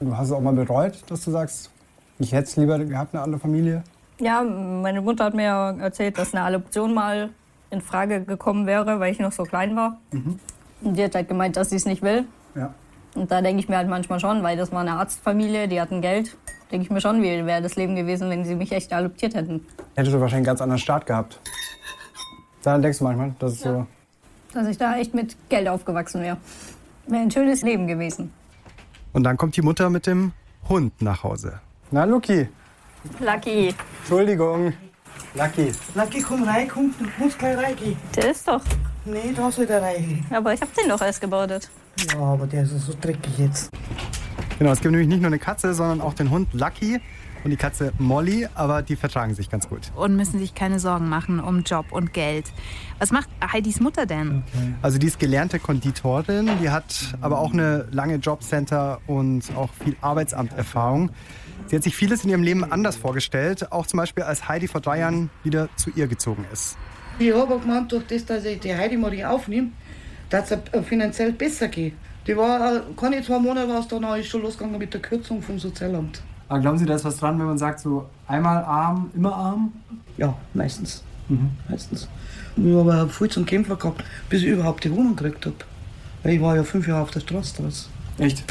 Du 0.00 0.16
hast 0.16 0.28
es 0.28 0.32
auch 0.32 0.40
mal 0.40 0.54
bereut, 0.54 1.04
dass 1.08 1.24
du 1.24 1.30
sagst, 1.30 1.70
ich 2.18 2.32
hätte 2.32 2.44
es 2.44 2.56
lieber 2.56 2.78
gehabt, 2.78 3.14
eine 3.14 3.22
andere 3.22 3.40
Familie? 3.40 3.82
Ja, 4.20 4.42
meine 4.42 5.00
Mutter 5.00 5.24
hat 5.24 5.34
mir 5.34 5.44
ja 5.44 5.70
erzählt, 5.72 6.18
dass 6.18 6.34
eine 6.34 6.44
Adoption 6.44 6.94
mal 6.94 7.30
in 7.70 7.80
Frage 7.80 8.22
gekommen 8.22 8.66
wäre, 8.66 9.00
weil 9.00 9.12
ich 9.12 9.18
noch 9.18 9.32
so 9.32 9.42
klein 9.42 9.74
war. 9.74 9.98
Und 10.12 10.96
die 10.96 11.02
hat 11.02 11.14
halt 11.14 11.28
gemeint, 11.28 11.56
dass 11.56 11.70
sie 11.70 11.76
es 11.76 11.86
nicht 11.86 12.02
will. 12.02 12.24
Ja. 12.54 12.72
Und 13.14 13.30
da 13.30 13.40
denke 13.42 13.60
ich 13.60 13.68
mir 13.68 13.76
halt 13.76 13.88
manchmal 13.88 14.20
schon, 14.20 14.42
weil 14.42 14.56
das 14.56 14.72
war 14.72 14.80
eine 14.80 14.92
Arztfamilie, 14.92 15.68
die 15.68 15.80
hatten 15.80 16.00
Geld, 16.00 16.36
denke 16.70 16.84
ich 16.84 16.90
mir 16.90 17.00
schon, 17.00 17.22
wie 17.22 17.46
wäre 17.46 17.62
das 17.62 17.76
Leben 17.76 17.96
gewesen, 17.96 18.30
wenn 18.30 18.44
sie 18.44 18.54
mich 18.54 18.72
echt 18.72 18.92
adoptiert 18.92 19.34
hätten. 19.34 19.64
Hättest 19.94 20.14
du 20.14 20.20
wahrscheinlich 20.20 20.34
einen 20.34 20.44
ganz 20.44 20.60
anderen 20.60 20.80
Start 20.80 21.06
gehabt. 21.06 21.40
Daran 22.62 22.82
denkst 22.82 22.98
du 22.98 23.04
manchmal, 23.04 23.34
dass 23.38 23.52
es 23.52 23.60
so. 23.60 23.86
Dass 24.52 24.68
ich 24.68 24.78
da 24.78 24.96
echt 24.96 25.14
mit 25.14 25.36
Geld 25.48 25.68
aufgewachsen 25.68 26.22
wäre. 26.22 26.36
Wäre 27.06 27.22
ein 27.22 27.30
schönes 27.30 27.62
Leben 27.62 27.86
gewesen. 27.86 28.32
Und 29.12 29.24
dann 29.24 29.36
kommt 29.36 29.56
die 29.56 29.62
Mutter 29.62 29.90
mit 29.90 30.06
dem 30.06 30.32
Hund 30.68 31.02
nach 31.02 31.22
Hause. 31.22 31.60
Na, 31.90 32.04
Luki. 32.04 32.48
Lucky. 33.20 33.74
Entschuldigung. 34.00 34.72
Lucky. 35.34 35.72
Lucky, 35.94 36.22
komm 36.22 36.42
rein, 36.44 36.68
komm, 36.68 36.94
du 36.98 37.06
musst 37.22 37.38
gleich 37.38 37.56
reingehen. 37.56 37.96
Der 38.16 38.30
ist 38.30 38.46
doch. 38.46 38.62
Nee, 39.04 39.32
da 39.36 39.50
soll 39.50 39.66
der 39.66 39.82
rein. 39.82 40.24
Aber 40.30 40.54
ich 40.54 40.60
hab 40.60 40.72
den 40.74 40.88
doch 40.88 41.00
erst 41.00 41.20
gebadet. 41.20 41.68
Ja, 42.12 42.18
aber 42.20 42.46
der 42.46 42.62
ist 42.62 42.70
so 42.80 42.94
dreckig 43.00 43.38
jetzt. 43.38 43.70
Genau, 44.58 44.70
es 44.70 44.80
gibt 44.80 44.92
nämlich 44.92 45.08
nicht 45.08 45.20
nur 45.20 45.28
eine 45.28 45.38
Katze, 45.38 45.74
sondern 45.74 46.00
auch 46.00 46.14
den 46.14 46.30
Hund 46.30 46.52
Lucky 46.54 47.00
und 47.44 47.50
die 47.50 47.56
Katze 47.56 47.92
Molly, 47.98 48.48
aber 48.54 48.82
die 48.82 48.96
vertragen 48.96 49.34
sich 49.34 49.50
ganz 49.50 49.68
gut. 49.68 49.92
Und 49.94 50.16
müssen 50.16 50.38
sich 50.38 50.54
keine 50.54 50.78
Sorgen 50.80 51.08
machen 51.08 51.40
um 51.40 51.62
Job 51.62 51.86
und 51.90 52.12
Geld. 52.14 52.46
Was 52.98 53.10
macht 53.10 53.28
Heidis 53.52 53.80
Mutter 53.80 54.06
denn? 54.06 54.42
Also 54.80 54.98
die 54.98 55.08
ist 55.08 55.18
gelernte 55.18 55.58
Konditorin, 55.58 56.48
die 56.62 56.70
hat 56.70 57.16
aber 57.20 57.38
auch 57.38 57.52
eine 57.52 57.86
lange 57.90 58.16
Jobcenter 58.16 59.00
und 59.06 59.44
auch 59.56 59.70
viel 59.82 59.96
Arbeitsamterfahrung. 60.00 61.10
Sie 61.66 61.76
hat 61.76 61.82
sich 61.82 61.96
vieles 61.96 62.24
in 62.24 62.30
ihrem 62.30 62.42
Leben 62.42 62.64
anders 62.64 62.96
vorgestellt, 62.96 63.72
auch 63.72 63.86
zum 63.86 63.98
Beispiel 63.98 64.24
als 64.24 64.48
Heidi 64.48 64.68
vor 64.68 64.80
drei 64.80 65.00
Jahren 65.00 65.30
wieder 65.42 65.68
zu 65.76 65.90
ihr 65.90 66.06
gezogen 66.06 66.44
ist. 66.52 66.76
Ich 67.18 67.32
habe 67.32 67.58
gemeint, 67.58 67.90
durch 67.92 68.06
das, 68.06 68.24
dass 68.24 68.44
ich 68.44 68.60
die 68.60 68.74
Heidi 68.74 68.96
Marie 68.96 69.24
aufnehme, 69.24 69.68
dass 70.30 70.50
es 70.50 70.58
finanziell 70.86 71.32
besser 71.32 71.68
geht. 71.68 71.94
Die 72.26 72.36
war, 72.36 72.76
äh, 72.76 72.80
keine 72.96 73.22
zwei 73.22 73.38
Monate 73.38 73.68
war 73.68 73.80
es 73.80 73.88
dann 73.88 74.02
ist 74.18 74.28
schon 74.28 74.42
losgegangen 74.42 74.78
mit 74.78 74.92
der 74.92 75.00
Kürzung 75.00 75.42
vom 75.42 75.58
Sozialamt. 75.58 76.22
Aber 76.48 76.60
glauben 76.60 76.78
Sie, 76.78 76.86
da 76.86 76.94
ist 76.94 77.04
was 77.04 77.16
dran, 77.16 77.38
wenn 77.38 77.46
man 77.46 77.58
sagt, 77.58 77.80
so 77.80 78.08
einmal 78.26 78.64
arm, 78.64 79.10
immer 79.14 79.34
arm? 79.34 79.72
Ja, 80.16 80.34
meistens. 80.54 81.02
Meistens. 81.68 82.08
Ich 82.56 82.74
habe 82.74 82.92
aber 82.92 83.08
viel 83.08 83.28
zum 83.28 83.44
Kämpfer 83.44 83.76
gehabt, 83.76 84.04
bis 84.28 84.42
ich 84.42 84.48
überhaupt 84.48 84.84
die 84.84 84.90
Wohnung 84.90 85.16
gekriegt 85.16 85.46
habe. 85.46 85.56
Weil 86.22 86.34
ich 86.34 86.40
war 86.40 86.56
ja 86.56 86.62
fünf 86.62 86.86
Jahre 86.86 87.02
auf 87.02 87.10
der 87.10 87.20
Straße 87.20 87.62
draus. 87.62 87.88
Echt? 88.18 88.44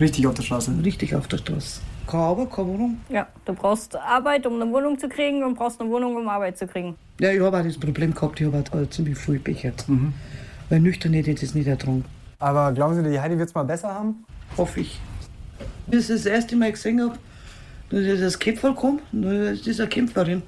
Richtig 0.00 0.26
auf 0.26 0.34
der 0.34 0.42
Straße? 0.42 0.72
Richtig 0.84 1.14
auf 1.14 1.28
der 1.28 1.38
Straße. 1.38 1.80
Keine 2.08 2.22
Arbeit, 2.22 2.50
keine 2.50 2.68
Wohnung. 2.68 3.00
Ja, 3.10 3.28
du 3.44 3.52
brauchst 3.52 3.94
Arbeit, 3.94 4.46
um 4.46 4.54
eine 4.54 4.72
Wohnung 4.72 4.98
zu 4.98 5.10
kriegen 5.10 5.44
und 5.44 5.54
brauchst 5.54 5.78
eine 5.78 5.90
Wohnung, 5.90 6.16
um 6.16 6.26
Arbeit 6.26 6.56
zu 6.56 6.66
kriegen. 6.66 6.96
Ja, 7.20 7.30
ich 7.30 7.40
habe 7.40 7.58
auch 7.58 7.62
das 7.62 7.78
Problem 7.78 8.14
gehabt, 8.14 8.40
ich 8.40 8.46
habe 8.46 8.64
äh, 8.80 8.88
ziemlich 8.88 9.18
viel 9.18 9.38
bechert. 9.38 9.84
Weil 10.70 10.80
nüchtern 10.80 11.12
hätte 11.12 11.32
ich 11.32 11.40
das 11.40 11.54
nicht 11.54 11.66
ertragen. 11.66 12.06
Aber 12.38 12.72
glauben 12.72 12.94
Sie, 12.94 13.10
die 13.10 13.20
Heidi 13.20 13.36
wird 13.38 13.50
es 13.50 13.54
mal 13.54 13.64
besser 13.64 13.92
haben? 13.92 14.24
Hoffe 14.56 14.80
ich. 14.80 14.98
Bis 15.86 16.08
ich 16.08 16.16
das 16.16 16.26
erste 16.26 16.56
Mal 16.56 16.72
gesehen 16.72 17.02
habe, 17.02 17.18
dass 17.90 18.00
ich 18.00 18.20
das 18.20 18.38
Kämpfer 18.38 18.72
kommt, 18.72 19.02
das 19.12 19.66
ist 19.66 19.78
eine 19.78 19.88
Kämpferin. 19.90 20.42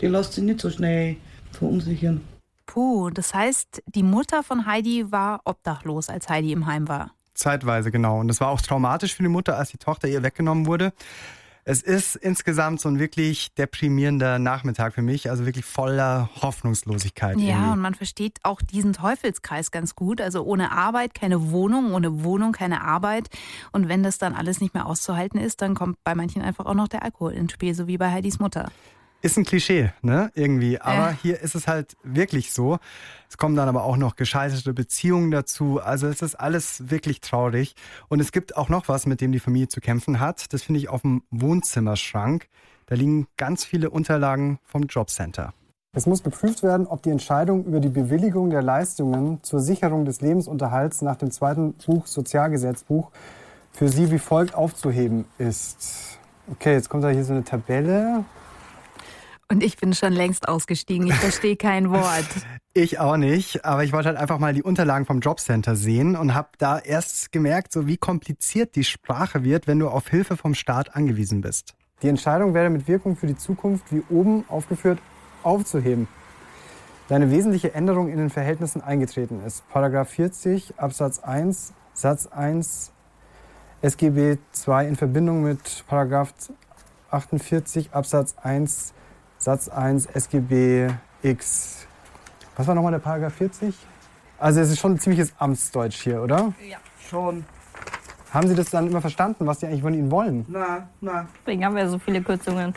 Die 0.00 0.08
lässt 0.08 0.34
sich 0.34 0.44
nicht 0.44 0.60
so 0.60 0.68
schnell 0.68 1.16
verunsichern. 1.52 2.20
Puh, 2.66 3.08
das 3.10 3.32
heißt, 3.32 3.82
die 3.86 4.02
Mutter 4.02 4.42
von 4.42 4.66
Heidi 4.66 5.10
war 5.10 5.40
obdachlos, 5.44 6.10
als 6.10 6.28
Heidi 6.28 6.52
im 6.52 6.66
Heim 6.66 6.86
war. 6.88 7.12
Zeitweise, 7.42 7.90
genau. 7.90 8.20
Und 8.20 8.28
das 8.28 8.40
war 8.40 8.48
auch 8.48 8.60
traumatisch 8.60 9.14
für 9.14 9.22
die 9.22 9.28
Mutter, 9.28 9.58
als 9.58 9.70
die 9.70 9.78
Tochter 9.78 10.08
ihr 10.08 10.22
weggenommen 10.22 10.66
wurde. 10.66 10.92
Es 11.64 11.80
ist 11.80 12.16
insgesamt 12.16 12.80
so 12.80 12.88
ein 12.88 12.98
wirklich 12.98 13.54
deprimierender 13.54 14.40
Nachmittag 14.40 14.94
für 14.94 15.02
mich, 15.02 15.30
also 15.30 15.46
wirklich 15.46 15.64
voller 15.64 16.28
Hoffnungslosigkeit. 16.40 17.38
Ja, 17.38 17.54
irgendwie. 17.54 17.72
und 17.72 17.78
man 17.80 17.94
versteht 17.94 18.38
auch 18.42 18.60
diesen 18.60 18.92
Teufelskreis 18.94 19.70
ganz 19.70 19.94
gut. 19.94 20.20
Also 20.20 20.42
ohne 20.42 20.72
Arbeit 20.72 21.14
keine 21.14 21.52
Wohnung, 21.52 21.92
ohne 21.92 22.24
Wohnung 22.24 22.50
keine 22.50 22.82
Arbeit. 22.82 23.28
Und 23.70 23.88
wenn 23.88 24.02
das 24.02 24.18
dann 24.18 24.34
alles 24.34 24.60
nicht 24.60 24.74
mehr 24.74 24.86
auszuhalten 24.86 25.38
ist, 25.38 25.62
dann 25.62 25.74
kommt 25.74 26.02
bei 26.02 26.16
manchen 26.16 26.42
einfach 26.42 26.66
auch 26.66 26.74
noch 26.74 26.88
der 26.88 27.04
Alkohol 27.04 27.32
ins 27.32 27.52
Spiel, 27.52 27.74
so 27.74 27.86
wie 27.86 27.96
bei 27.96 28.10
Heidis 28.10 28.40
Mutter. 28.40 28.72
Ist 29.22 29.38
ein 29.38 29.44
Klischee, 29.44 29.92
ne? 30.02 30.32
Irgendwie. 30.34 30.80
Aber 30.80 31.10
Äh. 31.10 31.14
hier 31.22 31.40
ist 31.40 31.54
es 31.54 31.68
halt 31.68 31.96
wirklich 32.02 32.52
so. 32.52 32.78
Es 33.30 33.38
kommen 33.38 33.54
dann 33.54 33.68
aber 33.68 33.84
auch 33.84 33.96
noch 33.96 34.16
gescheiterte 34.16 34.74
Beziehungen 34.74 35.30
dazu. 35.30 35.80
Also 35.80 36.08
es 36.08 36.22
ist 36.22 36.34
alles 36.34 36.90
wirklich 36.90 37.20
traurig. 37.20 37.76
Und 38.08 38.20
es 38.20 38.32
gibt 38.32 38.56
auch 38.56 38.68
noch 38.68 38.88
was, 38.88 39.06
mit 39.06 39.20
dem 39.20 39.30
die 39.30 39.38
Familie 39.38 39.68
zu 39.68 39.80
kämpfen 39.80 40.18
hat. 40.18 40.52
Das 40.52 40.64
finde 40.64 40.80
ich 40.80 40.88
auf 40.88 41.02
dem 41.02 41.22
Wohnzimmerschrank. 41.30 42.48
Da 42.86 42.96
liegen 42.96 43.28
ganz 43.36 43.64
viele 43.64 43.90
Unterlagen 43.90 44.58
vom 44.64 44.82
Jobcenter. 44.82 45.54
Es 45.94 46.06
muss 46.06 46.22
geprüft 46.24 46.62
werden, 46.64 46.86
ob 46.86 47.02
die 47.02 47.10
Entscheidung 47.10 47.64
über 47.64 47.78
die 47.78 47.90
Bewilligung 47.90 48.50
der 48.50 48.62
Leistungen 48.62 49.40
zur 49.42 49.60
Sicherung 49.60 50.04
des 50.04 50.20
Lebensunterhalts 50.20 51.00
nach 51.02 51.16
dem 51.16 51.30
zweiten 51.30 51.74
Buch 51.74 52.06
Sozialgesetzbuch 52.06 53.10
für 53.72 53.88
Sie 53.88 54.10
wie 54.10 54.18
folgt 54.18 54.54
aufzuheben 54.54 55.26
ist. 55.38 56.18
Okay, 56.50 56.72
jetzt 56.72 56.88
kommt 56.88 57.04
da 57.04 57.08
hier 57.10 57.24
so 57.24 57.32
eine 57.34 57.44
Tabelle. 57.44 58.24
Und 59.48 59.62
ich 59.62 59.76
bin 59.76 59.92
schon 59.94 60.12
längst 60.12 60.48
ausgestiegen. 60.48 61.06
Ich 61.06 61.14
verstehe 61.14 61.56
kein 61.56 61.90
Wort. 61.90 62.26
Ich 62.74 62.98
auch 62.98 63.18
nicht, 63.18 63.66
aber 63.66 63.84
ich 63.84 63.92
wollte 63.92 64.08
halt 64.08 64.16
einfach 64.16 64.38
mal 64.38 64.54
die 64.54 64.62
Unterlagen 64.62 65.04
vom 65.04 65.20
Jobcenter 65.20 65.76
sehen 65.76 66.16
und 66.16 66.34
habe 66.34 66.48
da 66.56 66.78
erst 66.78 67.30
gemerkt, 67.30 67.70
so 67.70 67.86
wie 67.86 67.98
kompliziert 67.98 68.76
die 68.76 68.84
Sprache 68.84 69.44
wird, 69.44 69.66
wenn 69.66 69.78
du 69.78 69.88
auf 69.88 70.08
Hilfe 70.08 70.38
vom 70.38 70.54
Staat 70.54 70.96
angewiesen 70.96 71.42
bist. 71.42 71.74
Die 72.00 72.08
Entscheidung 72.08 72.54
werde 72.54 72.70
mit 72.70 72.88
Wirkung 72.88 73.14
für 73.14 73.26
die 73.26 73.36
Zukunft, 73.36 73.92
wie 73.92 74.02
oben 74.08 74.46
aufgeführt, 74.48 75.00
aufzuheben. 75.42 76.08
Da 77.08 77.16
eine 77.16 77.30
wesentliche 77.30 77.74
Änderung 77.74 78.08
in 78.08 78.16
den 78.16 78.30
Verhältnissen 78.30 78.80
eingetreten 78.80 79.42
ist. 79.44 79.68
Paragraph 79.68 80.08
40 80.08 80.78
Absatz 80.78 81.18
1 81.18 81.74
Satz 81.92 82.26
1 82.26 82.90
SGB 83.82 84.38
II 84.66 84.88
in 84.88 84.96
Verbindung 84.96 85.42
mit 85.42 85.84
Paragraph 85.86 86.32
48 87.10 87.92
Absatz 87.92 88.34
1 88.42 88.94
Satz 89.42 89.68
1 89.68 90.06
SGB 90.06 90.88
X. 91.20 91.88
Was 92.56 92.68
war 92.68 92.76
nochmal 92.76 92.92
der 92.92 93.00
Paragraph 93.00 93.34
40? 93.34 93.74
Also 94.38 94.60
es 94.60 94.70
ist 94.70 94.78
schon 94.78 94.92
ein 94.92 95.00
ziemliches 95.00 95.32
Amtsdeutsch 95.36 96.00
hier, 96.00 96.22
oder? 96.22 96.52
Ja. 96.64 96.78
Schon. 97.10 97.44
Haben 98.32 98.46
Sie 98.46 98.54
das 98.54 98.70
dann 98.70 98.86
immer 98.86 99.00
verstanden, 99.00 99.44
was 99.44 99.58
die 99.58 99.66
eigentlich 99.66 99.82
von 99.82 99.94
Ihnen 99.94 100.12
wollen? 100.12 100.46
Na, 100.48 100.88
na. 101.00 101.26
Deswegen 101.40 101.64
haben 101.64 101.74
wir 101.74 101.88
so 101.88 101.98
viele 101.98 102.22
Kürzungen. 102.22 102.72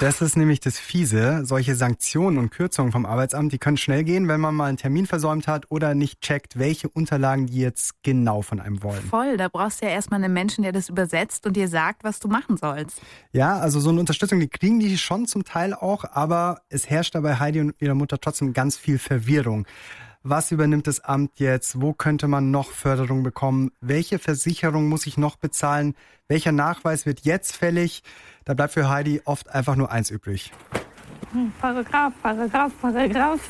Das 0.00 0.20
ist 0.20 0.36
nämlich 0.36 0.60
das 0.60 0.78
Fiese. 0.78 1.44
Solche 1.44 1.74
Sanktionen 1.74 2.38
und 2.38 2.50
Kürzungen 2.50 2.92
vom 2.92 3.04
Arbeitsamt, 3.04 3.52
die 3.52 3.58
können 3.58 3.76
schnell 3.76 4.04
gehen, 4.04 4.28
wenn 4.28 4.40
man 4.40 4.54
mal 4.54 4.66
einen 4.66 4.76
Termin 4.76 5.06
versäumt 5.06 5.48
hat 5.48 5.66
oder 5.70 5.96
nicht 5.96 6.20
checkt, 6.20 6.56
welche 6.56 6.88
Unterlagen 6.88 7.46
die 7.46 7.58
jetzt 7.58 8.00
genau 8.04 8.42
von 8.42 8.60
einem 8.60 8.80
wollen. 8.84 9.02
Voll, 9.02 9.36
da 9.36 9.48
brauchst 9.48 9.82
du 9.82 9.86
ja 9.86 9.92
erstmal 9.92 10.22
einen 10.22 10.32
Menschen, 10.32 10.62
der 10.62 10.70
das 10.70 10.88
übersetzt 10.88 11.46
und 11.46 11.56
dir 11.56 11.66
sagt, 11.66 12.04
was 12.04 12.20
du 12.20 12.28
machen 12.28 12.56
sollst. 12.56 13.00
Ja, 13.32 13.58
also 13.58 13.80
so 13.80 13.90
eine 13.90 13.98
Unterstützung, 13.98 14.38
die 14.38 14.48
kriegen 14.48 14.78
die 14.78 14.96
schon 14.98 15.26
zum 15.26 15.42
Teil 15.42 15.74
auch, 15.74 16.04
aber 16.04 16.60
es 16.68 16.88
herrscht 16.88 17.16
dabei 17.16 17.40
Heidi 17.40 17.60
und 17.60 17.74
ihrer 17.80 17.96
Mutter 17.96 18.20
trotzdem 18.20 18.52
ganz 18.52 18.76
viel 18.76 18.98
Verwirrung. 18.98 19.66
Was 20.24 20.50
übernimmt 20.50 20.88
das 20.88 20.98
Amt 21.00 21.38
jetzt? 21.38 21.80
Wo 21.80 21.92
könnte 21.92 22.26
man 22.26 22.50
noch 22.50 22.72
Förderung 22.72 23.22
bekommen? 23.22 23.70
Welche 23.80 24.18
Versicherung 24.18 24.88
muss 24.88 25.06
ich 25.06 25.16
noch 25.16 25.36
bezahlen? 25.36 25.94
Welcher 26.26 26.50
Nachweis 26.50 27.06
wird 27.06 27.20
jetzt 27.20 27.56
fällig? 27.56 28.02
Da 28.44 28.54
bleibt 28.54 28.74
für 28.74 28.88
Heidi 28.88 29.22
oft 29.24 29.48
einfach 29.48 29.76
nur 29.76 29.92
eins 29.92 30.10
übrig. 30.10 30.52
Hm, 31.30 31.52
Paragraph, 31.60 32.12
Paragraph, 32.20 32.72
Paragraph. 32.80 33.40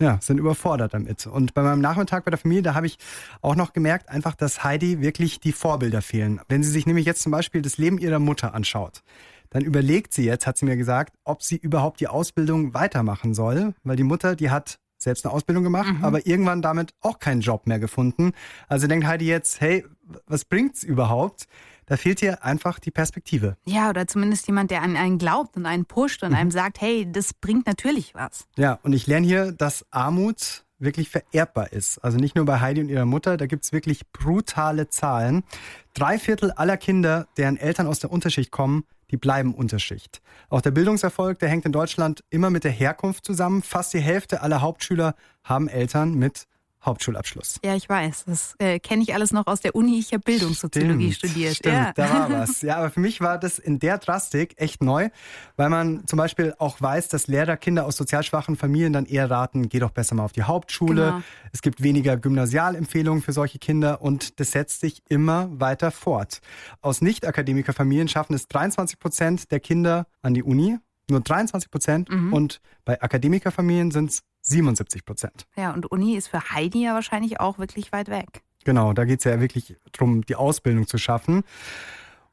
Ja, 0.00 0.18
sind 0.20 0.38
überfordert 0.38 0.94
damit. 0.94 1.26
Und 1.26 1.52
bei 1.52 1.62
meinem 1.62 1.80
Nachmittag 1.80 2.24
bei 2.24 2.30
der 2.30 2.38
Familie, 2.38 2.62
da 2.62 2.74
habe 2.74 2.86
ich 2.86 2.98
auch 3.42 3.56
noch 3.56 3.72
gemerkt, 3.72 4.08
einfach, 4.08 4.36
dass 4.36 4.62
Heidi 4.62 5.00
wirklich 5.00 5.40
die 5.40 5.52
Vorbilder 5.52 6.00
fehlen. 6.00 6.40
Wenn 6.48 6.62
sie 6.62 6.70
sich 6.70 6.86
nämlich 6.86 7.06
jetzt 7.06 7.22
zum 7.22 7.32
Beispiel 7.32 7.60
das 7.60 7.76
Leben 7.76 7.98
ihrer 7.98 8.20
Mutter 8.20 8.54
anschaut, 8.54 9.02
dann 9.50 9.62
überlegt 9.62 10.12
sie 10.12 10.24
jetzt, 10.24 10.46
hat 10.46 10.58
sie 10.58 10.64
mir 10.64 10.76
gesagt, 10.76 11.14
ob 11.24 11.42
sie 11.42 11.56
überhaupt 11.56 12.00
die 12.00 12.08
Ausbildung 12.08 12.72
weitermachen 12.74 13.34
soll, 13.34 13.74
weil 13.82 13.96
die 13.96 14.04
Mutter, 14.04 14.36
die 14.36 14.50
hat 14.50 14.78
selbst 15.04 15.24
eine 15.24 15.32
Ausbildung 15.32 15.62
gemacht, 15.62 15.94
aber 16.02 16.26
irgendwann 16.26 16.62
damit 16.62 16.92
auch 17.00 17.18
keinen 17.18 17.40
Job 17.40 17.66
mehr 17.66 17.78
gefunden. 17.78 18.32
Also 18.68 18.86
denkt 18.86 19.06
Heidi 19.06 19.26
jetzt, 19.26 19.60
hey, 19.60 19.84
was 20.26 20.44
bringt's 20.44 20.82
überhaupt? 20.82 21.46
Da 21.86 21.96
fehlt 21.96 22.22
ihr 22.22 22.42
einfach 22.44 22.78
die 22.78 22.90
Perspektive. 22.90 23.56
Ja, 23.66 23.90
oder 23.90 24.06
zumindest 24.06 24.46
jemand, 24.46 24.70
der 24.70 24.82
an 24.82 24.96
einen 24.96 25.18
glaubt 25.18 25.56
und 25.56 25.66
einen 25.66 25.84
pusht 25.84 26.22
und 26.22 26.34
einem 26.34 26.50
sagt, 26.50 26.80
hey, 26.80 27.06
das 27.10 27.34
bringt 27.34 27.66
natürlich 27.66 28.14
was. 28.14 28.46
Ja, 28.56 28.78
und 28.82 28.94
ich 28.94 29.06
lerne 29.06 29.26
hier, 29.26 29.52
dass 29.52 29.84
Armut 29.90 30.64
wirklich 30.78 31.08
vererbbar 31.08 31.72
ist. 31.72 31.98
Also 31.98 32.18
nicht 32.18 32.36
nur 32.36 32.44
bei 32.46 32.60
Heidi 32.60 32.80
und 32.80 32.88
ihrer 32.88 33.04
Mutter, 33.04 33.36
da 33.36 33.46
gibt's 33.46 33.72
wirklich 33.72 34.10
brutale 34.12 34.88
Zahlen. 34.88 35.44
Drei 35.92 36.18
Viertel 36.18 36.50
aller 36.52 36.76
Kinder, 36.76 37.28
deren 37.36 37.56
Eltern 37.56 37.86
aus 37.86 38.00
der 38.00 38.10
Unterschicht 38.10 38.50
kommen, 38.50 38.84
die 39.14 39.18
bleiben 39.18 39.54
Unterschicht. 39.54 40.22
Auch 40.48 40.60
der 40.60 40.72
Bildungserfolg, 40.72 41.38
der 41.38 41.48
hängt 41.48 41.64
in 41.64 41.70
Deutschland 41.70 42.24
immer 42.30 42.50
mit 42.50 42.64
der 42.64 42.72
Herkunft 42.72 43.24
zusammen. 43.24 43.62
Fast 43.62 43.94
die 43.94 44.00
Hälfte 44.00 44.42
aller 44.42 44.60
Hauptschüler 44.60 45.14
haben 45.44 45.68
Eltern 45.68 46.14
mit 46.14 46.48
Hauptschulabschluss. 46.84 47.58
Ja, 47.64 47.74
ich 47.74 47.88
weiß. 47.88 48.24
Das 48.26 48.54
äh, 48.58 48.78
kenne 48.78 49.02
ich 49.02 49.14
alles 49.14 49.32
noch 49.32 49.46
aus 49.46 49.60
der 49.60 49.74
Uni. 49.74 49.98
Ich 49.98 50.12
habe 50.12 50.22
Bildungssoziologie 50.22 51.12
Stimmt, 51.12 51.30
studiert. 51.32 51.56
Stimmt, 51.56 51.74
ja. 51.74 51.92
da 51.94 52.10
war 52.10 52.30
was. 52.40 52.62
Ja, 52.62 52.76
aber 52.76 52.90
für 52.90 53.00
mich 53.00 53.20
war 53.20 53.38
das 53.38 53.58
in 53.58 53.78
der 53.78 53.98
Drastik 53.98 54.54
echt 54.56 54.82
neu, 54.82 55.08
weil 55.56 55.68
man 55.70 56.06
zum 56.06 56.16
Beispiel 56.18 56.54
auch 56.58 56.80
weiß, 56.80 57.08
dass 57.08 57.26
Lehrer 57.26 57.56
Kinder 57.56 57.86
aus 57.86 57.96
sozial 57.96 58.22
schwachen 58.22 58.56
Familien 58.56 58.92
dann 58.92 59.06
eher 59.06 59.30
raten, 59.30 59.68
geh 59.68 59.78
doch 59.78 59.90
besser 59.90 60.14
mal 60.14 60.24
auf 60.24 60.32
die 60.32 60.42
Hauptschule. 60.42 61.04
Genau. 61.06 61.22
Es 61.52 61.62
gibt 61.62 61.82
weniger 61.82 62.16
Gymnasialempfehlungen 62.16 63.22
für 63.22 63.32
solche 63.32 63.58
Kinder 63.58 64.02
und 64.02 64.38
das 64.40 64.50
setzt 64.52 64.80
sich 64.80 65.02
immer 65.08 65.48
weiter 65.58 65.90
fort. 65.90 66.40
Aus 66.80 67.00
Nicht-Akademikerfamilien 67.00 68.08
schaffen 68.08 68.34
es 68.34 68.48
23 68.48 68.98
Prozent 68.98 69.50
der 69.50 69.60
Kinder 69.60 70.06
an 70.22 70.34
die 70.34 70.42
Uni. 70.42 70.78
Nur 71.10 71.20
23 71.20 71.70
Prozent 71.70 72.08
Mhm. 72.10 72.32
und 72.32 72.60
bei 72.86 73.00
Akademikerfamilien 73.02 73.90
sind 73.90 74.10
es 74.10 74.22
77 74.44 75.04
Prozent. 75.04 75.46
ja, 75.56 75.72
und 75.72 75.90
Uni 75.90 76.16
ist 76.16 76.28
für 76.28 76.50
Heidi 76.50 76.84
ja 76.84 76.94
wahrscheinlich 76.94 77.40
auch 77.40 77.58
wirklich 77.58 77.92
weit 77.92 78.08
weg. 78.08 78.42
Genau, 78.64 78.92
da 78.92 79.04
geht 79.04 79.18
es 79.18 79.24
ja 79.24 79.40
wirklich 79.40 79.76
darum, 79.92 80.24
die 80.24 80.36
Ausbildung 80.36 80.86
zu 80.86 80.98
schaffen. 80.98 81.44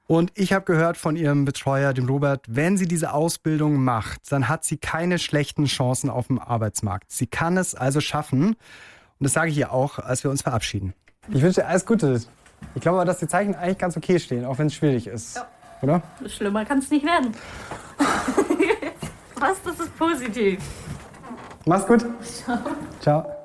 Und 0.07 0.31
ich 0.35 0.51
habe 0.51 0.65
gehört 0.65 0.97
von 0.97 1.15
ihrem 1.15 1.45
Betreuer, 1.45 1.93
dem 1.93 2.05
Robert, 2.07 2.45
wenn 2.49 2.75
sie 2.75 2.85
diese 2.85 3.13
Ausbildung 3.13 3.81
macht, 3.83 4.31
dann 4.31 4.49
hat 4.49 4.65
sie 4.65 4.77
keine 4.77 5.19
schlechten 5.19 5.65
Chancen 5.65 6.09
auf 6.09 6.27
dem 6.27 6.37
Arbeitsmarkt. 6.37 7.11
Sie 7.11 7.27
kann 7.27 7.55
es 7.55 7.75
also 7.75 8.01
schaffen. 8.01 8.47
Und 8.47 8.55
das 9.19 9.33
sage 9.33 9.51
ich 9.51 9.57
ihr 9.57 9.71
auch, 9.71 9.99
als 9.99 10.23
wir 10.23 10.31
uns 10.31 10.41
verabschieden. 10.41 10.93
Ich 11.29 11.41
wünsche 11.41 11.61
dir 11.61 11.67
alles 11.67 11.85
Gute. 11.85 12.21
Ich 12.75 12.81
glaube 12.81 12.97
aber, 12.97 13.05
dass 13.05 13.19
die 13.19 13.27
Zeichen 13.27 13.55
eigentlich 13.55 13.77
ganz 13.77 13.95
okay 13.95 14.19
stehen, 14.19 14.43
auch 14.43 14.57
wenn 14.57 14.67
es 14.67 14.75
schwierig 14.75 15.07
ist. 15.07 15.39
Oder? 15.81 16.01
Schlimmer 16.27 16.65
kann 16.65 16.79
es 16.79 16.89
nicht 16.89 17.05
werden. 17.05 17.33
Was, 19.39 19.61
das 19.63 19.79
ist 19.79 19.97
positiv. 19.97 20.59
Mach's 21.65 21.85
gut. 21.85 22.05
Ciao. 22.23 22.59
Ciao. 22.99 23.41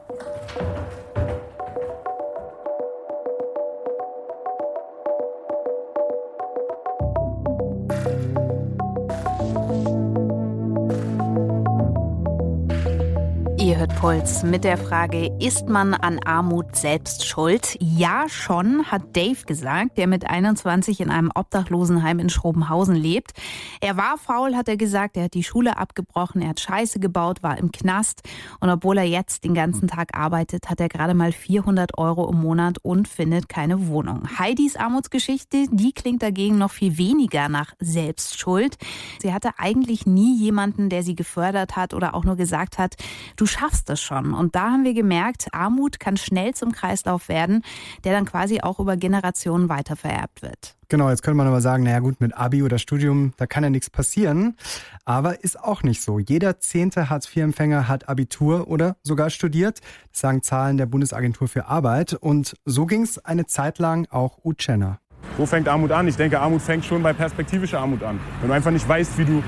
Ihr 13.66 13.78
hört 13.78 13.96
Puls 13.96 14.44
mit 14.44 14.62
der 14.62 14.78
Frage, 14.78 15.28
ist 15.40 15.68
man 15.68 15.92
an 15.92 16.20
Armut 16.24 16.76
selbst 16.76 17.26
schuld? 17.26 17.76
Ja, 17.80 18.28
schon, 18.28 18.84
hat 18.92 19.16
Dave 19.16 19.44
gesagt, 19.44 19.98
der 19.98 20.06
mit 20.06 20.24
21 20.30 21.00
in 21.00 21.10
einem 21.10 21.32
Obdachlosenheim 21.34 22.20
in 22.20 22.28
Schrobenhausen 22.28 22.94
lebt. 22.94 23.32
Er 23.80 23.96
war 23.96 24.18
faul, 24.18 24.54
hat 24.54 24.68
er 24.68 24.76
gesagt, 24.76 25.16
er 25.16 25.24
hat 25.24 25.34
die 25.34 25.42
Schule 25.42 25.78
abgebrochen, 25.78 26.42
er 26.42 26.50
hat 26.50 26.60
Scheiße 26.60 27.00
gebaut, 27.00 27.42
war 27.42 27.58
im 27.58 27.72
Knast 27.72 28.22
und 28.60 28.70
obwohl 28.70 28.98
er 28.98 29.04
jetzt 29.04 29.42
den 29.42 29.54
ganzen 29.54 29.88
Tag 29.88 30.16
arbeitet, 30.16 30.70
hat 30.70 30.80
er 30.80 30.88
gerade 30.88 31.14
mal 31.14 31.32
400 31.32 31.98
Euro 31.98 32.30
im 32.30 32.40
Monat 32.40 32.78
und 32.84 33.08
findet 33.08 33.48
keine 33.48 33.88
Wohnung. 33.88 34.28
Heidis 34.38 34.76
Armutsgeschichte, 34.76 35.64
die 35.72 35.90
klingt 35.90 36.22
dagegen 36.22 36.56
noch 36.56 36.70
viel 36.70 36.98
weniger 36.98 37.48
nach 37.48 37.72
Selbstschuld. 37.80 38.76
Sie 39.20 39.34
hatte 39.34 39.58
eigentlich 39.58 40.06
nie 40.06 40.38
jemanden, 40.38 40.88
der 40.88 41.02
sie 41.02 41.16
gefördert 41.16 41.74
hat 41.74 41.94
oder 41.94 42.14
auch 42.14 42.22
nur 42.22 42.36
gesagt 42.36 42.78
hat, 42.78 42.94
du 43.34 43.55
schaffst 43.56 43.88
es 43.90 44.00
schon. 44.00 44.34
Und 44.34 44.54
da 44.54 44.70
haben 44.70 44.84
wir 44.84 44.94
gemerkt, 44.94 45.48
Armut 45.52 46.00
kann 46.00 46.16
schnell 46.16 46.54
zum 46.54 46.72
Kreislauf 46.72 47.28
werden, 47.28 47.62
der 48.04 48.12
dann 48.12 48.24
quasi 48.24 48.60
auch 48.60 48.78
über 48.78 48.96
Generationen 48.96 49.68
weitervererbt 49.68 50.42
wird. 50.42 50.76
Genau, 50.88 51.10
jetzt 51.10 51.22
könnte 51.22 51.36
man 51.36 51.48
aber 51.48 51.60
sagen, 51.60 51.82
naja 51.82 51.98
gut, 51.98 52.20
mit 52.20 52.36
Abi 52.36 52.62
oder 52.62 52.78
Studium, 52.78 53.32
da 53.38 53.46
kann 53.46 53.64
ja 53.64 53.70
nichts 53.70 53.90
passieren. 53.90 54.56
Aber 55.04 55.42
ist 55.42 55.58
auch 55.58 55.82
nicht 55.82 56.00
so. 56.00 56.18
Jeder 56.18 56.60
zehnte 56.60 57.10
Hartz-IV-Empfänger 57.10 57.88
hat 57.88 58.08
Abitur 58.08 58.68
oder 58.68 58.96
sogar 59.02 59.30
studiert. 59.30 59.80
Das 60.12 60.20
sagen 60.20 60.42
Zahlen 60.42 60.76
der 60.76 60.86
Bundesagentur 60.86 61.48
für 61.48 61.66
Arbeit. 61.66 62.14
Und 62.14 62.56
so 62.64 62.86
ging 62.86 63.02
es 63.02 63.18
eine 63.18 63.46
Zeit 63.46 63.78
lang 63.78 64.06
auch 64.10 64.38
Uchenna. 64.44 64.98
Wo 65.38 65.44
fängt 65.44 65.68
Armut 65.68 65.90
an? 65.90 66.06
Ich 66.06 66.16
denke, 66.16 66.40
Armut 66.40 66.62
fängt 66.62 66.84
schon 66.84 67.02
bei 67.02 67.12
perspektivischer 67.12 67.80
Armut 67.80 68.02
an. 68.02 68.20
Wenn 68.40 68.48
du 68.48 68.54
einfach 68.54 68.70
nicht 68.70 68.88
weißt, 68.88 69.18
wie 69.18 69.24
du 69.24 69.42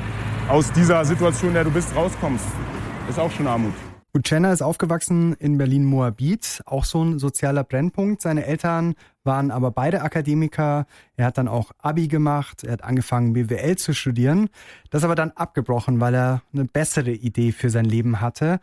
aus 0.48 0.72
dieser 0.72 1.04
Situation, 1.04 1.50
in 1.50 1.54
der 1.54 1.64
du 1.64 1.70
bist, 1.70 1.94
rauskommst, 1.94 2.46
ist 3.08 3.18
auch 3.18 3.30
schon 3.30 3.46
Armut. 3.46 3.72
Uchenna 4.18 4.52
ist 4.52 4.62
aufgewachsen 4.62 5.34
in 5.34 5.58
Berlin-Moabit, 5.58 6.62
auch 6.66 6.84
so 6.84 7.04
ein 7.04 7.20
sozialer 7.20 7.62
Brennpunkt. 7.62 8.20
Seine 8.20 8.46
Eltern 8.46 8.96
waren 9.22 9.52
aber 9.52 9.70
beide 9.70 10.02
Akademiker. 10.02 10.86
Er 11.16 11.26
hat 11.26 11.38
dann 11.38 11.46
auch 11.46 11.70
Abi 11.78 12.08
gemacht, 12.08 12.64
er 12.64 12.72
hat 12.72 12.82
angefangen 12.82 13.34
BWL 13.34 13.76
zu 13.76 13.94
studieren. 13.94 14.48
Das 14.90 15.04
aber 15.04 15.14
dann 15.14 15.30
abgebrochen, 15.30 16.00
weil 16.00 16.14
er 16.14 16.42
eine 16.52 16.64
bessere 16.64 17.12
Idee 17.12 17.52
für 17.52 17.70
sein 17.70 17.84
Leben 17.84 18.20
hatte. 18.20 18.58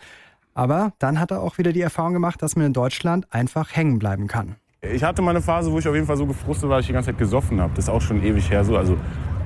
Aber 0.54 0.92
dann 1.00 1.22
hat 1.22 1.32
er 1.32 1.42
auch 1.42 1.58
wieder 1.58 1.72
die 1.72 1.82
Erfahrung 1.82 2.12
gemacht, 2.12 2.42
dass 2.42 2.58
man 2.58 2.66
in 2.66 2.74
Deutschland 2.74 3.26
einfach 3.34 3.74
hängen 3.74 3.98
bleiben 3.98 4.28
kann. 4.28 4.58
Ich 4.82 5.06
hatte 5.06 5.22
mal 5.22 5.32
eine 5.32 5.42
Phase, 5.42 5.72
wo 5.72 5.80
ich 5.80 5.88
auf 5.88 5.96
jeden 5.96 6.06
Fall 6.06 6.18
so 6.18 6.26
gefrustet 6.26 6.70
war, 6.70 6.78
dass 6.78 6.84
ich 6.84 6.88
die 6.88 6.94
ganze 6.94 7.12
Zeit 7.12 7.18
gesoffen 7.18 7.62
habe. 7.62 7.74
Das 7.76 7.86
ist 7.86 7.90
auch 7.90 8.02
schon 8.02 8.22
ewig 8.22 8.50
her 8.52 8.66
so. 8.66 8.76
Also 8.76 8.98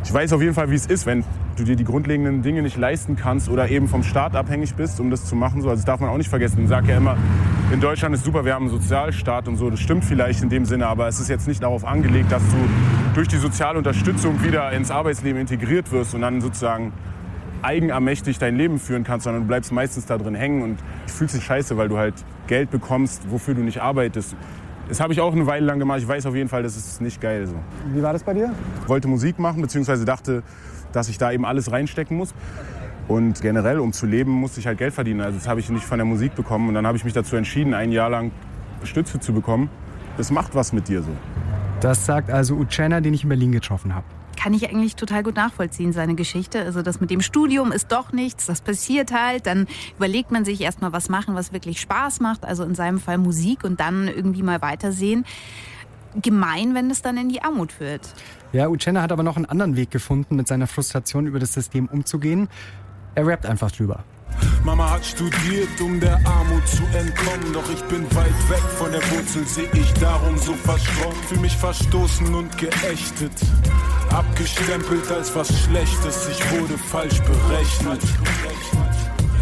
ich 0.03 0.13
weiß 0.13 0.33
auf 0.33 0.41
jeden 0.41 0.53
Fall, 0.53 0.71
wie 0.71 0.75
es 0.75 0.85
ist, 0.85 1.05
wenn 1.05 1.23
du 1.57 1.63
dir 1.63 1.75
die 1.75 1.83
grundlegenden 1.83 2.41
Dinge 2.41 2.61
nicht 2.61 2.77
leisten 2.77 3.15
kannst 3.15 3.49
oder 3.49 3.69
eben 3.69 3.87
vom 3.87 4.03
Staat 4.03 4.35
abhängig 4.35 4.75
bist, 4.75 4.99
um 4.99 5.11
das 5.11 5.25
zu 5.25 5.35
machen. 5.35 5.61
So, 5.61 5.69
also 5.69 5.79
das 5.79 5.85
darf 5.85 5.99
man 5.99 6.09
auch 6.09 6.17
nicht 6.17 6.29
vergessen. 6.29 6.63
Ich 6.63 6.69
sage 6.69 6.89
ja 6.89 6.97
immer, 6.97 7.17
in 7.71 7.81
Deutschland 7.81 8.15
ist 8.15 8.23
super, 8.23 8.45
wir 8.45 8.53
haben 8.53 8.69
einen 8.69 8.71
Sozialstaat 8.71 9.47
und 9.47 9.57
so. 9.57 9.69
Das 9.69 9.79
stimmt 9.79 10.05
vielleicht 10.05 10.41
in 10.41 10.49
dem 10.49 10.65
Sinne, 10.65 10.87
aber 10.87 11.07
es 11.07 11.19
ist 11.19 11.27
jetzt 11.27 11.47
nicht 11.47 11.61
darauf 11.61 11.85
angelegt, 11.85 12.31
dass 12.31 12.41
du 12.49 12.57
durch 13.13 13.27
die 13.27 13.37
soziale 13.37 13.77
Unterstützung 13.77 14.41
wieder 14.43 14.71
ins 14.71 14.89
Arbeitsleben 14.89 15.41
integriert 15.41 15.91
wirst 15.91 16.15
und 16.15 16.21
dann 16.21 16.41
sozusagen 16.41 16.93
eigenermächtig 17.61 18.39
dein 18.39 18.55
Leben 18.55 18.79
führen 18.79 19.03
kannst, 19.03 19.25
sondern 19.25 19.43
du 19.43 19.47
bleibst 19.47 19.71
meistens 19.71 20.05
da 20.05 20.17
drin 20.17 20.35
hängen 20.35 20.61
und 20.61 20.77
fühlst 21.07 21.35
dich 21.35 21.43
scheiße, 21.43 21.77
weil 21.77 21.89
du 21.89 21.97
halt 21.97 22.13
Geld 22.47 22.71
bekommst, 22.71 23.29
wofür 23.29 23.53
du 23.53 23.61
nicht 23.61 23.81
arbeitest. 23.81 24.35
Das 24.89 24.99
habe 24.99 25.13
ich 25.13 25.21
auch 25.21 25.33
eine 25.33 25.45
Weile 25.45 25.65
lang 25.65 25.77
gemacht. 25.77 25.99
Ich 25.99 26.07
weiß 26.07 26.25
auf 26.25 26.35
jeden 26.35 26.49
Fall, 26.49 26.63
das 26.63 26.75
ist 26.75 26.99
nicht 26.99 27.21
geil 27.21 27.45
so. 27.45 27.53
Wie 27.93 28.01
war 28.01 28.11
das 28.11 28.23
bei 28.23 28.33
dir? 28.33 28.53
wollte 28.87 29.07
Musik 29.07 29.37
machen, 29.37 29.61
beziehungsweise 29.61 30.03
dachte, 30.03 30.41
dass 30.91 31.09
ich 31.09 31.19
da 31.19 31.31
eben 31.31 31.45
alles 31.45 31.71
reinstecken 31.71 32.17
muss. 32.17 32.33
Und 33.07 33.41
generell, 33.41 33.79
um 33.79 33.93
zu 33.93 34.07
leben, 34.07 34.31
musste 34.31 34.59
ich 34.59 34.67
halt 34.67 34.79
Geld 34.79 34.93
verdienen. 34.93 35.21
Also 35.21 35.37
das 35.37 35.47
habe 35.47 35.59
ich 35.59 35.69
nicht 35.69 35.85
von 35.85 35.99
der 35.99 36.05
Musik 36.05 36.35
bekommen. 36.35 36.69
Und 36.69 36.73
dann 36.73 36.87
habe 36.87 36.97
ich 36.97 37.03
mich 37.03 37.13
dazu 37.13 37.35
entschieden, 37.35 37.73
ein 37.73 37.91
Jahr 37.91 38.09
lang 38.09 38.31
Stütze 38.83 39.19
zu 39.19 39.31
bekommen. 39.31 39.69
Das 40.17 40.31
macht 40.31 40.55
was 40.55 40.73
mit 40.73 40.87
dir 40.87 41.01
so. 41.03 41.11
Das 41.81 42.05
sagt 42.05 42.29
also 42.29 42.55
Uchenna, 42.55 42.99
den 42.99 43.13
ich 43.13 43.23
in 43.23 43.29
Berlin 43.29 43.51
getroffen 43.51 43.93
habe. 43.93 44.05
Kann 44.39 44.53
ich 44.53 44.69
eigentlich 44.69 44.95
total 44.95 45.21
gut 45.21 45.35
nachvollziehen, 45.35 45.91
seine 45.91 46.15
Geschichte. 46.15 46.61
Also 46.61 46.81
das 46.81 47.01
mit 47.01 47.09
dem 47.09 47.19
Studium 47.19 47.73
ist 47.73 47.91
doch 47.91 48.13
nichts, 48.13 48.45
das 48.45 48.61
passiert 48.61 49.11
halt. 49.11 49.45
Dann 49.45 49.67
überlegt 49.97 50.31
man 50.31 50.45
sich 50.45 50.61
erstmal 50.61 50.93
was 50.93 51.09
machen, 51.09 51.35
was 51.35 51.51
wirklich 51.51 51.81
Spaß 51.81 52.21
macht. 52.21 52.45
Also 52.45 52.63
in 52.63 52.73
seinem 52.73 52.99
Fall 52.99 53.17
Musik 53.17 53.65
und 53.65 53.81
dann 53.81 54.07
irgendwie 54.07 54.41
mal 54.41 54.61
weitersehen. 54.61 55.25
Gemein, 56.15 56.73
wenn 56.73 56.89
es 56.89 57.01
dann 57.01 57.17
in 57.17 57.27
die 57.27 57.41
Armut 57.41 57.73
führt. 57.73 58.13
Ja, 58.53 58.69
Uchenna 58.69 59.01
hat 59.01 59.11
aber 59.11 59.23
noch 59.23 59.35
einen 59.35 59.45
anderen 59.45 59.75
Weg 59.75 59.91
gefunden, 59.91 60.37
mit 60.37 60.47
seiner 60.47 60.67
Frustration 60.67 61.27
über 61.27 61.39
das 61.39 61.53
System 61.53 61.87
umzugehen. 61.87 62.47
Er 63.15 63.27
rappt 63.27 63.45
einfach 63.45 63.71
drüber. 63.71 64.05
Mama 64.63 64.91
hat 64.91 65.05
studiert, 65.05 65.81
um 65.81 65.99
der 65.99 66.15
Armut 66.25 66.67
zu 66.67 66.83
entkommen. 66.97 67.53
Doch 67.53 67.69
ich 67.71 67.81
bin 67.83 68.03
weit 68.15 68.49
weg 68.49 68.63
von 68.77 68.91
der 68.91 69.01
Wurzel, 69.11 69.45
seh 69.45 69.67
ich 69.73 69.93
darum 69.93 70.37
so 70.37 70.53
verstreut. 70.53 71.15
Fühl 71.27 71.39
mich 71.39 71.55
verstoßen 71.57 72.33
und 72.33 72.57
geächtet. 72.57 73.33
Abgestempelt 74.09 75.11
als 75.11 75.35
was 75.35 75.47
Schlechtes, 75.47 76.27
ich 76.29 76.51
wurde 76.51 76.77
falsch 76.77 77.19
berechnet. 77.21 78.01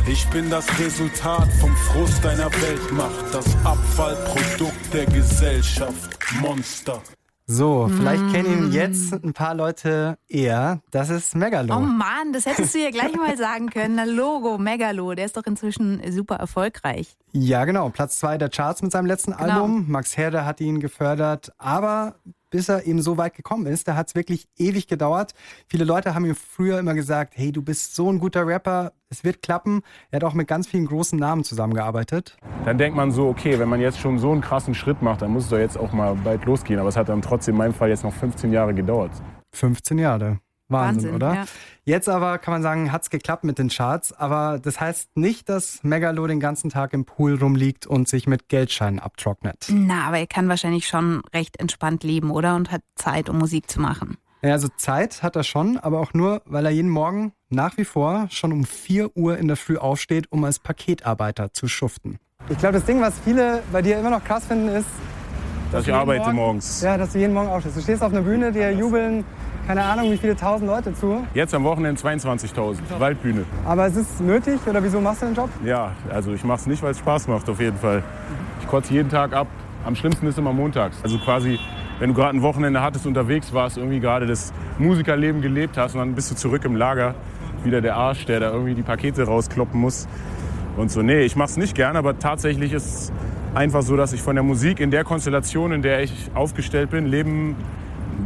Ich 0.07 0.25
bin 0.29 0.49
das 0.49 0.65
Resultat 0.79 1.49
vom 1.59 1.75
Frust 1.75 2.25
einer 2.25 2.51
Weltmacht, 2.61 3.25
das 3.33 3.45
Abfallprodukt 3.65 4.93
der 4.93 5.05
Gesellschaft. 5.05 6.17
Monster. 6.39 7.01
So, 7.49 7.87
vielleicht 7.87 8.23
Mm. 8.23 8.31
kennen 8.33 8.57
ihn 8.65 8.71
jetzt 8.73 9.13
ein 9.13 9.31
paar 9.31 9.53
Leute 9.55 10.17
eher. 10.27 10.81
Das 10.91 11.09
ist 11.09 11.33
Megalo. 11.33 11.77
Oh 11.77 11.79
Mann, 11.79 12.33
das 12.33 12.45
hättest 12.45 12.75
du 12.75 12.79
ja 12.79 12.89
gleich 12.91 13.15
mal 13.15 13.37
sagen 13.37 13.69
können. 13.69 13.95
Na 13.95 14.03
Logo, 14.03 14.57
Megalo, 14.57 15.13
der 15.15 15.25
ist 15.25 15.37
doch 15.37 15.45
inzwischen 15.45 16.01
super 16.11 16.35
erfolgreich. 16.35 17.15
Ja, 17.31 17.63
genau. 17.63 17.87
Platz 17.89 18.19
zwei 18.19 18.37
der 18.37 18.49
Charts 18.49 18.81
mit 18.81 18.91
seinem 18.91 19.05
letzten 19.05 19.31
Genau. 19.31 19.43
Album. 19.63 19.85
Max 19.87 20.17
Herre 20.17 20.43
hat 20.45 20.59
ihn 20.59 20.81
gefördert. 20.81 21.53
Aber 21.57 22.15
bis 22.49 22.69
er 22.69 22.85
eben 22.85 23.01
so 23.01 23.17
weit 23.17 23.35
gekommen 23.35 23.65
ist, 23.65 23.87
da 23.87 23.95
hat 23.95 24.07
es 24.07 24.15
wirklich 24.15 24.47
ewig 24.57 24.87
gedauert. 24.87 25.33
Viele 25.67 25.83
Leute 25.83 26.15
haben 26.15 26.25
ihm 26.25 26.35
früher 26.35 26.79
immer 26.79 26.93
gesagt, 26.93 27.33
hey, 27.35 27.51
du 27.51 27.61
bist 27.61 27.95
so 27.95 28.11
ein 28.11 28.19
guter 28.19 28.45
Rapper, 28.45 28.93
es 29.09 29.23
wird 29.23 29.41
klappen. 29.41 29.81
Er 30.11 30.17
hat 30.17 30.23
auch 30.23 30.33
mit 30.33 30.47
ganz 30.47 30.67
vielen 30.67 30.85
großen 30.85 31.17
Namen 31.17 31.43
zusammengearbeitet. 31.43 32.37
Dann 32.65 32.77
denkt 32.77 32.95
man 32.95 33.11
so, 33.11 33.27
okay, 33.27 33.59
wenn 33.59 33.69
man 33.69 33.79
jetzt 33.79 33.99
schon 33.99 34.19
so 34.19 34.31
einen 34.31 34.41
krassen 34.41 34.73
Schritt 34.73 35.01
macht, 35.01 35.21
dann 35.21 35.31
muss 35.31 35.45
es 35.45 35.49
doch 35.49 35.57
jetzt 35.57 35.77
auch 35.77 35.93
mal 35.93 36.15
bald 36.15 36.45
losgehen. 36.45 36.79
Aber 36.79 36.89
es 36.89 36.97
hat 36.97 37.09
dann 37.09 37.21
trotzdem 37.21 37.55
in 37.55 37.59
meinem 37.59 37.73
Fall 37.73 37.89
jetzt 37.89 38.03
noch 38.03 38.13
15 38.13 38.51
Jahre 38.51 38.73
gedauert. 38.73 39.11
15 39.53 39.97
Jahre. 39.97 40.39
Wahnsinn, 40.69 41.11
Wahnsinn, 41.11 41.15
oder? 41.15 41.33
ja. 41.33 41.45
Jetzt 41.85 42.09
aber 42.09 42.37
kann 42.37 42.53
man 42.53 42.61
sagen, 42.61 42.91
hat's 42.91 43.09
geklappt 43.09 43.43
mit 43.45 43.57
den 43.59 43.69
Charts, 43.69 44.11
aber 44.11 44.59
das 44.61 44.79
heißt 44.79 45.15
nicht, 45.15 45.47
dass 45.47 45.83
Megalo 45.83 46.27
den 46.27 46.39
ganzen 46.41 46.69
Tag 46.69 46.93
im 46.93 47.05
Pool 47.05 47.35
rumliegt 47.35 47.87
und 47.87 48.09
sich 48.09 48.27
mit 48.27 48.49
Geldscheinen 48.49 48.99
abtrocknet. 48.99 49.67
Na, 49.69 50.07
aber 50.07 50.19
er 50.19 50.27
kann 50.27 50.49
wahrscheinlich 50.49 50.87
schon 50.87 51.21
recht 51.33 51.59
entspannt 51.59 52.03
leben, 52.03 52.31
oder? 52.31 52.55
Und 52.55 52.71
hat 52.71 52.81
Zeit, 52.95 53.29
um 53.29 53.37
Musik 53.37 53.69
zu 53.71 53.79
machen. 53.79 54.17
Ja, 54.41 54.51
also 54.51 54.67
Zeit 54.75 55.23
hat 55.23 55.35
er 55.35 55.43
schon, 55.43 55.77
aber 55.77 55.99
auch 55.99 56.13
nur, 56.13 56.41
weil 56.45 56.65
er 56.65 56.71
jeden 56.71 56.91
Morgen 56.91 57.31
nach 57.49 57.77
wie 57.77 57.85
vor 57.85 58.27
schon 58.29 58.51
um 58.51 58.65
4 58.65 59.15
Uhr 59.15 59.37
in 59.37 59.47
der 59.47 59.57
Früh 59.57 59.77
aufsteht, 59.77 60.31
um 60.31 60.43
als 60.43 60.59
Paketarbeiter 60.59 61.53
zu 61.53 61.67
schuften. 61.67 62.19
Ich 62.49 62.57
glaube, 62.57 62.73
das 62.75 62.85
Ding, 62.85 63.01
was 63.01 63.15
viele 63.23 63.63
bei 63.71 63.81
dir 63.81 63.97
immer 63.97 64.09
noch 64.09 64.23
krass 64.23 64.45
finden, 64.45 64.67
ist, 64.67 64.85
Dass 65.71 65.81
ich 65.81 65.85
du 65.85 65.91
jeden 65.91 65.99
arbeite 65.99 66.21
Morgen, 66.25 66.35
morgens. 66.35 66.81
Ja, 66.81 66.97
dass 66.97 67.13
du 67.13 67.19
jeden 67.19 67.33
Morgen 67.33 67.47
aufstehst. 67.49 67.77
Du 67.77 67.81
stehst 67.81 68.03
auf 68.03 68.11
einer 68.11 68.21
Bühne, 68.21 68.51
dir 68.51 68.71
jubeln, 68.71 69.25
keine 69.67 69.83
Ahnung, 69.83 70.09
wie 70.09 70.17
viele 70.17 70.35
tausend 70.35 70.69
Leute 70.69 70.93
zu. 70.93 71.27
Jetzt 71.33 71.53
am 71.53 71.65
Wochenende 71.65 71.99
22.000, 72.01 72.77
Waldbühne. 72.99 73.43
Aber 73.65 73.85
es 73.85 73.97
ist 73.97 74.21
nötig 74.21 74.59
oder 74.65 74.81
wieso 74.81 75.01
machst 75.01 75.21
du 75.21 75.25
den 75.25 75.35
Job? 75.35 75.49
Ja, 75.65 75.91
also 76.09 76.31
ich 76.31 76.45
mache 76.45 76.61
es 76.61 76.67
nicht, 76.67 76.81
weil 76.81 76.91
es 76.91 76.99
Spaß 76.99 77.27
macht, 77.27 77.49
auf 77.49 77.59
jeden 77.59 77.75
Fall. 77.77 78.01
Ich 78.61 78.67
kotze 78.67 78.93
jeden 78.93 79.09
Tag 79.09 79.33
ab. 79.33 79.47
Am 79.85 79.93
schlimmsten 79.93 80.25
ist 80.25 80.37
immer 80.37 80.53
montags. 80.53 80.97
Also 81.03 81.17
quasi, 81.17 81.59
wenn 81.99 82.09
du 82.09 82.15
gerade 82.15 82.37
ein 82.37 82.41
Wochenende 82.41 82.81
hattest, 82.81 83.05
unterwegs 83.05 83.53
warst, 83.53 83.77
irgendwie 83.77 83.99
gerade 83.99 84.25
das 84.25 84.53
Musikerleben 84.79 85.41
gelebt 85.41 85.77
hast 85.77 85.95
und 85.95 85.99
dann 85.99 86.15
bist 86.15 86.31
du 86.31 86.35
zurück 86.35 86.63
im 86.63 86.77
Lager. 86.77 87.13
Wieder 87.65 87.81
der 87.81 87.97
Arsch, 87.97 88.25
der 88.25 88.39
da 88.39 88.51
irgendwie 88.51 88.73
die 88.73 88.83
Pakete 88.83 89.23
rauskloppen 89.23 89.81
muss. 89.81 90.07
Und 90.77 90.91
so, 90.91 91.01
nee, 91.01 91.23
ich 91.23 91.35
mache 91.35 91.49
es 91.49 91.57
nicht 91.57 91.75
gern, 91.75 91.97
aber 91.97 92.19
tatsächlich 92.19 92.71
ist 92.71 92.85
es 92.85 93.11
einfach 93.53 93.81
so, 93.81 93.97
dass 93.97 94.13
ich 94.13 94.21
von 94.21 94.35
der 94.35 94.43
Musik 94.43 94.79
in 94.79 94.91
der 94.91 95.03
Konstellation, 95.03 95.73
in 95.73 95.81
der 95.81 96.03
ich 96.03 96.31
aufgestellt 96.35 96.89
bin, 96.89 97.05
leben 97.05 97.57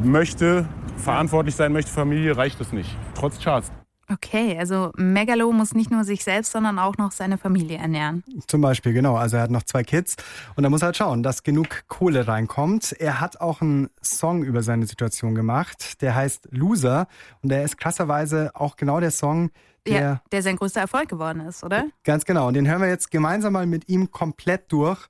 möchte, 0.03 0.65
verantwortlich 0.97 1.55
sein 1.55 1.73
möchte, 1.73 1.91
Familie, 1.91 2.37
reicht 2.37 2.59
es 2.61 2.71
nicht. 2.71 2.95
Trotz 3.15 3.39
Charts. 3.39 3.71
Okay, 4.11 4.57
also 4.59 4.91
Megalo 4.97 5.51
muss 5.53 5.73
nicht 5.73 5.89
nur 5.89 6.03
sich 6.03 6.23
selbst, 6.23 6.51
sondern 6.51 6.79
auch 6.79 6.97
noch 6.97 7.11
seine 7.11 7.37
Familie 7.37 7.77
ernähren. 7.77 8.23
Zum 8.47 8.59
Beispiel, 8.59 8.91
genau. 8.91 9.15
Also 9.15 9.37
er 9.37 9.43
hat 9.43 9.51
noch 9.51 9.63
zwei 9.63 9.83
Kids 9.83 10.17
und 10.55 10.65
er 10.65 10.69
muss 10.69 10.81
halt 10.81 10.97
schauen, 10.97 11.23
dass 11.23 11.43
genug 11.43 11.87
Kohle 11.87 12.27
reinkommt. 12.27 12.91
Er 12.99 13.21
hat 13.21 13.39
auch 13.39 13.61
einen 13.61 13.89
Song 14.03 14.43
über 14.43 14.63
seine 14.63 14.85
Situation 14.85 15.33
gemacht, 15.33 16.01
der 16.01 16.13
heißt 16.13 16.49
Loser 16.51 17.07
und 17.41 17.49
der 17.49 17.63
ist 17.63 17.77
krasserweise 17.77 18.51
auch 18.53 18.75
genau 18.75 18.99
der 18.99 19.11
Song, 19.11 19.49
der 19.87 20.01
Ja, 20.01 20.21
der 20.31 20.43
sein 20.43 20.57
größter 20.57 20.81
Erfolg 20.81 21.07
geworden 21.07 21.39
ist, 21.41 21.63
oder? 21.63 21.85
Ganz 22.03 22.25
genau. 22.25 22.47
Und 22.47 22.55
den 22.55 22.67
hören 22.67 22.81
wir 22.81 22.89
jetzt 22.89 23.11
gemeinsam 23.11 23.53
mal 23.53 23.65
mit 23.65 23.87
ihm 23.87 24.11
komplett 24.11 24.71
durch 24.71 25.07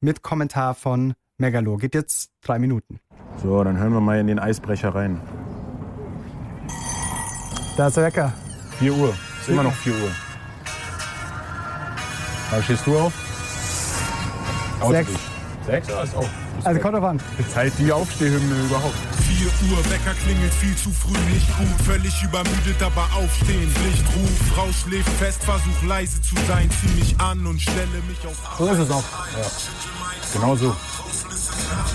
mit 0.00 0.22
Kommentar 0.22 0.74
von 0.74 1.14
Megalo. 1.40 1.76
Geht 1.76 1.94
jetzt 1.94 2.30
drei 2.42 2.58
Minuten. 2.58 3.00
So, 3.42 3.64
dann 3.64 3.78
hören 3.78 3.92
wir 3.92 4.00
mal 4.00 4.18
in 4.18 4.26
den 4.26 4.38
Eisbrecher 4.38 4.94
rein. 4.94 5.20
Da 7.76 7.88
ist 7.88 7.96
der 7.96 8.04
Wecker. 8.04 8.32
4 8.78 8.92
Uhr. 8.92 9.14
Ist 9.40 9.48
immer 9.48 9.62
noch 9.62 9.72
4 9.72 9.92
Uhr. 9.94 10.10
Wann 12.50 12.62
stehst 12.62 12.86
du 12.86 12.98
auf? 12.98 13.12
Sechs. 14.88 15.10
Sechs? 15.66 15.88
Ja, 15.88 16.02
ist 16.02 16.16
auch. 16.16 16.28
Also 16.64 16.80
kommt 16.80 16.94
drauf 16.94 17.04
an. 17.04 17.20
Ist 17.38 17.56
halt 17.56 17.72
die 17.78 17.90
Aufstehhymne 17.92 18.64
überhaupt. 18.66 18.94
4 19.40 19.46
Uhr, 19.70 19.78
Wecker 19.90 20.14
klingelt 20.24 20.52
viel 20.52 20.76
zu 20.76 20.90
früh, 20.90 21.18
nicht 21.32 21.46
gut. 21.56 21.86
Völlig 21.86 22.22
übermüdet, 22.22 22.82
aber 22.82 23.08
aufstehen, 23.14 23.70
Pflichtruf. 23.70 24.30
Frau 24.54 24.68
schläft 24.72 25.08
fest, 25.12 25.42
versuch 25.42 25.82
leise 25.86 26.20
zu 26.20 26.34
sein. 26.48 26.68
Zieh 26.80 27.00
mich 27.00 27.18
an 27.18 27.46
und 27.46 27.60
stelle 27.60 28.02
mich 28.08 28.26
auf 28.26 28.58
So 28.58 28.66
ist 28.66 28.78
es 28.78 28.90
auch. 28.90 29.04
Ja. 29.38 29.46
Genau 30.34 30.56
so. 30.56 30.76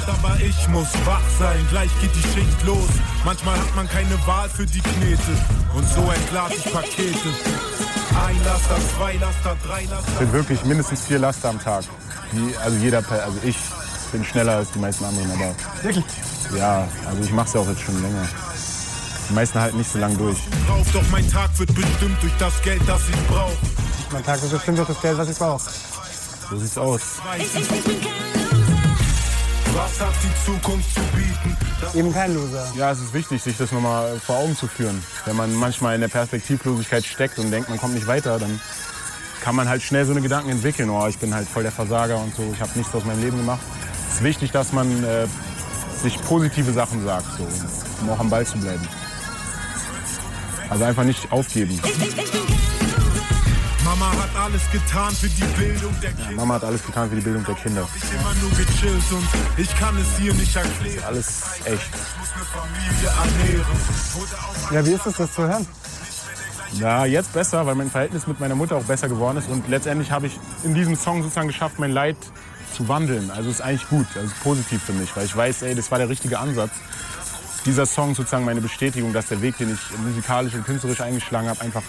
Aber 0.08 0.36
ich 0.40 0.68
muss 0.70 0.88
wach 1.06 1.22
sein, 1.40 1.66
gleich 1.70 1.90
geht 2.02 2.12
die 2.16 2.22
Schicht 2.22 2.64
los. 2.66 2.88
Manchmal 3.24 3.58
hat 3.58 3.76
man 3.76 3.88
keine 3.90 4.16
Wahl 4.28 4.50
für 4.50 4.66
die 4.66 4.80
Knete. 4.82 5.22
Und 5.74 5.88
so 5.90 6.10
entlas 6.12 6.52
ich 6.58 6.72
Pakete. 6.72 7.30
Ein 8.26 8.38
Laster, 8.46 8.78
zwei 8.98 9.14
Laster, 9.14 9.56
drei 9.68 9.84
Laster. 9.84 10.12
Es 10.14 10.20
sind 10.20 10.34
wirklich 10.34 10.64
mindestens 10.66 11.02
vier 11.06 11.20
Laster 11.20 11.50
am 11.50 11.62
Tag. 11.62 11.84
Die, 12.32 12.56
also 12.58 12.78
jeder, 12.78 13.02
per- 13.02 13.24
also 13.24 13.38
ich 13.44 13.58
bin 14.12 14.24
schneller 14.24 14.58
als 14.58 14.72
die 14.72 14.80
meisten 14.80 15.04
anderen, 15.06 15.32
aber 15.32 15.56
Wirklich? 15.84 16.06
ja, 16.58 16.88
also 17.08 17.22
ich 17.24 17.32
mache 17.32 17.48
es 17.48 17.54
ja 17.54 17.60
auch 17.62 17.68
jetzt 17.68 17.82
schon 17.82 18.02
länger. 18.02 18.28
Die 19.30 19.34
meisten 19.34 19.60
halten 19.60 19.78
nicht 19.78 19.92
so 19.92 19.98
lange 20.00 20.16
durch. 20.16 20.38
Drauf, 20.68 20.88
doch 20.94 21.04
mein 21.12 21.30
Tag 21.30 21.50
wird 21.60 21.74
bestimmt 21.74 22.22
durch 22.22 22.34
das 22.40 22.62
Geld, 22.62 22.82
das 22.88 23.02
ich 23.10 23.28
brauch. 23.28 23.52
Mein 24.12 24.24
Tag 24.24 24.42
ist 24.42 24.52
bestimmt 24.52 24.78
durch 24.78 24.88
das 24.88 25.02
Geld, 25.02 25.18
was 25.18 25.30
ich 25.30 25.38
brauche. 25.38 25.70
So 26.50 26.58
sieht's 26.58 26.78
aus. 26.78 27.02
Was 29.76 30.00
hat 30.00 30.14
die 30.24 30.46
Zukunft 30.46 30.94
zu 30.94 31.02
bieten? 31.14 31.58
Eben 31.94 32.14
kein 32.14 32.34
Loser. 32.34 32.66
Ja, 32.78 32.92
es 32.92 33.02
ist 33.02 33.14
wichtig, 33.14 33.44
sich 33.44 33.58
das 33.58 33.74
nochmal 33.74 34.18
vor 34.22 34.38
Augen 34.38 34.56
zu 34.56 34.68
führen. 34.68 35.04
Wenn 35.26 35.36
man 35.36 35.54
manchmal 35.54 35.96
in 35.96 36.02
der 36.02 36.08
Perspektivlosigkeit 36.08 37.04
steckt 37.04 37.40
und 37.40 37.52
denkt, 37.52 37.68
man 37.68 37.78
kommt 37.78 37.94
nicht 37.94 38.08
weiter, 38.08 38.40
dann 38.40 38.62
kann 39.42 39.54
man 39.54 39.68
halt 39.68 39.82
schnell 39.82 40.06
so 40.06 40.14
eine 40.14 40.22
Gedanken 40.22 40.50
entwickeln. 40.50 40.90
Oh, 40.90 41.06
ich 41.08 41.18
bin 41.18 41.36
halt 41.36 41.46
voll 41.50 41.64
der 41.64 41.74
Versager 41.74 42.18
und 42.18 42.34
so, 42.34 42.50
ich 42.54 42.62
habe 42.62 42.72
nichts 42.76 42.96
aus 42.96 43.04
meinem 43.04 43.22
Leben 43.22 43.36
gemacht. 43.36 43.60
Es 44.08 44.16
ist 44.16 44.24
wichtig, 44.24 44.52
dass 44.52 44.72
man 44.72 45.04
äh, 45.04 45.28
sich 46.02 46.22
positive 46.24 46.72
Sachen 46.72 47.04
sagt, 47.04 47.26
so, 47.38 47.46
um 48.02 48.10
auch 48.12 48.20
am 48.20 48.30
Ball 48.30 48.46
zu 48.46 48.58
bleiben. 48.58 48.88
Also 50.70 50.86
einfach 50.86 51.04
nicht 51.04 51.30
aufgeben. 51.34 51.82
Mama 53.86 54.12
hat 54.18 54.36
alles 54.36 54.64
getan 54.72 55.14
für 55.14 55.30
die 55.30 55.44
Bildung 55.44 55.96
der 56.02 56.12
Kinder. 56.12 56.36
Mama 56.36 56.56
hat 56.56 56.64
alles 56.64 56.84
getan 56.84 57.08
für 57.08 57.16
die 57.16 57.22
Bildung 57.22 57.46
der 57.46 57.54
Kinder. 57.54 57.88
Ich 57.96 58.20
immer 58.20 58.34
nur 58.42 58.50
gechillt 58.50 59.12
und 59.12 59.28
ich 59.58 59.76
kann 59.78 59.96
es 59.98 60.18
hier 60.18 60.34
nicht 60.34 60.56
erklären. 60.56 61.04
Alles 61.06 61.44
echt. 61.66 61.92
Familie 62.52 63.10
ernähren. 63.10 63.66
Ja, 64.72 64.86
wie 64.86 64.94
ist 64.94 65.06
es, 65.06 65.18
das 65.18 65.34
zu 65.34 65.48
hören? 65.48 65.68
Ja, 66.74 67.06
jetzt 67.06 67.32
besser, 67.32 67.64
weil 67.68 67.76
mein 67.76 67.92
Verhältnis 67.92 68.26
mit 68.26 68.40
meiner 68.40 68.56
Mutter 68.56 68.76
auch 68.76 68.84
besser 68.84 69.08
geworden 69.08 69.38
ist. 69.38 69.50
Und 69.50 69.68
letztendlich 69.70 70.12
habe 70.12 70.26
ich 70.28 70.40
in 70.64 70.74
diesem 70.74 70.96
Song 70.96 71.22
sozusagen 71.22 71.48
geschafft, 71.48 71.78
mein 71.78 71.92
Leid 71.92 72.18
zu 72.76 72.88
wandeln. 72.88 73.30
Also 73.30 73.52
ist 73.52 73.62
eigentlich 73.62 73.88
gut, 73.88 74.08
also 74.16 74.28
ist 74.28 74.44
positiv 74.44 74.82
für 74.82 74.94
mich, 74.94 75.16
weil 75.16 75.26
ich 75.26 75.36
weiß, 75.36 75.62
ey, 75.62 75.76
das 75.76 75.92
war 75.92 76.00
der 76.00 76.10
richtige 76.10 76.40
Ansatz. 76.40 76.72
Dieser 77.66 77.86
Song 77.86 78.12
ist 78.12 78.18
sozusagen 78.18 78.46
meine 78.46 78.62
Bestätigung, 78.62 79.14
dass 79.14 79.28
der 79.28 79.42
Weg, 79.42 79.58
den 79.60 79.74
ich 79.74 79.98
musikalisch 80.00 80.56
und 80.56 80.66
künstlerisch 80.66 81.02
eingeschlagen 81.02 81.50
habe, 81.50 81.62
einfach 81.62 81.84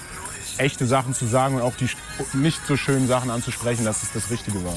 echte 0.58 0.86
Sachen 0.86 1.14
zu 1.14 1.26
sagen 1.26 1.56
und 1.56 1.62
auch 1.62 1.74
die 1.76 1.88
nicht 2.34 2.60
so 2.66 2.76
schönen 2.76 3.08
Sachen 3.08 3.30
anzusprechen, 3.30 3.84
dass 3.84 4.02
es 4.02 4.12
das 4.12 4.30
Richtige 4.30 4.64
war. 4.64 4.74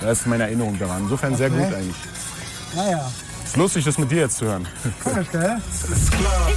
Das 0.00 0.20
ist 0.20 0.26
meine 0.26 0.44
Erinnerung 0.44 0.78
daran. 0.78 1.02
Insofern 1.02 1.36
sehr 1.36 1.50
Okay. 1.52 1.64
gut 1.64 1.74
eigentlich. 1.74 1.96
Naja, 2.76 3.10
Ist 3.44 3.56
lustig, 3.56 3.84
das 3.84 3.98
mit 3.98 4.10
dir 4.10 4.18
jetzt 4.22 4.38
zu 4.38 4.46
hören. 4.46 4.66
komisch, 5.02 5.26
gell? 5.32 5.56
Ist 5.90 6.12
klar. 6.12 6.48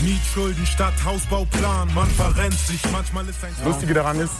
Mietschulden 0.00 0.64
statt 0.66 0.94
Hausbauplan. 1.04 1.92
Man 1.94 2.08
verrennt 2.10 2.58
sich. 2.58 2.80
Manchmal 2.92 3.28
ist 3.28 3.42
ein 3.44 3.50
Das 3.58 3.66
Lustige 3.66 3.94
daran 3.94 4.18
ist, 4.20 4.32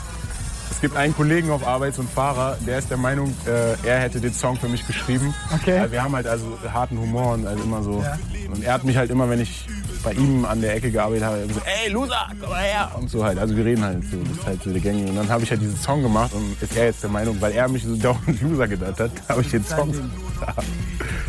es 0.71 0.81
gibt 0.81 0.97
einen 0.97 1.15
Kollegen 1.17 1.51
auf 1.51 1.67
Arbeit, 1.67 1.95
so 1.95 2.03
einen 2.03 2.11
Fahrer, 2.11 2.57
der 2.67 2.79
ist 2.79 2.91
der 2.91 2.97
Meinung, 2.99 3.35
äh, 3.47 3.73
er 3.87 3.99
hätte 4.01 4.21
den 4.21 4.33
Song 4.35 4.57
für 4.57 4.69
mich 4.69 4.87
geschrieben. 4.87 5.35
Okay. 5.55 5.87
Wir 5.91 6.03
haben 6.03 6.15
halt 6.15 6.27
also 6.27 6.59
harten 6.73 6.99
Humor 6.99 7.35
und 7.35 7.47
also 7.47 7.63
immer 7.65 7.83
so. 7.83 8.03
Ja. 8.03 8.17
Und 8.53 8.63
er 8.63 8.73
hat 8.75 8.85
mich 8.85 8.97
halt 8.97 9.11
immer, 9.11 9.29
wenn 9.29 9.41
ich 9.41 9.67
bei 10.09 10.15
ihm 10.15 10.45
an 10.47 10.61
der 10.61 10.75
Ecke 10.75 10.91
gearbeitet 10.91 11.25
habe, 11.25 11.47
so, 11.53 11.61
ey 11.65 11.91
Loser, 11.91 12.29
komm 12.41 12.51
mal 12.51 12.63
her. 12.63 12.91
Und 12.99 13.11
so 13.11 13.25
halt. 13.25 13.39
Also 13.39 13.55
wir 13.55 13.65
reden 13.65 13.85
halt 13.85 14.03
so. 14.11 14.17
Das 14.17 14.39
ist 14.39 14.47
halt 14.47 14.63
so 14.63 14.71
der 14.71 14.81
Gängige. 14.81 15.11
Und 15.11 15.17
dann 15.17 15.29
habe 15.29 15.45
ich 15.45 15.51
halt 15.51 15.61
diesen 15.61 15.77
Song 15.77 16.03
gemacht 16.03 16.33
und 16.33 16.57
ist 16.63 16.77
er 16.77 16.87
jetzt 16.87 17.03
der 17.03 17.11
Meinung, 17.11 17.37
weil 17.41 17.53
er 17.53 17.69
mich 17.69 17.85
so 17.85 17.95
dauernd 17.97 18.41
Loser 18.41 18.69
genannt 18.69 18.99
hat, 18.99 19.11
habe 19.29 19.43
ich 19.43 19.51
den 19.51 19.65
Song. 19.65 19.95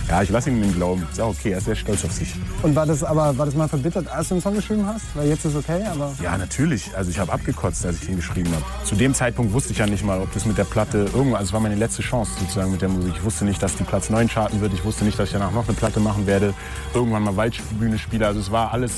Ja, 0.10 0.24
ich 0.24 0.30
lasse 0.30 0.50
ihm 0.50 0.60
den 0.60 0.74
glauben. 0.74 1.08
Ist 1.12 1.22
auch 1.22 1.30
okay, 1.30 1.52
er 1.52 1.60
ist 1.60 1.66
sehr 1.66 1.76
stolz 1.76 2.04
auf 2.04 2.12
sich. 2.12 2.34
Und 2.64 2.76
war 2.76 2.86
das 2.86 3.04
aber 3.04 3.38
war 3.38 3.46
das 3.46 3.54
mal 3.54 3.68
verbittert, 3.68 4.08
als 4.08 4.30
du 4.30 4.36
den 4.36 4.42
Song 4.42 4.56
geschrieben 4.56 4.86
hast? 4.88 5.06
Weil 5.14 5.28
jetzt 5.28 5.46
ist 5.46 5.56
okay, 5.56 5.84
aber. 5.92 6.12
Ja, 6.24 6.36
natürlich. 6.36 6.90
Also 6.96 7.12
ich 7.12 7.20
habe 7.20 7.32
abgekotzt, 7.32 7.86
als 7.86 8.02
ich 8.02 8.10
ihn 8.10 8.16
geschrieben 8.16 8.50
habe. 8.52 8.64
Zu 8.86 8.96
dem 8.96 9.14
Zeitpunkt 9.14 9.54
wusste 9.54 9.72
ich 9.72 9.78
ja 9.78 9.86
nicht 9.86 10.04
mal, 10.04 10.20
ob 10.20 10.34
das 10.34 10.46
mit 10.46 10.58
der 10.58 10.64
Platte 10.64 11.10
irgendwann, 11.14 11.36
also 11.36 11.50
es 11.50 11.54
war 11.54 11.60
meine 11.60 11.76
letzte 11.76 12.02
Chance 12.02 12.32
sozusagen 12.40 12.72
mit 12.72 12.82
der 12.82 12.90
Musik. 12.90 13.14
Ich 13.18 13.24
wusste 13.24 13.46
nicht, 13.46 13.62
dass 13.62 13.76
die 13.76 13.84
Platz 13.84 14.10
9 14.10 14.28
charten 14.30 14.62
wird. 14.62 14.74
Ich 14.74 14.84
wusste 14.84 15.06
nicht, 15.06 15.20
dass 15.20 15.28
ich 15.28 15.34
danach 15.34 15.52
noch 15.52 15.68
eine 15.68 15.78
Platte 15.78 16.00
machen 16.00 16.26
werde. 16.26 16.56
Irgendwann 16.96 17.22
mal 17.22 17.36
Waldbühne 17.36 18.00
spiele. 18.00 18.26
Also 18.26 18.40
es 18.40 18.52
war 18.52 18.69
alles 18.72 18.94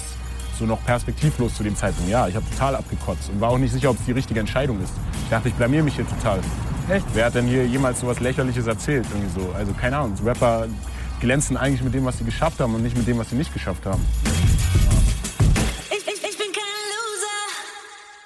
so 0.58 0.66
noch 0.66 0.84
perspektivlos 0.86 1.56
zu 1.56 1.64
dem 1.64 1.76
Zeitpunkt. 1.76 2.10
Ja, 2.10 2.28
ich 2.28 2.36
habe 2.36 2.46
total 2.52 2.76
abgekotzt 2.76 3.30
und 3.30 3.42
war 3.42 3.50
auch 3.50 3.58
nicht 3.58 3.72
sicher, 3.72 3.90
ob 3.90 4.00
es 4.00 4.06
die 4.06 4.12
richtige 4.12 4.40
Entscheidung 4.40 4.82
ist. 4.82 4.94
Ich 5.24 5.30
dachte, 5.30 5.48
ich 5.50 5.56
blamier 5.56 5.84
mich 5.84 5.96
hier 5.96 6.08
total. 6.08 6.40
Echt? 6.90 7.06
Wer 7.14 7.26
hat 7.26 7.36
denn 7.36 7.48
hier 7.48 7.66
jemals 7.66 8.00
so 8.00 8.08
was 8.08 8.20
Lächerliches 8.20 8.68
erzählt? 8.68 9.06
Irgendwie 9.14 9.40
so. 9.40 9.52
Also 9.54 9.74
keine 9.74 9.98
Ahnung. 9.98 10.16
Rapper 10.26 10.68
glänzen 11.20 11.58
eigentlich 11.58 11.84
mit 11.84 11.94
dem, 11.94 12.06
was 12.06 12.18
sie 12.18 12.26
geschafft 12.26 12.60
haben 12.60 12.76
und 12.76 12.84
nicht 12.84 12.98
mit 12.98 13.08
dem, 13.08 13.18
was 13.18 13.30
sie 13.30 13.36
nicht 13.36 13.54
geschafft 13.54 13.86
haben. 13.86 14.06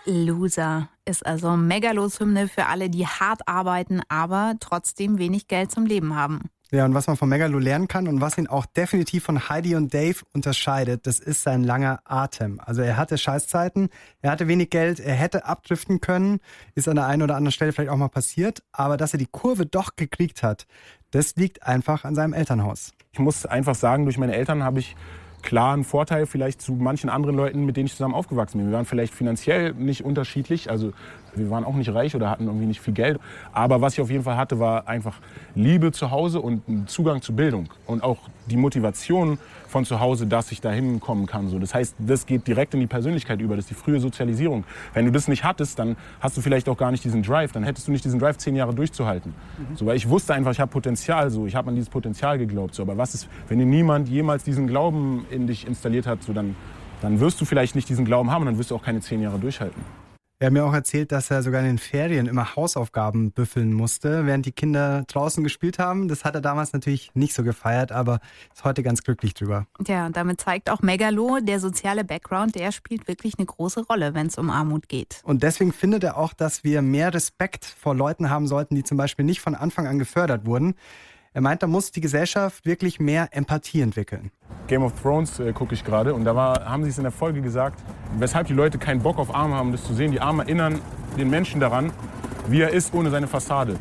Loser 0.07 0.87
ist 1.05 1.25
also 1.25 1.57
Megalos-Hymne 1.57 2.47
für 2.47 2.67
alle, 2.67 2.89
die 2.89 3.07
hart 3.07 3.47
arbeiten, 3.47 4.01
aber 4.07 4.53
trotzdem 4.59 5.17
wenig 5.17 5.47
Geld 5.47 5.71
zum 5.71 5.85
Leben 5.85 6.15
haben. 6.15 6.49
Ja, 6.75 6.83
und 6.83 6.93
was 6.93 7.07
man 7.07 7.15
von 7.15 7.29
Megalo 7.29 7.57
lernen 7.57 7.87
kann 7.87 8.05
und 8.05 8.19
was 8.19 8.37
ihn 8.37 8.47
auch 8.47 8.65
definitiv 8.65 9.23
von 9.23 9.47
Heidi 9.47 9.75
und 9.75 9.93
Dave 9.93 10.17
unterscheidet, 10.33 11.07
das 11.07 11.19
ist 11.19 11.41
sein 11.41 11.63
langer 11.63 12.01
Atem. 12.03 12.59
Also 12.59 12.81
er 12.81 12.97
hatte 12.97 13.17
Scheißzeiten, 13.17 13.87
er 14.21 14.31
hatte 14.31 14.49
wenig 14.49 14.71
Geld, 14.71 14.99
er 14.99 15.15
hätte 15.15 15.45
abdriften 15.45 16.01
können, 16.01 16.41
ist 16.73 16.89
an 16.89 16.97
der 16.97 17.05
einen 17.05 17.21
oder 17.21 17.37
anderen 17.37 17.53
Stelle 17.53 17.71
vielleicht 17.71 17.91
auch 17.91 17.95
mal 17.95 18.09
passiert, 18.09 18.61
aber 18.73 18.97
dass 18.97 19.13
er 19.13 19.19
die 19.19 19.25
Kurve 19.31 19.65
doch 19.65 19.95
gekriegt 19.95 20.43
hat, 20.43 20.67
das 21.11 21.37
liegt 21.37 21.63
einfach 21.63 22.03
an 22.03 22.13
seinem 22.13 22.33
Elternhaus. 22.33 22.91
Ich 23.13 23.19
muss 23.19 23.45
einfach 23.45 23.75
sagen, 23.75 24.03
durch 24.03 24.17
meine 24.17 24.35
Eltern 24.35 24.61
habe 24.61 24.79
ich 24.79 24.97
klaren 25.43 25.85
Vorteil 25.85 26.25
vielleicht 26.25 26.61
zu 26.61 26.73
manchen 26.73 27.09
anderen 27.09 27.37
Leuten, 27.37 27.65
mit 27.65 27.77
denen 27.77 27.85
ich 27.85 27.93
zusammen 27.93 28.15
aufgewachsen 28.15 28.57
bin. 28.57 28.67
Wir 28.67 28.73
waren 28.73 28.85
vielleicht 28.85 29.13
finanziell 29.13 29.73
nicht 29.75 30.03
unterschiedlich, 30.03 30.69
also 30.69 30.91
wir 31.35 31.49
waren 31.49 31.63
auch 31.63 31.75
nicht 31.75 31.93
reich 31.93 32.15
oder 32.15 32.29
hatten 32.29 32.45
irgendwie 32.45 32.65
nicht 32.65 32.81
viel 32.81 32.93
Geld. 32.93 33.19
Aber 33.53 33.81
was 33.81 33.93
ich 33.93 34.01
auf 34.01 34.09
jeden 34.09 34.23
Fall 34.23 34.37
hatte, 34.37 34.59
war 34.59 34.87
einfach 34.87 35.19
Liebe 35.55 35.91
zu 35.91 36.11
Hause 36.11 36.41
und 36.41 36.89
Zugang 36.89 37.21
zu 37.21 37.35
Bildung. 37.35 37.69
Und 37.85 38.03
auch 38.03 38.19
die 38.49 38.57
Motivation 38.57 39.37
von 39.67 39.85
zu 39.85 39.99
Hause, 39.99 40.27
dass 40.27 40.51
ich 40.51 40.61
da 40.61 40.71
hinkommen 40.71 41.25
kann. 41.25 41.49
So. 41.49 41.59
Das 41.59 41.73
heißt, 41.73 41.95
das 41.99 42.25
geht 42.25 42.47
direkt 42.47 42.73
in 42.73 42.79
die 42.79 42.87
Persönlichkeit 42.87 43.41
über, 43.41 43.55
das 43.55 43.65
ist 43.65 43.71
die 43.71 43.75
frühe 43.75 43.99
Sozialisierung. 43.99 44.63
Wenn 44.93 45.05
du 45.05 45.11
das 45.11 45.27
nicht 45.27 45.43
hattest, 45.43 45.79
dann 45.79 45.97
hast 46.19 46.37
du 46.37 46.41
vielleicht 46.41 46.69
auch 46.69 46.77
gar 46.77 46.91
nicht 46.91 47.03
diesen 47.03 47.23
Drive, 47.23 47.51
dann 47.51 47.63
hättest 47.63 47.87
du 47.87 47.91
nicht 47.91 48.05
diesen 48.05 48.19
Drive, 48.19 48.37
zehn 48.37 48.55
Jahre 48.55 48.73
durchzuhalten. 48.73 49.33
Mhm. 49.57 49.75
So, 49.75 49.85
weil 49.85 49.97
ich 49.97 50.07
wusste 50.07 50.33
einfach, 50.33 50.51
ich 50.51 50.59
habe 50.59 50.71
Potenzial, 50.71 51.29
so. 51.29 51.45
ich 51.45 51.55
habe 51.55 51.69
an 51.69 51.75
dieses 51.75 51.89
Potenzial 51.89 52.37
geglaubt. 52.37 52.75
So. 52.75 52.83
Aber 52.83 52.97
was 52.97 53.13
ist, 53.13 53.27
wenn 53.47 53.59
dir 53.59 53.65
niemand 53.65 54.07
jemals 54.07 54.43
diesen 54.43 54.67
Glauben 54.67 55.25
in 55.29 55.47
dich 55.47 55.67
installiert 55.67 56.07
hat, 56.07 56.23
so, 56.23 56.33
dann, 56.33 56.55
dann 57.01 57.19
wirst 57.19 57.41
du 57.41 57.45
vielleicht 57.45 57.75
nicht 57.75 57.89
diesen 57.89 58.05
Glauben 58.05 58.31
haben 58.31 58.43
und 58.43 58.47
dann 58.47 58.57
wirst 58.57 58.71
du 58.71 58.75
auch 58.75 58.83
keine 58.83 59.01
zehn 59.01 59.21
Jahre 59.21 59.39
durchhalten. 59.39 59.81
Er 60.37 60.47
hat 60.47 60.53
mir 60.53 60.65
auch 60.65 60.73
erzählt, 60.73 61.13
dass 61.13 61.31
er 61.31 61.41
sogar 61.43 61.61
in 61.61 61.67
den 61.67 61.77
Ferien 61.77 62.27
immer 62.27 62.57
Hausaufgaben 62.57 63.31
büffeln 63.31 63.71
musste, 63.71 64.25
während 64.25 64.45
die 64.45 64.51
Kinder 64.51 65.05
draußen 65.07 65.45
gespielt 65.45 65.79
haben. 65.79 66.09
Das 66.09 66.25
hat 66.25 66.35
er 66.35 66.41
damals 66.41 66.73
natürlich 66.73 67.09
nicht 67.13 67.33
so 67.33 67.41
gefeiert, 67.41 67.93
aber 67.93 68.19
ist 68.53 68.65
heute 68.65 68.83
ganz 68.83 69.01
glücklich 69.01 69.33
drüber. 69.33 69.65
Ja, 69.87 70.07
und 70.07 70.17
damit 70.17 70.41
zeigt 70.41 70.69
auch 70.69 70.81
Megalo, 70.81 71.39
der 71.41 71.61
soziale 71.61 72.03
Background, 72.03 72.55
der 72.55 72.73
spielt 72.73 73.07
wirklich 73.07 73.35
eine 73.37 73.45
große 73.45 73.85
Rolle, 73.85 74.13
wenn 74.13 74.27
es 74.27 74.37
um 74.37 74.49
Armut 74.49 74.89
geht. 74.89 75.21
Und 75.23 75.41
deswegen 75.41 75.71
findet 75.71 76.03
er 76.03 76.17
auch, 76.17 76.33
dass 76.33 76.65
wir 76.65 76.81
mehr 76.81 77.13
Respekt 77.13 77.63
vor 77.63 77.95
Leuten 77.95 78.29
haben 78.29 78.47
sollten, 78.47 78.75
die 78.75 78.83
zum 78.83 78.97
Beispiel 78.97 79.23
nicht 79.23 79.39
von 79.39 79.55
Anfang 79.55 79.87
an 79.87 79.99
gefördert 79.99 80.45
wurden. 80.45 80.75
Er 81.35 81.41
meint, 81.41 81.61
da 81.61 81.67
muss 81.67 81.91
die 81.91 81.99
Gesellschaft 81.99 82.65
wirklich 82.65 83.01
mehr 83.01 83.27
Empathie 83.31 83.81
entwickeln. 83.81 84.31
Game 84.67 84.83
of 84.83 84.93
Thrones 85.01 85.37
äh, 85.41 85.51
gucke 85.51 85.73
ich 85.73 85.83
gerade 85.83 86.13
und 86.13 86.23
da 86.23 86.33
war, 86.33 86.63
haben 86.63 86.85
sie 86.85 86.89
es 86.89 86.97
in 86.97 87.03
der 87.03 87.11
Folge 87.11 87.41
gesagt, 87.41 87.83
weshalb 88.17 88.47
die 88.47 88.53
Leute 88.53 88.77
keinen 88.77 89.01
Bock 89.01 89.17
auf 89.17 89.35
Arme 89.35 89.53
haben, 89.53 89.73
das 89.73 89.83
zu 89.83 89.93
sehen. 89.93 90.13
Die 90.13 90.21
Arme 90.21 90.43
erinnern 90.43 90.79
den 91.17 91.29
Menschen 91.29 91.59
daran, 91.59 91.91
wie 92.47 92.61
er 92.61 92.69
ist 92.69 92.93
ohne 92.93 93.09
seine 93.09 93.27
Fassade. 93.27 93.75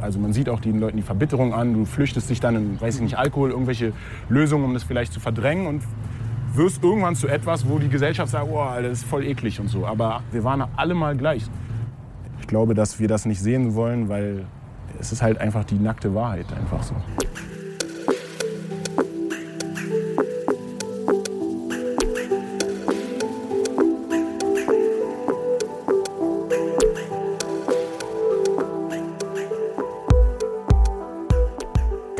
Also 0.00 0.18
man 0.18 0.32
sieht 0.32 0.48
auch 0.48 0.58
den 0.58 0.80
Leuten 0.80 0.96
die 0.96 1.04
Verbitterung 1.04 1.54
an, 1.54 1.74
du 1.74 1.84
flüchtest 1.84 2.28
dich 2.28 2.40
dann 2.40 2.56
in, 2.56 2.80
weiß 2.80 2.96
ich 2.96 3.02
nicht, 3.02 3.16
Alkohol, 3.16 3.52
irgendwelche 3.52 3.92
Lösungen, 4.28 4.64
um 4.64 4.74
das 4.74 4.82
vielleicht 4.82 5.12
zu 5.12 5.20
verdrängen 5.20 5.68
und 5.68 5.84
wirst 6.54 6.82
irgendwann 6.82 7.14
zu 7.14 7.28
etwas, 7.28 7.68
wo 7.68 7.78
die 7.78 7.88
Gesellschaft 7.88 8.32
sagt, 8.32 8.48
oh, 8.50 8.66
das 8.82 8.90
ist 8.90 9.04
voll 9.04 9.24
eklig 9.24 9.60
und 9.60 9.68
so. 9.68 9.86
Aber 9.86 10.24
wir 10.32 10.42
waren 10.42 10.64
alle 10.74 10.94
mal 10.94 11.16
gleich. 11.16 11.44
Ich 12.40 12.48
glaube, 12.48 12.74
dass 12.74 12.98
wir 12.98 13.06
das 13.06 13.26
nicht 13.26 13.40
sehen 13.40 13.76
wollen, 13.76 14.08
weil 14.08 14.46
es 15.00 15.12
ist 15.12 15.22
halt 15.22 15.38
einfach 15.38 15.64
die 15.64 15.78
nackte 15.78 16.14
Wahrheit, 16.14 16.46
einfach 16.52 16.82
so. 16.82 16.94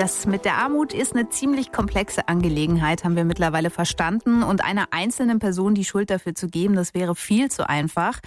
Das 0.07 0.25
mit 0.25 0.45
der 0.45 0.59
Armut 0.59 0.95
ist 0.95 1.17
eine 1.17 1.31
ziemlich 1.31 1.73
komplexe 1.73 2.29
Angelegenheit, 2.29 3.03
haben 3.03 3.17
wir 3.17 3.25
mittlerweile 3.25 3.71
verstanden. 3.71 4.45
Und 4.45 4.63
einer 4.63 4.93
einzelnen 4.93 5.41
Person 5.41 5.75
die 5.75 5.85
Schuld 5.85 6.11
dafür 6.11 6.33
zu 6.33 6.47
geben, 6.47 6.77
das 6.77 6.95
wäre 6.95 7.17
viel 7.17 7.51
zu 7.51 7.69
einfach. 7.69 8.21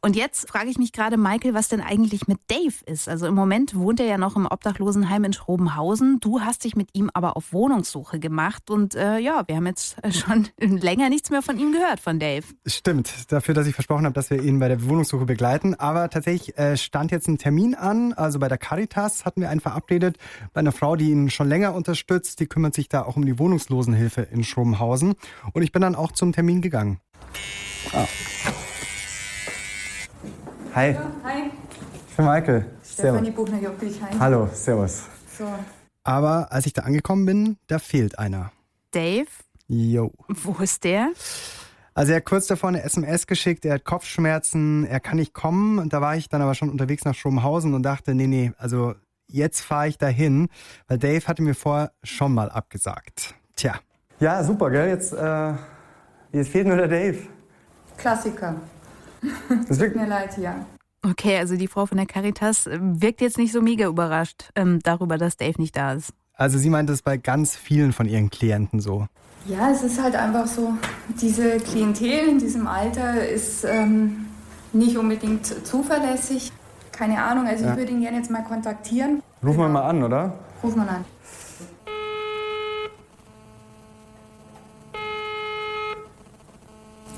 Und 0.00 0.16
jetzt 0.16 0.48
frage 0.48 0.70
ich 0.70 0.76
mich 0.76 0.90
gerade, 0.90 1.16
Michael, 1.16 1.54
was 1.54 1.68
denn 1.68 1.82
eigentlich 1.82 2.26
mit 2.26 2.38
Dave 2.48 2.74
ist. 2.84 3.08
Also 3.08 3.28
im 3.28 3.36
Moment 3.36 3.76
wohnt 3.76 4.00
er 4.00 4.06
ja 4.06 4.18
noch 4.18 4.34
im 4.34 4.44
Obdachlosenheim 4.44 5.22
in 5.22 5.32
Schrobenhausen. 5.32 6.18
Du 6.18 6.40
hast 6.40 6.64
dich 6.64 6.74
mit 6.74 6.88
ihm 6.94 7.12
aber 7.14 7.36
auf 7.36 7.52
Wohnungssuche 7.52 8.18
gemacht. 8.18 8.68
Und 8.68 8.96
äh, 8.96 9.18
ja, 9.18 9.44
wir 9.46 9.54
haben 9.54 9.66
jetzt 9.66 9.98
schon 10.10 10.48
länger 10.58 11.10
nichts 11.10 11.30
mehr 11.30 11.42
von 11.42 11.60
ihm 11.60 11.70
gehört, 11.70 12.00
von 12.00 12.18
Dave. 12.18 12.44
Stimmt, 12.66 13.30
dafür, 13.30 13.54
dass 13.54 13.68
ich 13.68 13.74
versprochen 13.76 14.04
habe, 14.04 14.14
dass 14.14 14.30
wir 14.30 14.42
ihn 14.42 14.58
bei 14.58 14.66
der 14.66 14.84
Wohnungssuche 14.84 15.26
begleiten. 15.26 15.76
Aber 15.76 16.10
tatsächlich 16.10 16.58
äh, 16.58 16.76
stand 16.76 17.12
jetzt 17.12 17.28
ein 17.28 17.38
Termin 17.38 17.76
an. 17.76 18.14
Also 18.14 18.40
bei 18.40 18.48
der 18.48 18.58
Caritas 18.58 19.24
hatten 19.24 19.40
wir 19.40 19.48
einen 19.48 19.60
verabredet, 19.60 20.18
bei 20.52 20.58
einer 20.58 20.72
Frau, 20.72 20.96
die 20.96 21.12
ihn 21.12 21.19
ihn 21.24 21.30
schon 21.30 21.48
länger 21.48 21.74
unterstützt. 21.74 22.40
Die 22.40 22.46
kümmert 22.46 22.74
sich 22.74 22.88
da 22.88 23.02
auch 23.02 23.16
um 23.16 23.24
die 23.24 23.38
Wohnungslosenhilfe 23.38 24.22
in 24.22 24.44
Schrobenhausen. 24.44 25.14
Und 25.52 25.62
ich 25.62 25.72
bin 25.72 25.82
dann 25.82 25.94
auch 25.94 26.12
zum 26.12 26.32
Termin 26.32 26.60
gegangen. 26.60 27.00
Ah. 27.92 28.06
Hi. 30.74 30.92
Ja, 30.92 31.10
hi. 31.24 31.50
Ich 32.08 32.16
bin 32.16 32.26
Michael. 32.26 32.66
Stefanie 32.84 33.30
Buchner-Joppich. 33.30 34.00
Hi. 34.02 34.18
Hallo, 34.18 34.48
servus. 34.52 35.02
So. 35.38 35.46
Aber 36.04 36.52
als 36.52 36.66
ich 36.66 36.72
da 36.72 36.82
angekommen 36.82 37.26
bin, 37.26 37.56
da 37.66 37.78
fehlt 37.78 38.18
einer. 38.18 38.52
Dave? 38.90 39.28
Jo. 39.68 40.12
Wo 40.28 40.62
ist 40.62 40.84
der? 40.84 41.10
Also 41.94 42.12
er 42.12 42.16
hat 42.16 42.24
kurz 42.24 42.46
davor 42.46 42.68
eine 42.68 42.82
SMS 42.82 43.26
geschickt, 43.26 43.64
er 43.64 43.74
hat 43.74 43.84
Kopfschmerzen, 43.84 44.86
er 44.86 45.00
kann 45.00 45.16
nicht 45.16 45.34
kommen. 45.34 45.78
Und 45.78 45.92
da 45.92 46.00
war 46.00 46.16
ich 46.16 46.28
dann 46.28 46.40
aber 46.40 46.54
schon 46.54 46.70
unterwegs 46.70 47.04
nach 47.04 47.14
Schrobenhausen 47.14 47.74
und 47.74 47.82
dachte, 47.82 48.14
nee, 48.14 48.26
nee, 48.26 48.52
also 48.58 48.94
jetzt 49.32 49.60
fahre 49.60 49.88
ich 49.88 49.98
dahin, 49.98 50.48
weil 50.88 50.98
Dave 50.98 51.26
hatte 51.26 51.42
mir 51.42 51.54
vorher 51.54 51.92
schon 52.02 52.34
mal 52.34 52.50
abgesagt. 52.50 53.34
Tja. 53.56 53.74
Ja, 54.18 54.44
super, 54.44 54.70
gell? 54.70 54.88
Jetzt, 54.88 55.12
äh, 55.12 55.54
jetzt 56.32 56.50
fehlt 56.50 56.66
nur 56.66 56.76
der 56.76 56.88
Dave. 56.88 57.18
Klassiker. 57.96 58.56
Das 59.68 59.78
Tut 59.78 59.94
mir 59.96 60.06
leid, 60.06 60.38
ja. 60.38 60.64
Okay, 61.02 61.38
also 61.38 61.56
die 61.56 61.66
Frau 61.66 61.86
von 61.86 61.96
der 61.96 62.06
Caritas 62.06 62.66
äh, 62.66 62.78
wirkt 62.80 63.20
jetzt 63.20 63.38
nicht 63.38 63.52
so 63.52 63.60
mega 63.60 63.86
überrascht 63.86 64.50
ähm, 64.54 64.80
darüber, 64.82 65.18
dass 65.18 65.36
Dave 65.36 65.60
nicht 65.60 65.76
da 65.76 65.92
ist. 65.94 66.12
Also 66.34 66.58
sie 66.58 66.70
meint 66.70 66.88
es 66.88 67.02
bei 67.02 67.16
ganz 67.16 67.54
vielen 67.54 67.92
von 67.92 68.06
ihren 68.06 68.30
Klienten 68.30 68.80
so. 68.80 69.06
Ja, 69.46 69.70
es 69.70 69.82
ist 69.82 70.02
halt 70.02 70.14
einfach 70.14 70.46
so, 70.46 70.74
diese 71.20 71.58
Klientel 71.58 72.28
in 72.28 72.38
diesem 72.38 72.66
Alter 72.66 73.26
ist 73.26 73.64
ähm, 73.64 74.26
nicht 74.72 74.96
unbedingt 74.96 75.46
zuverlässig 75.66 76.52
keine 77.00 77.22
Ahnung. 77.22 77.46
Also 77.46 77.64
ja. 77.64 77.70
ich 77.70 77.78
würde 77.78 77.92
ihn 77.92 78.02
gerne 78.02 78.18
jetzt 78.18 78.30
mal 78.30 78.44
kontaktieren. 78.44 79.22
Rufen 79.42 79.58
wir 79.58 79.68
mal 79.68 79.88
an, 79.88 80.02
oder? 80.02 80.34
Ruf 80.62 80.76
mal 80.76 80.86
an. 80.86 81.04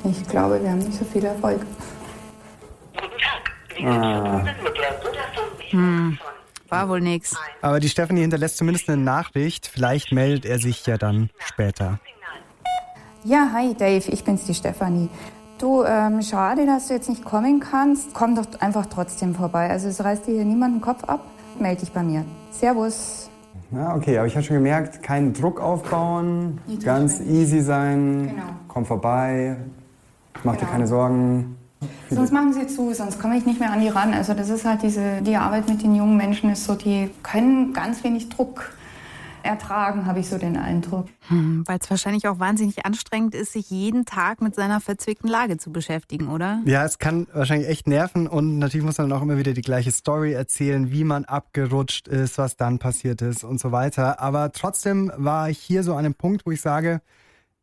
Ich 0.05 0.29
glaube, 0.29 0.63
wir 0.63 0.71
haben 0.71 0.79
nicht 0.79 0.97
so 0.97 1.05
viel 1.05 1.25
Erfolg. 1.25 1.61
Ah. 3.85 4.45
Hm, 5.71 6.19
war 6.69 6.89
wohl 6.89 7.01
nix. 7.01 7.35
Aber 7.61 7.81
die 7.81 7.89
Stephanie 7.89 8.21
hinterlässt 8.21 8.59
zumindest 8.59 8.89
eine 8.89 9.03
Nachricht. 9.03 9.67
Vielleicht 9.67 10.13
meldet 10.13 10.45
er 10.45 10.61
sich 10.61 10.87
ja 10.87 10.97
dann 10.97 11.31
später. 11.41 11.99
Ja, 13.25 13.51
hi 13.53 13.75
Dave, 13.75 14.09
ich 14.13 14.23
bin's, 14.23 14.45
die 14.45 14.55
Stefanie. 14.55 15.09
Du, 15.63 15.85
ähm, 15.85 16.21
schade, 16.23 16.67
dass 16.67 16.89
du 16.89 16.95
jetzt 16.95 17.09
nicht 17.09 17.25
kommen 17.25 17.61
kannst. 17.61 18.15
Komm 18.15 18.35
doch 18.35 18.47
einfach 18.59 18.87
trotzdem 18.87 19.33
vorbei. 19.33 19.71
Also 19.71 19.87
es 19.87 20.03
reißt 20.03 20.27
dir 20.27 20.35
hier 20.35 20.45
niemand 20.45 20.75
den 20.75 20.81
Kopf 20.81 21.05
ab. 21.05 21.21
Meld 21.61 21.81
dich 21.81 21.93
bei 21.93 22.03
mir. 22.03 22.25
Servus. 22.51 23.31
Ja, 23.71 23.95
okay, 23.95 24.19
aber 24.19 24.27
ich 24.27 24.35
habe 24.35 24.45
schon 24.45 24.57
gemerkt, 24.57 25.05
keinen 25.05 25.33
Druck 25.33 25.61
aufbauen, 25.61 26.59
ganz 26.85 27.21
easy 27.21 27.61
sein, 27.61 28.31
genau. 28.31 28.43
komm 28.67 28.85
vorbei, 28.85 29.57
mach 30.43 30.55
genau. 30.55 30.65
dir 30.65 30.73
keine 30.73 30.87
Sorgen. 30.89 31.57
Sonst 32.11 32.33
machen 32.33 32.53
sie 32.53 32.67
zu, 32.67 32.93
sonst 32.93 33.21
komme 33.21 33.37
ich 33.37 33.47
nicht 33.47 33.61
mehr 33.61 33.71
an 33.71 33.81
die 33.81 33.89
ran. 33.89 34.15
Also 34.15 34.35
das 34.35 34.51
ist 34.51 34.65
halt 34.65 34.83
diese, 34.83 35.23
die 35.23 35.37
Arbeit 35.37 35.69
mit 35.69 35.81
den 35.81 35.95
jungen 35.95 36.17
Menschen 36.17 36.51
ist 36.51 36.65
so, 36.65 36.75
die 36.75 37.09
können 37.23 37.73
ganz 37.73 38.03
wenig 38.03 38.29
Druck 38.31 38.73
ertragen, 39.45 40.07
habe 40.07 40.21
ich 40.21 40.29
so 40.29 40.39
den 40.39 40.57
Eindruck. 40.57 41.07
Hm, 41.29 41.65
Weil 41.67 41.79
es 41.81 41.91
wahrscheinlich 41.91 42.29
auch 42.29 42.39
wahnsinnig 42.39 42.85
anstrengend 42.87 43.35
ist, 43.35 43.53
sich 43.53 43.71
jeden 43.71 44.05
Tag 44.05 44.41
mit 44.41 44.55
seiner 44.55 44.81
verzwickten 44.81 45.29
Lage 45.29 45.59
zu 45.59 45.73
beschäftigen, 45.73 46.29
oder? 46.29 46.63
Ja, 46.65 46.85
es 46.85 46.99
kann 46.99 47.27
wahrscheinlich 47.33 47.69
echt 47.69 47.87
nerven 47.87 48.27
und 48.27 48.59
natürlich 48.59 48.85
muss 48.85 48.99
man 48.99 49.09
dann 49.09 49.19
auch 49.19 49.23
immer 49.23 49.39
wieder 49.39 49.53
die 49.53 49.63
gleiche 49.63 49.91
Story 49.91 50.33
erzählen, 50.33 50.91
wie 50.91 51.05
man 51.05 51.25
abgerutscht 51.25 52.09
ist, 52.09 52.39
was 52.39 52.57
dann 52.57 52.79
passiert 52.79 53.23
ist 53.23 53.45
und 53.45 53.61
so 53.61 53.73
weiter. 53.73 54.21
Aber 54.21 54.53
trotzdem 54.53 55.13
war 55.17 55.51
ich 55.51 55.59
hier 55.59 55.83
so 55.83 55.93
an 55.93 56.05
einem 56.05 56.15
Punkt, 56.15 56.47
wo 56.47 56.51
ich 56.51 56.61
sage, 56.61 57.01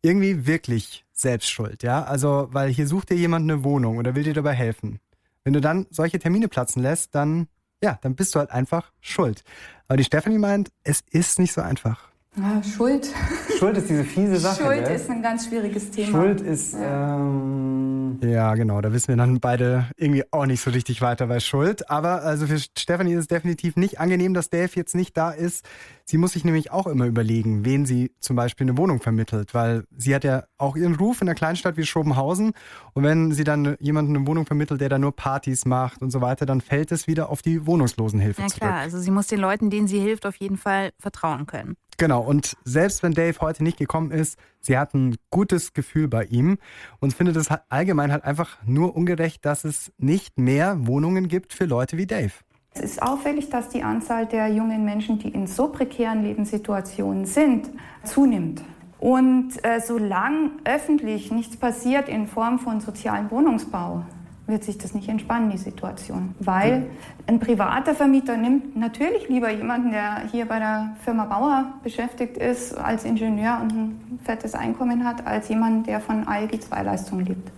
irgendwie 0.01 0.47
wirklich 0.47 1.05
selbstschuld, 1.11 1.83
ja? 1.83 2.03
Also, 2.03 2.47
weil 2.51 2.69
hier 2.69 2.87
sucht 2.87 3.09
dir 3.09 3.17
jemand 3.17 3.43
eine 3.43 3.63
Wohnung 3.63 3.97
oder 3.97 4.15
will 4.15 4.23
dir 4.23 4.33
dabei 4.33 4.53
helfen. 4.53 4.99
Wenn 5.43 5.53
du 5.53 5.61
dann 5.61 5.87
solche 5.89 6.19
Termine 6.19 6.47
platzen 6.47 6.81
lässt, 6.81 7.15
dann 7.15 7.47
ja, 7.83 7.97
dann 8.01 8.15
bist 8.15 8.35
du 8.35 8.39
halt 8.39 8.51
einfach 8.51 8.91
schuld. 9.01 9.43
Aber 9.87 9.97
die 9.97 10.03
Stephanie 10.03 10.37
meint, 10.37 10.71
es 10.83 11.01
ist 11.11 11.39
nicht 11.39 11.53
so 11.53 11.61
einfach. 11.61 12.08
Ja, 12.41 12.63
Schuld. 12.63 13.13
Schuld 13.57 13.77
ist 13.77 13.89
diese 13.89 14.03
fiese 14.03 14.37
Sache. 14.37 14.63
Schuld 14.63 14.85
gell? 14.85 14.95
ist 14.95 15.09
ein 15.09 15.21
ganz 15.21 15.47
schwieriges 15.47 15.91
Thema. 15.91 16.09
Schuld 16.09 16.41
ist, 16.41 16.73
ja. 16.73 17.17
Ähm, 17.17 18.19
ja, 18.23 18.55
genau, 18.55 18.81
da 18.81 18.93
wissen 18.93 19.09
wir 19.09 19.17
dann 19.17 19.39
beide 19.39 19.87
irgendwie 19.97 20.23
auch 20.31 20.45
nicht 20.45 20.61
so 20.61 20.71
richtig 20.71 21.01
weiter 21.01 21.27
bei 21.27 21.39
Schuld. 21.39 21.89
Aber 21.89 22.23
also 22.23 22.47
für 22.47 22.59
Stephanie 22.59 23.13
ist 23.13 23.19
es 23.19 23.27
definitiv 23.27 23.75
nicht 23.75 23.99
angenehm, 23.99 24.33
dass 24.33 24.49
Dave 24.49 24.71
jetzt 24.75 24.95
nicht 24.95 25.17
da 25.17 25.31
ist. 25.31 25.65
Sie 26.05 26.17
muss 26.17 26.33
sich 26.33 26.43
nämlich 26.43 26.71
auch 26.71 26.87
immer 26.87 27.05
überlegen, 27.05 27.65
wen 27.65 27.85
sie 27.85 28.11
zum 28.19 28.35
Beispiel 28.35 28.65
eine 28.65 28.77
Wohnung 28.77 28.99
vermittelt, 28.99 29.53
weil 29.53 29.83
sie 29.95 30.15
hat 30.15 30.23
ja 30.23 30.43
auch 30.57 30.75
ihren 30.75 30.95
Ruf 30.95 31.21
in 31.21 31.27
einer 31.27 31.35
Kleinstadt 31.35 31.77
wie 31.77 31.85
Schobenhausen. 31.85 32.53
Und 32.93 33.03
wenn 33.03 33.31
sie 33.31 33.43
dann 33.43 33.75
jemanden 33.79 34.15
eine 34.15 34.25
Wohnung 34.27 34.45
vermittelt, 34.45 34.81
der 34.81 34.89
da 34.89 34.97
nur 34.97 35.15
Partys 35.15 35.65
macht 35.65 36.01
und 36.01 36.11
so 36.11 36.21
weiter, 36.21 36.45
dann 36.45 36.61
fällt 36.61 36.91
es 36.91 37.07
wieder 37.07 37.29
auf 37.29 37.41
die 37.41 37.65
Wohnungslosenhilfe 37.65 38.41
Ja 38.41 38.47
zurück. 38.47 38.61
klar, 38.61 38.77
also 38.77 38.97
sie 38.99 39.11
muss 39.11 39.27
den 39.27 39.39
Leuten, 39.39 39.69
denen 39.69 39.87
sie 39.87 39.99
hilft, 39.99 40.25
auf 40.25 40.35
jeden 40.37 40.57
Fall 40.57 40.91
vertrauen 40.99 41.45
können. 41.45 41.75
Genau, 41.99 42.21
und 42.21 42.55
selbst 42.63 43.03
wenn 43.03 43.11
Dave 43.11 43.37
heute 43.41 43.61
nicht 43.61 43.77
gekommen 43.77 44.11
ist, 44.11 44.39
sie 44.61 44.77
hat 44.77 44.93
ein 44.93 45.17
gutes 45.29 45.73
Gefühl 45.73 46.07
bei 46.07 46.23
ihm 46.23 46.57
und 47.01 47.13
findet 47.13 47.35
es 47.35 47.49
allgemein 47.67 48.13
halt 48.13 48.23
einfach 48.23 48.57
nur 48.65 48.95
ungerecht, 48.95 49.45
dass 49.45 49.65
es 49.65 49.91
nicht 49.97 50.39
mehr 50.39 50.87
Wohnungen 50.87 51.27
gibt 51.27 51.51
für 51.51 51.65
Leute 51.65 51.97
wie 51.97 52.07
Dave. 52.07 52.31
Es 52.73 52.79
ist 52.79 53.01
auffällig, 53.01 53.49
dass 53.49 53.67
die 53.67 53.83
Anzahl 53.83 54.25
der 54.27 54.47
jungen 54.47 54.85
Menschen, 54.85 55.19
die 55.19 55.27
in 55.27 55.45
so 55.45 55.67
prekären 55.67 56.23
Lebenssituationen 56.23 57.25
sind, 57.25 57.69
zunimmt. 58.05 58.63
Und 58.99 59.61
äh, 59.65 59.81
solange 59.81 60.51
öffentlich 60.63 61.33
nichts 61.33 61.57
passiert 61.57 62.07
in 62.07 62.27
Form 62.27 62.59
von 62.59 62.79
sozialem 62.79 63.29
Wohnungsbau, 63.29 64.05
wird 64.49 64.63
sich 64.63 64.77
das 64.77 64.93
nicht 64.93 65.07
entspannen, 65.07 65.49
die 65.49 65.57
Situation. 65.57 66.35
Weil 66.39 66.87
ein 67.27 67.39
privater 67.39 67.95
Vermieter 67.95 68.35
nimmt 68.37 68.75
natürlich 68.75 69.29
lieber 69.29 69.49
jemanden, 69.51 69.91
der 69.91 70.23
hier 70.31 70.45
bei 70.47 70.59
der 70.59 70.91
Firma 71.03 71.25
Bauer 71.25 71.65
beschäftigt 71.83 72.37
ist, 72.37 72.77
als 72.77 73.03
Ingenieur 73.05 73.59
und 73.61 73.71
ein 73.71 74.19
fettes 74.23 74.55
Einkommen 74.55 75.05
hat, 75.05 75.25
als 75.25 75.49
jemand, 75.49 75.87
der 75.87 75.99
von 75.99 76.27
ALG-2-Leistungen 76.27 77.25
lebt. 77.25 77.51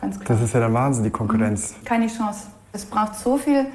Ganz 0.00 0.18
klar. 0.18 0.36
Das 0.36 0.44
ist 0.44 0.52
ja 0.52 0.60
der 0.60 0.72
Wahnsinn, 0.72 1.04
die 1.04 1.10
Konkurrenz. 1.10 1.74
Keine 1.84 2.08
Chance. 2.08 2.48
Es 2.72 2.84
braucht 2.84 3.14
so 3.14 3.36
viel 3.36 3.66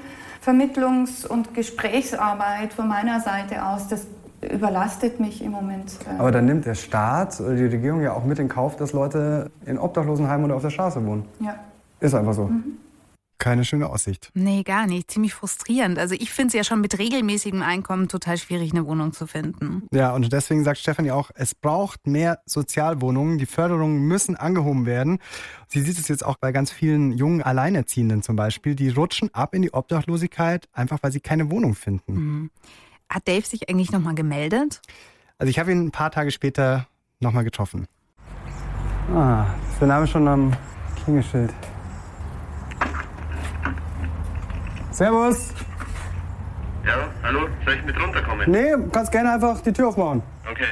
Vermittlungs- 0.46 1.26
und 1.26 1.54
Gesprächsarbeit 1.54 2.74
von 2.74 2.88
meiner 2.88 3.20
Seite 3.22 3.66
aus. 3.66 3.88
Das 3.88 4.08
überlastet 4.42 5.20
mich 5.20 5.44
im 5.44 5.52
Moment. 5.52 5.94
äh, 6.06 6.20
Aber 6.20 6.32
dann 6.32 6.46
nimmt 6.46 6.66
der 6.66 6.76
Staat 6.76 7.40
oder 7.40 7.56
die 7.56 7.66
Regierung 7.66 8.02
ja 8.02 8.14
auch 8.14 8.24
mit 8.24 8.40
in 8.40 8.50
Kauf, 8.50 8.76
dass 8.76 8.94
Leute 8.94 9.50
in 9.66 9.80
Obdachlosenheimen 9.80 10.46
oder 10.46 10.56
auf 10.56 10.62
der 10.62 10.70
Straße 10.70 11.04
wohnen. 11.06 11.26
Ja. 11.40 11.56
Ist 12.00 12.14
einfach 12.14 12.34
so. 12.34 12.52
Keine 13.40 13.66
schöne 13.66 13.88
Aussicht. 13.88 14.32
Nee, 14.34 14.64
gar 14.64 14.88
nicht. 14.88 15.12
Ziemlich 15.12 15.34
frustrierend. 15.34 16.00
Also 16.00 16.16
ich 16.16 16.32
finde 16.32 16.48
es 16.48 16.54
ja 16.56 16.64
schon 16.64 16.82
mit 16.82 16.98
regelmäßigem 16.98 17.62
Einkommen 17.62 18.08
total 18.08 18.38
schwierig, 18.38 18.72
eine 18.72 18.88
Wohnung 18.88 19.14
zu 19.14 19.28
finden. 19.28 19.84
Ja, 19.92 20.14
und 20.16 20.34
deswegen 20.34 20.64
sagt 20.64 20.80
Stefanie 20.80 21.12
auch, 21.12 21.30
es 21.36 21.54
braucht 21.54 22.08
mehr 22.08 22.40
Sozialwohnungen. 22.48 23.38
Die 23.38 23.46
Förderungen 23.46 24.08
müssen 24.08 24.36
angehoben 24.36 24.88
werden. 24.88 25.20
Sie 25.68 25.82
sieht 25.82 26.00
es 26.00 26.08
jetzt 26.08 26.26
auch 26.26 26.38
bei 26.38 26.52
ganz 26.52 26.72
vielen 26.72 27.12
jungen 27.12 27.44
Alleinerziehenden 27.44 28.24
zum 28.24 28.36
Beispiel. 28.36 28.74
Die 28.74 28.90
rutschen 28.90 29.32
ab 29.34 29.54
in 29.54 29.62
die 29.62 29.72
Obdachlosigkeit, 29.72 30.68
einfach 30.74 30.98
weil 31.04 31.12
sie 31.12 31.20
keine 31.20 31.52
Wohnung 31.52 31.76
finden. 31.76 32.14
Mhm. 32.14 32.52
Hat 33.08 33.28
Dave 33.28 33.46
sich 33.46 33.70
eigentlich 33.70 33.92
nochmal 33.92 34.16
gemeldet? 34.16 34.82
Also 35.38 35.50
ich 35.52 35.60
habe 35.60 35.72
ihn 35.72 35.86
ein 35.86 35.92
paar 35.92 36.10
Tage 36.10 36.32
später 36.32 36.88
nochmal 37.20 37.44
getroffen. 37.44 37.86
Ah, 39.14 39.46
ist 39.72 39.80
der 39.80 39.88
Name 39.88 40.08
schon 40.08 40.28
am 40.28 40.54
Klingelschild. 41.04 41.54
Servus. 44.98 45.50
Ja, 46.84 47.08
hallo, 47.22 47.42
soll 47.64 47.76
ich 47.76 47.86
mit 47.86 48.02
runterkommen? 48.02 48.50
Nee, 48.50 48.74
kannst 48.92 49.12
gerne 49.12 49.32
einfach 49.32 49.62
die 49.62 49.72
Tür 49.72 49.90
aufmachen. 49.90 50.24
Okay. 50.50 50.66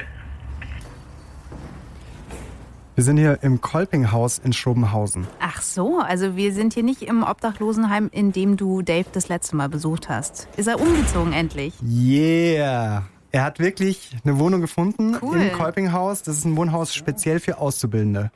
Wir 2.96 3.04
sind 3.04 3.18
hier 3.18 3.38
im 3.42 3.60
Kolpinghaus 3.60 4.38
in 4.38 4.52
Schrobenhausen. 4.52 5.28
Ach 5.38 5.62
so, 5.62 6.00
also 6.00 6.34
wir 6.34 6.52
sind 6.52 6.74
hier 6.74 6.82
nicht 6.82 7.02
im 7.02 7.22
Obdachlosenheim, 7.22 8.08
in 8.10 8.32
dem 8.32 8.56
du 8.56 8.82
Dave 8.82 9.06
das 9.12 9.28
letzte 9.28 9.54
Mal 9.54 9.68
besucht 9.68 10.08
hast. 10.08 10.48
Ist 10.56 10.66
er 10.66 10.80
umgezogen 10.80 11.32
endlich? 11.32 11.74
Yeah! 11.80 13.04
Er 13.30 13.44
hat 13.44 13.60
wirklich 13.60 14.16
eine 14.24 14.40
Wohnung 14.40 14.60
gefunden 14.60 15.16
Cool. 15.22 15.40
im 15.40 15.52
Kolpinghaus. 15.52 16.24
Das 16.24 16.36
ist 16.38 16.46
ein 16.46 16.56
Wohnhaus 16.56 16.92
speziell 16.92 17.38
für 17.38 17.58
Auszubildende. 17.58 18.32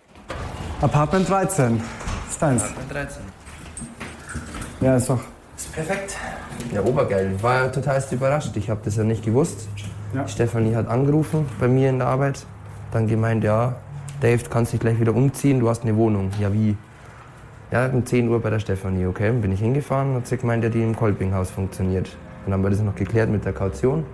Apartment 0.80 1.28
13. 1.28 1.82
Ist 2.28 2.40
deins. 2.40 2.62
13. 2.90 3.22
Ja, 4.82 4.94
ist 4.94 5.10
doch. 5.10 5.18
Ist 5.60 5.74
perfekt. 5.74 6.16
Ja, 6.72 6.82
obergeil. 6.82 7.36
War 7.42 7.70
total 7.70 8.02
überrascht. 8.10 8.56
Ich 8.56 8.70
habe 8.70 8.80
das 8.82 8.96
ja 8.96 9.04
nicht 9.04 9.22
gewusst. 9.22 9.68
Ja. 10.14 10.26
Stefanie 10.26 10.74
hat 10.74 10.88
angerufen 10.88 11.44
bei 11.60 11.68
mir 11.68 11.90
in 11.90 11.98
der 11.98 12.08
Arbeit. 12.08 12.46
Dann 12.92 13.06
gemeint, 13.06 13.44
ja, 13.44 13.76
Dave, 14.22 14.42
du 14.42 14.48
kannst 14.48 14.72
dich 14.72 14.80
gleich 14.80 14.98
wieder 14.98 15.14
umziehen, 15.14 15.60
du 15.60 15.68
hast 15.68 15.82
eine 15.82 15.94
Wohnung. 15.96 16.30
Ja, 16.40 16.50
wie? 16.50 16.78
Ja, 17.70 17.88
um 17.88 18.06
10 18.06 18.30
Uhr 18.30 18.40
bei 18.40 18.48
der 18.48 18.58
Stefanie, 18.58 19.04
okay. 19.04 19.26
Dann 19.26 19.42
bin 19.42 19.52
ich 19.52 19.60
hingefahren 19.60 20.12
und 20.12 20.16
hat 20.16 20.28
sie 20.28 20.38
gemeint, 20.38 20.64
ja, 20.64 20.70
die 20.70 20.82
im 20.82 20.96
Kolpinghaus 20.96 21.50
funktioniert. 21.50 22.16
Dann 22.46 22.54
haben 22.54 22.62
wir 22.62 22.70
das 22.70 22.80
noch 22.80 22.94
geklärt 22.94 23.28
mit 23.28 23.44
der 23.44 23.52
Kaution. 23.52 24.06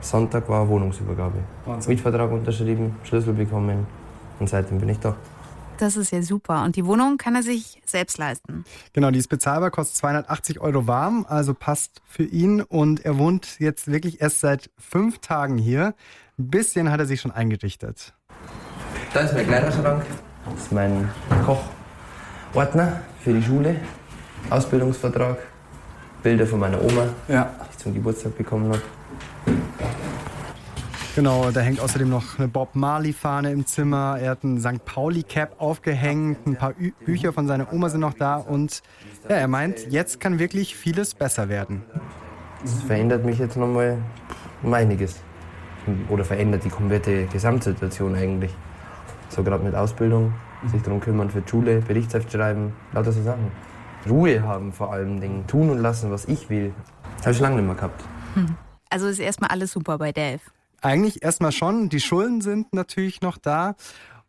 Sonntag 0.00 0.48
war 0.48 0.68
Wohnungsübergabe. 0.68 1.38
Wahnsinn. 1.64 1.94
Mietvertrag 1.94 2.32
unterschrieben, 2.32 2.96
Schlüssel 3.04 3.34
bekommen 3.34 3.86
und 4.40 4.48
seitdem 4.48 4.78
bin 4.78 4.88
ich 4.88 4.98
da. 4.98 5.14
Das 5.78 5.96
ist 5.96 6.10
ja 6.12 6.22
super. 6.22 6.64
Und 6.64 6.76
die 6.76 6.84
Wohnung 6.84 7.16
kann 7.18 7.34
er 7.34 7.42
sich 7.42 7.80
selbst 7.86 8.18
leisten. 8.18 8.64
Genau, 8.92 9.10
die 9.10 9.18
ist 9.18 9.28
bezahlbar, 9.28 9.70
kostet 9.70 9.96
280 9.96 10.60
Euro 10.60 10.86
warm, 10.86 11.24
also 11.28 11.54
passt 11.54 12.02
für 12.06 12.24
ihn. 12.24 12.60
Und 12.62 13.04
er 13.04 13.16
wohnt 13.18 13.58
jetzt 13.60 13.90
wirklich 13.90 14.20
erst 14.20 14.40
seit 14.40 14.70
fünf 14.76 15.18
Tagen 15.18 15.56
hier. 15.56 15.94
Ein 16.38 16.50
bisschen 16.50 16.90
hat 16.90 17.00
er 17.00 17.06
sich 17.06 17.20
schon 17.20 17.30
eingerichtet. 17.30 18.12
Da 19.14 19.20
ist 19.20 19.34
mein 19.34 19.46
Kleiderschrank. 19.46 20.04
Das 20.50 20.62
ist 20.64 20.72
mein 20.72 21.08
Kochordner 22.52 23.00
für 23.22 23.32
die 23.32 23.42
Schule. 23.42 23.76
Ausbildungsvertrag. 24.50 25.38
Bilder 26.22 26.46
von 26.46 26.58
meiner 26.58 26.82
Oma, 26.82 27.06
Ja. 27.28 27.44
die 27.64 27.70
ich 27.70 27.78
zum 27.78 27.94
Geburtstag 27.94 28.36
bekommen 28.36 28.70
habe. 28.72 28.82
Genau, 31.18 31.50
da 31.50 31.62
hängt 31.62 31.80
außerdem 31.80 32.08
noch 32.08 32.38
eine 32.38 32.46
Bob 32.46 32.76
Marley-Fahne 32.76 33.50
im 33.50 33.66
Zimmer. 33.66 34.18
Er 34.22 34.30
hat 34.30 34.44
ein 34.44 34.60
St. 34.60 34.84
Pauli-Cap 34.84 35.60
aufgehängt. 35.60 36.46
Ein 36.46 36.54
paar 36.54 36.74
Ü 36.78 36.92
Bücher 37.04 37.32
von 37.32 37.48
seiner 37.48 37.72
Oma 37.72 37.88
sind 37.88 38.02
noch 38.02 38.14
da. 38.14 38.36
Und 38.36 38.84
ja, 39.28 39.34
er 39.34 39.48
meint, 39.48 39.90
jetzt 39.90 40.20
kann 40.20 40.38
wirklich 40.38 40.76
vieles 40.76 41.16
besser 41.16 41.48
werden. 41.48 41.82
Das 42.62 42.84
verändert 42.84 43.24
mich 43.24 43.40
jetzt 43.40 43.56
nochmal 43.56 43.98
um 44.62 44.72
einiges. 44.72 45.16
Oder 46.08 46.24
verändert 46.24 46.64
die 46.64 46.68
komplette 46.68 47.26
Gesamtsituation 47.26 48.14
eigentlich. 48.14 48.54
So 49.28 49.42
gerade 49.42 49.64
mit 49.64 49.74
Ausbildung, 49.74 50.32
sich 50.70 50.82
darum 50.82 51.00
kümmern 51.00 51.30
für 51.30 51.40
die 51.40 51.50
Schule, 51.50 51.80
Berichtsheft 51.80 52.30
schreiben, 52.30 52.74
lauter 52.92 53.10
so 53.10 53.24
Sachen. 53.24 53.50
Ruhe 54.08 54.44
haben 54.44 54.72
vor 54.72 54.92
allem 54.92 55.20
Dingen, 55.20 55.48
tun 55.48 55.68
und 55.68 55.78
lassen, 55.78 56.12
was 56.12 56.26
ich 56.26 56.48
will. 56.48 56.72
Habe 57.22 57.32
ich 57.32 57.40
lange 57.40 57.56
nicht 57.56 57.66
mehr 57.66 57.74
gehabt. 57.74 58.04
Also 58.88 59.08
ist 59.08 59.18
erstmal 59.18 59.50
alles 59.50 59.72
super 59.72 59.98
bei 59.98 60.12
Dave. 60.12 60.38
Eigentlich 60.80 61.22
erstmal 61.22 61.52
schon. 61.52 61.88
Die 61.88 62.00
Schulden 62.00 62.40
sind 62.40 62.72
natürlich 62.72 63.20
noch 63.20 63.38
da. 63.38 63.74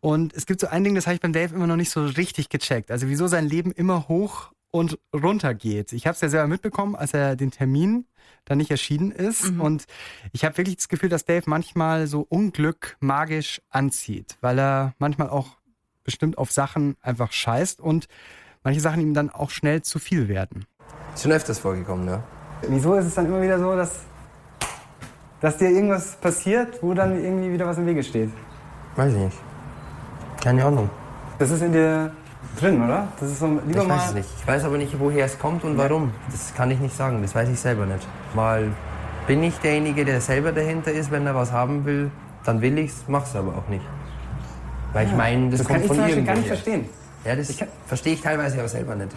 Und 0.00 0.34
es 0.34 0.46
gibt 0.46 0.60
so 0.60 0.66
ein 0.66 0.82
Ding, 0.82 0.94
das 0.94 1.06
habe 1.06 1.14
ich 1.14 1.20
beim 1.20 1.32
Dave 1.32 1.54
immer 1.54 1.66
noch 1.66 1.76
nicht 1.76 1.90
so 1.90 2.04
richtig 2.04 2.48
gecheckt. 2.48 2.90
Also 2.90 3.08
wieso 3.08 3.26
sein 3.26 3.46
Leben 3.46 3.70
immer 3.70 4.08
hoch 4.08 4.52
und 4.70 4.98
runter 5.14 5.54
geht. 5.54 5.92
Ich 5.92 6.06
habe 6.06 6.14
es 6.14 6.20
ja 6.20 6.28
selber 6.28 6.48
mitbekommen, 6.48 6.96
als 6.96 7.12
er 7.12 7.36
den 7.36 7.50
Termin 7.50 8.06
dann 8.44 8.58
nicht 8.58 8.70
erschienen 8.70 9.10
ist. 9.10 9.50
Und 9.58 9.84
ich 10.32 10.44
habe 10.44 10.56
wirklich 10.56 10.76
das 10.76 10.88
Gefühl, 10.88 11.08
dass 11.08 11.24
Dave 11.24 11.42
manchmal 11.46 12.06
so 12.06 12.24
Unglück 12.28 12.96
magisch 13.00 13.60
anzieht, 13.68 14.36
weil 14.40 14.58
er 14.58 14.94
manchmal 14.98 15.28
auch 15.28 15.58
bestimmt 16.04 16.38
auf 16.38 16.50
Sachen 16.50 16.96
einfach 17.02 17.32
scheißt 17.32 17.80
und 17.80 18.06
manche 18.64 18.80
Sachen 18.80 19.00
ihm 19.00 19.14
dann 19.14 19.30
auch 19.30 19.50
schnell 19.50 19.82
zu 19.82 19.98
viel 19.98 20.28
werden. 20.28 20.64
Ist 21.14 21.22
schon 21.22 21.32
öfters 21.32 21.58
vorgekommen, 21.58 22.08
ja. 22.08 22.24
Wieso 22.68 22.94
ist 22.94 23.06
es 23.06 23.14
dann 23.14 23.26
immer 23.26 23.42
wieder 23.42 23.58
so, 23.58 23.74
dass, 23.74 24.00
dass 25.40 25.56
dir 25.56 25.70
irgendwas 25.70 26.16
passiert, 26.16 26.82
wo 26.82 26.94
dann 26.94 27.22
irgendwie 27.22 27.52
wieder 27.52 27.66
was 27.66 27.78
im 27.78 27.86
Wege 27.86 28.02
steht? 28.02 28.30
Weiß 28.96 29.12
ich 29.12 29.18
nicht. 29.18 29.38
Keine 30.42 30.64
Ahnung. 30.64 30.90
Das 31.38 31.50
ist 31.50 31.62
in 31.62 31.72
dir 31.72 32.12
drin, 32.58 32.82
oder? 32.82 33.08
Das 33.18 33.30
ist 33.30 33.38
so, 33.40 33.46
lieber 33.66 33.82
ich 33.82 33.88
weiß 33.88 34.08
es 34.08 34.14
nicht. 34.14 34.28
Ich 34.38 34.46
weiß 34.46 34.64
aber 34.64 34.78
nicht, 34.78 34.98
woher 34.98 35.24
es 35.24 35.38
kommt 35.38 35.64
und 35.64 35.76
warum. 35.78 36.12
Das 36.30 36.52
kann 36.54 36.70
ich 36.70 36.78
nicht 36.78 36.96
sagen. 36.96 37.22
Das 37.22 37.34
weiß 37.34 37.48
ich 37.48 37.58
selber 37.58 37.86
nicht. 37.86 38.06
Mal 38.34 38.68
bin 39.26 39.42
ich 39.42 39.54
derjenige, 39.58 40.04
der 40.04 40.20
selber 40.20 40.52
dahinter 40.52 40.92
ist, 40.92 41.10
wenn 41.10 41.26
er 41.26 41.34
was 41.34 41.52
haben 41.52 41.84
will, 41.84 42.10
dann 42.44 42.60
will 42.60 42.78
ich's, 42.78 43.04
mach's 43.06 43.36
aber 43.36 43.54
auch 43.56 43.68
nicht. 43.68 43.84
Weil 44.92 45.06
ich 45.06 45.12
Ja, 45.12 45.16
meine, 45.18 45.50
das, 45.50 45.60
das 45.60 45.66
kommt 45.68 45.76
kann 45.78 45.82
ich 45.82 45.86
von 45.88 45.96
zum 45.96 46.04
Beispiel 46.04 46.24
gar 46.24 46.34
nicht 46.36 46.48
verstehen. 46.48 46.88
Ja, 47.24 47.36
das 47.36 47.54
verstehe 47.86 48.14
ich 48.14 48.22
teilweise 48.22 48.58
aber 48.58 48.68
selber 48.68 48.94
nicht. 48.94 49.10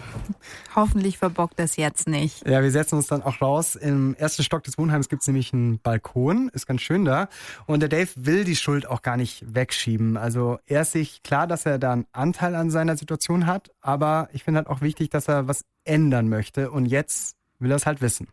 Hoffentlich 0.76 1.16
verbockt 1.16 1.58
das 1.58 1.76
jetzt 1.76 2.06
nicht. 2.06 2.46
Ja, 2.46 2.62
wir 2.62 2.70
setzen 2.70 2.96
uns 2.96 3.06
dann 3.06 3.22
auch 3.22 3.40
raus. 3.40 3.76
Im 3.76 4.14
ersten 4.16 4.42
Stock 4.42 4.62
des 4.62 4.76
Wohnheims 4.76 5.08
gibt 5.08 5.22
es 5.22 5.28
nämlich 5.28 5.54
einen 5.54 5.78
Balkon, 5.78 6.50
ist 6.52 6.66
ganz 6.66 6.82
schön 6.82 7.06
da. 7.06 7.28
Und 7.64 7.80
der 7.80 7.88
Dave 7.88 8.10
will 8.16 8.44
die 8.44 8.56
Schuld 8.56 8.86
auch 8.86 9.00
gar 9.00 9.16
nicht 9.16 9.54
wegschieben. 9.54 10.18
Also 10.18 10.58
er 10.66 10.82
ist 10.82 10.92
sich 10.92 11.22
klar, 11.22 11.46
dass 11.46 11.64
er 11.64 11.78
da 11.78 11.92
einen 11.92 12.06
Anteil 12.12 12.54
an 12.54 12.70
seiner 12.70 12.98
Situation 12.98 13.46
hat, 13.46 13.70
aber 13.80 14.28
ich 14.32 14.44
finde 14.44 14.58
halt 14.58 14.68
auch 14.68 14.82
wichtig, 14.82 15.08
dass 15.08 15.26
er 15.26 15.48
was 15.48 15.64
ändern 15.84 16.28
möchte. 16.28 16.70
Und 16.70 16.84
jetzt 16.84 17.36
will 17.58 17.70
er 17.70 17.76
es 17.76 17.86
halt 17.86 18.02
wissen. 18.02 18.28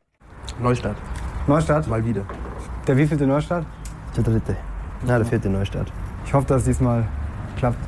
Neustadt. 0.60 0.98
Neustadt? 1.48 1.88
Mal 1.88 2.06
wieder. 2.06 2.26
Der 2.88 2.98
wievielte 2.98 3.26
Neustadt? 3.26 3.66
Der 4.18 4.24
dritte. 4.24 4.58
Ja, 5.08 5.18
der 5.18 5.26
vierte 5.26 5.50
Neustadt. 5.50 5.92
Ich 6.26 6.34
hoffe, 6.34 6.48
dass 6.48 6.64
es 6.64 6.66
diesmal 6.66 7.08
klappt. 7.58 7.80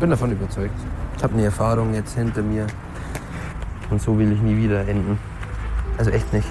Bin 0.00 0.10
davon 0.10 0.32
überzeugt. 0.32 0.74
Ich 1.16 1.22
habe 1.22 1.34
eine 1.34 1.44
Erfahrung 1.44 1.94
jetzt 1.94 2.14
hinter 2.14 2.42
mir. 2.42 2.66
Und 3.90 4.02
so 4.02 4.18
will 4.18 4.32
ich 4.32 4.40
nie 4.40 4.56
wieder 4.56 4.80
enden. 4.86 5.18
Also 5.96 6.10
echt 6.10 6.32
nicht. 6.32 6.48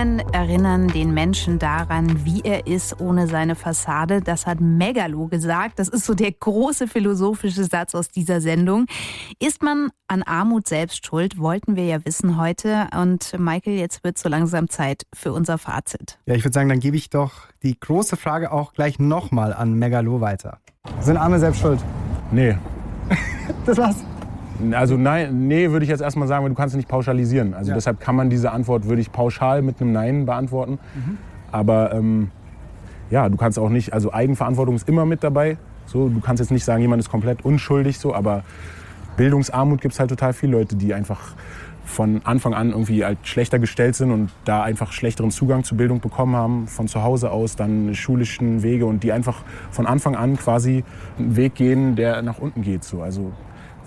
Wohnungen 0.00 0.20
erinnern 0.32 0.88
den 0.88 1.12
Menschen 1.12 1.58
daran, 1.58 2.24
wie 2.24 2.40
er 2.40 2.66
ist 2.66 3.00
ohne 3.00 3.26
seine 3.26 3.54
Fassade. 3.54 4.22
Das 4.22 4.46
hat 4.46 4.58
Megalo 4.58 5.26
gesagt. 5.28 5.78
Das 5.78 5.88
ist 5.88 6.06
so 6.06 6.14
der 6.14 6.32
große 6.32 6.88
philosophische 6.88 7.64
Satz 7.64 7.94
aus 7.94 8.08
dieser 8.08 8.40
Sendung. 8.40 8.86
Ist 9.40 9.62
man 9.62 9.90
an 10.08 10.22
Armut 10.22 10.66
selbst 10.68 11.04
schuld? 11.04 11.38
Wollten 11.38 11.76
wir 11.76 11.84
ja 11.84 12.02
wissen 12.06 12.38
heute. 12.38 12.86
Und 12.98 13.38
Michael, 13.38 13.78
jetzt 13.78 14.02
wird 14.02 14.16
so 14.16 14.30
langsam 14.30 14.70
Zeit 14.70 15.02
für 15.14 15.34
unser 15.34 15.58
Fazit. 15.58 16.18
Ja, 16.24 16.34
ich 16.34 16.44
würde 16.44 16.54
sagen, 16.54 16.70
dann 16.70 16.80
gebe 16.80 16.96
ich 16.96 17.10
doch 17.10 17.32
die 17.62 17.78
große 17.78 18.16
Frage 18.16 18.52
auch 18.52 18.72
gleich 18.72 18.98
nochmal 18.98 19.52
an 19.52 19.74
Megalo 19.74 20.22
weiter. 20.22 20.60
Sind 21.00 21.18
Arme 21.18 21.38
selbst 21.38 21.60
schuld? 21.60 21.80
Nee. 22.30 22.56
das 23.66 23.76
war's. 23.76 23.96
Also 24.72 24.96
nein, 24.96 25.48
nee, 25.48 25.70
würde 25.70 25.84
ich 25.84 25.90
jetzt 25.90 26.00
erstmal 26.00 26.28
sagen, 26.28 26.42
weil 26.44 26.50
du 26.50 26.56
kannst 26.56 26.76
nicht 26.76 26.88
pauschalisieren. 26.88 27.54
Also 27.54 27.70
Ja. 27.70 27.74
deshalb 27.74 28.00
kann 28.00 28.14
man 28.16 28.30
diese 28.30 28.50
Antwort, 28.52 28.86
würde 28.88 29.00
ich 29.00 29.12
pauschal 29.12 29.62
mit 29.62 29.80
einem 29.80 29.92
Nein 29.92 30.26
beantworten. 30.26 30.78
Mhm. 30.94 31.18
Aber 31.52 31.92
ähm, 31.92 32.30
ja, 33.10 33.28
du 33.28 33.36
kannst 33.36 33.58
auch 33.58 33.70
nicht, 33.70 33.92
also 33.92 34.12
Eigenverantwortung 34.12 34.74
ist 34.76 34.88
immer 34.88 35.04
mit 35.06 35.24
dabei. 35.24 35.56
So, 35.86 36.08
du 36.08 36.20
kannst 36.20 36.40
jetzt 36.40 36.50
nicht 36.50 36.64
sagen, 36.64 36.80
jemand 36.82 37.00
ist 37.00 37.10
komplett 37.10 37.44
unschuldig, 37.44 37.98
so, 37.98 38.14
aber 38.14 38.44
Bildungsarmut 39.16 39.80
gibt 39.80 39.94
es 39.94 40.00
halt 40.00 40.10
total 40.10 40.32
viele 40.32 40.52
Leute, 40.52 40.76
die 40.76 40.94
einfach 40.94 41.34
von 41.84 42.20
Anfang 42.22 42.54
an 42.54 42.70
irgendwie 42.70 43.04
halt 43.04 43.18
schlechter 43.24 43.58
gestellt 43.58 43.96
sind 43.96 44.12
und 44.12 44.30
da 44.44 44.62
einfach 44.62 44.92
schlechteren 44.92 45.32
Zugang 45.32 45.64
zu 45.64 45.76
Bildung 45.76 45.98
bekommen 45.98 46.36
haben, 46.36 46.68
von 46.68 46.86
zu 46.86 47.02
Hause 47.02 47.32
aus, 47.32 47.56
dann 47.56 47.92
schulischen 47.96 48.62
Wege 48.62 48.86
und 48.86 49.02
die 49.02 49.10
einfach 49.10 49.42
von 49.72 49.86
Anfang 49.86 50.14
an 50.14 50.36
quasi 50.36 50.84
einen 51.18 51.34
Weg 51.34 51.56
gehen, 51.56 51.96
der 51.96 52.22
nach 52.22 52.38
unten 52.38 52.62
geht. 52.62 52.84
So. 52.84 53.02
Also 53.02 53.32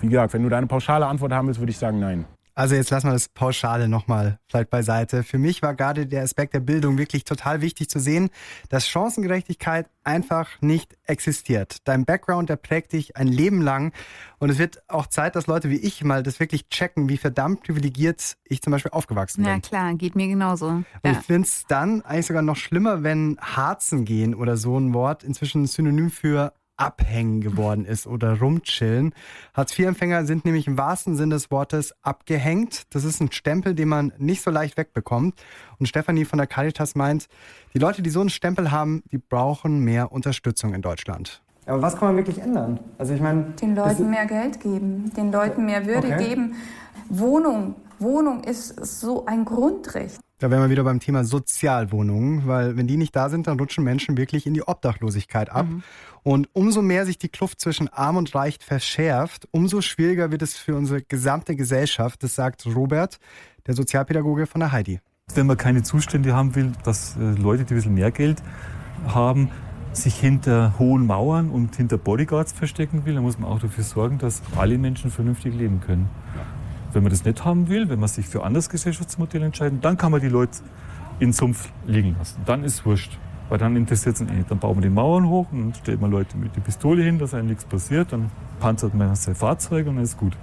wie 0.08 0.12
gesagt, 0.12 0.32
wenn 0.34 0.42
du 0.42 0.48
da 0.48 0.58
eine 0.58 0.66
pauschale 0.66 1.06
Antwort 1.06 1.32
haben 1.32 1.46
willst, 1.48 1.60
würde 1.60 1.70
ich 1.70 1.78
sagen 1.78 1.98
nein. 1.98 2.26
Also 2.56 2.76
jetzt 2.76 2.90
lassen 2.90 3.08
wir 3.08 3.12
das 3.12 3.28
Pauschale 3.28 3.88
nochmal 3.88 4.38
vielleicht 4.46 4.70
beiseite. 4.70 5.24
Für 5.24 5.38
mich 5.38 5.60
war 5.60 5.74
gerade 5.74 6.06
der 6.06 6.22
Aspekt 6.22 6.54
der 6.54 6.60
Bildung 6.60 6.98
wirklich 6.98 7.24
total 7.24 7.60
wichtig 7.62 7.90
zu 7.90 7.98
sehen, 7.98 8.30
dass 8.68 8.86
Chancengerechtigkeit 8.86 9.88
einfach 10.04 10.48
nicht 10.60 10.96
existiert. 11.02 11.78
Dein 11.82 12.04
Background, 12.04 12.48
der 12.48 12.54
prägt 12.54 12.92
dich 12.92 13.16
ein 13.16 13.26
Leben 13.26 13.60
lang. 13.60 13.92
Und 14.38 14.50
es 14.50 14.58
wird 14.58 14.82
auch 14.88 15.08
Zeit, 15.08 15.34
dass 15.34 15.48
Leute 15.48 15.68
wie 15.68 15.78
ich 15.78 16.04
mal 16.04 16.22
das 16.22 16.38
wirklich 16.38 16.68
checken, 16.68 17.08
wie 17.08 17.16
verdammt 17.16 17.64
privilegiert 17.64 18.36
ich 18.44 18.62
zum 18.62 18.70
Beispiel 18.70 18.92
aufgewachsen 18.92 19.42
bin. 19.42 19.52
Ja, 19.52 19.58
klar, 19.58 19.94
geht 19.94 20.14
mir 20.14 20.28
genauso. 20.28 20.68
Und 20.68 20.86
Ja. 21.04 21.10
ich 21.10 21.18
finde 21.18 21.48
es 21.48 21.64
dann 21.66 22.02
eigentlich 22.02 22.26
sogar 22.26 22.42
noch 22.42 22.56
schlimmer, 22.56 23.02
wenn 23.02 23.36
Harzen 23.40 24.04
gehen 24.04 24.32
oder 24.32 24.56
so 24.56 24.78
ein 24.78 24.94
Wort 24.94 25.24
inzwischen 25.24 25.62
ein 25.62 25.66
Synonym 25.66 26.08
für 26.12 26.52
abhängen 26.76 27.40
geworden 27.40 27.84
ist 27.84 28.06
oder 28.06 28.38
rumchillen. 28.40 29.14
Hartz-IV-Empfänger 29.54 30.26
sind 30.26 30.44
nämlich 30.44 30.66
im 30.66 30.76
wahrsten 30.76 31.16
Sinne 31.16 31.34
des 31.36 31.50
Wortes 31.50 31.94
abgehängt. 32.02 32.82
Das 32.94 33.04
ist 33.04 33.20
ein 33.20 33.30
Stempel, 33.32 33.74
den 33.74 33.88
man 33.88 34.12
nicht 34.18 34.42
so 34.42 34.50
leicht 34.50 34.76
wegbekommt. 34.76 35.34
Und 35.78 35.86
Stefanie 35.86 36.24
von 36.24 36.38
der 36.38 36.46
Caritas 36.46 36.94
meint, 36.94 37.28
die 37.74 37.78
Leute, 37.78 38.02
die 38.02 38.10
so 38.10 38.20
einen 38.20 38.30
Stempel 38.30 38.70
haben, 38.70 39.02
die 39.12 39.18
brauchen 39.18 39.80
mehr 39.80 40.12
Unterstützung 40.12 40.74
in 40.74 40.82
Deutschland. 40.82 41.42
Aber 41.66 41.80
was 41.80 41.96
kann 41.96 42.08
man 42.08 42.16
wirklich 42.16 42.38
ändern? 42.40 42.78
Also 42.98 43.14
ich 43.14 43.20
meine, 43.20 43.44
Den 43.60 43.74
Leuten 43.74 44.10
mehr 44.10 44.26
Geld 44.26 44.60
geben, 44.60 45.12
den 45.16 45.32
Leuten 45.32 45.64
mehr 45.64 45.86
Würde 45.86 46.08
Okay. 46.08 46.28
geben. 46.28 46.56
Wohnung, 47.08 47.76
Wohnung 47.98 48.44
ist 48.44 48.68
so 48.84 49.24
ein 49.26 49.44
Grundrecht. 49.44 50.20
Da 50.38 50.50
wären 50.50 50.62
wir 50.62 50.70
wieder 50.70 50.82
beim 50.82 50.98
Thema 50.98 51.24
Sozialwohnungen, 51.24 52.46
weil 52.46 52.76
wenn 52.76 52.88
die 52.88 52.96
nicht 52.96 53.14
da 53.14 53.28
sind, 53.28 53.46
dann 53.46 53.58
rutschen 53.58 53.84
Menschen 53.84 54.16
wirklich 54.16 54.46
in 54.46 54.54
die 54.54 54.66
Obdachlosigkeit 54.66 55.48
ab. 55.48 55.66
Und 56.24 56.48
umso 56.52 56.82
mehr 56.82 57.06
sich 57.06 57.18
die 57.18 57.28
Kluft 57.28 57.60
zwischen 57.60 57.88
Arm 57.88 58.16
und 58.16 58.34
Reich 58.34 58.58
verschärft, 58.60 59.46
umso 59.52 59.80
schwieriger 59.80 60.32
wird 60.32 60.42
es 60.42 60.56
für 60.56 60.74
unsere 60.74 61.02
gesamte 61.02 61.54
Gesellschaft. 61.54 62.22
Das 62.22 62.34
sagt 62.34 62.66
Robert, 62.66 63.20
der 63.66 63.74
Sozialpädagoge 63.74 64.46
von 64.46 64.60
der 64.60 64.72
Heidi. 64.72 65.00
Wenn 65.34 65.46
man 65.46 65.56
keine 65.56 65.82
Zustände 65.82 66.34
haben 66.34 66.54
will, 66.54 66.72
dass 66.82 67.16
äh, 67.16 67.20
Leute, 67.20 67.64
die 67.64 67.74
ein 67.74 67.76
bisschen 67.76 67.94
mehr 67.94 68.10
Geld 68.10 68.42
haben, 69.06 69.50
sich 69.92 70.16
hinter 70.16 70.74
hohen 70.78 71.06
Mauern 71.06 71.50
und 71.50 71.76
hinter 71.76 71.96
Bodyguards 71.98 72.52
verstecken 72.52 73.06
will, 73.06 73.14
dann 73.14 73.22
muss 73.22 73.38
man 73.38 73.48
auch 73.48 73.60
dafür 73.60 73.84
sorgen, 73.84 74.18
dass 74.18 74.42
alle 74.56 74.76
Menschen 74.78 75.10
vernünftig 75.10 75.54
leben 75.54 75.80
können. 75.80 76.08
Wenn 76.94 77.02
man 77.02 77.10
das 77.10 77.24
nicht 77.24 77.44
haben 77.44 77.68
will, 77.68 77.88
wenn 77.88 77.98
man 78.00 78.08
sich 78.08 78.26
für 78.26 78.40
ein 78.40 78.46
anderes 78.48 78.68
Gesellschaftsmodell 78.70 79.42
entscheiden, 79.42 79.80
dann 79.80 79.96
kann 79.98 80.12
man 80.12 80.20
die 80.20 80.28
Leute 80.28 80.58
in 81.18 81.28
den 81.28 81.32
Sumpf 81.32 81.68
liegen 81.86 82.14
lassen. 82.18 82.40
Dann 82.46 82.64
ist 82.64 82.86
wurscht. 82.86 83.18
Weil 83.50 83.58
dann 83.58 83.76
interessiert 83.76 84.14
es 84.14 84.20
ihn 84.22 84.28
eh 84.28 84.36
nicht. 84.36 84.50
Dann 84.50 84.58
bauen 84.58 84.76
wir 84.76 84.82
die 84.82 84.88
Mauern 84.88 85.28
hoch 85.28 85.46
und 85.52 85.60
dann 85.60 85.74
stellt 85.74 86.00
man 86.00 86.10
Leute 86.10 86.36
mit 86.38 86.56
der 86.56 86.62
Pistole 86.62 87.02
hin, 87.02 87.18
dass 87.18 87.34
einem 87.34 87.48
nichts 87.48 87.64
passiert. 87.64 88.10
Dann 88.12 88.30
panzert 88.58 88.94
man 88.94 89.14
sein 89.16 89.34
Fahrzeug 89.34 89.86
und 89.86 89.96
dann 89.96 90.04
ist 90.04 90.16
gut. 90.16 90.34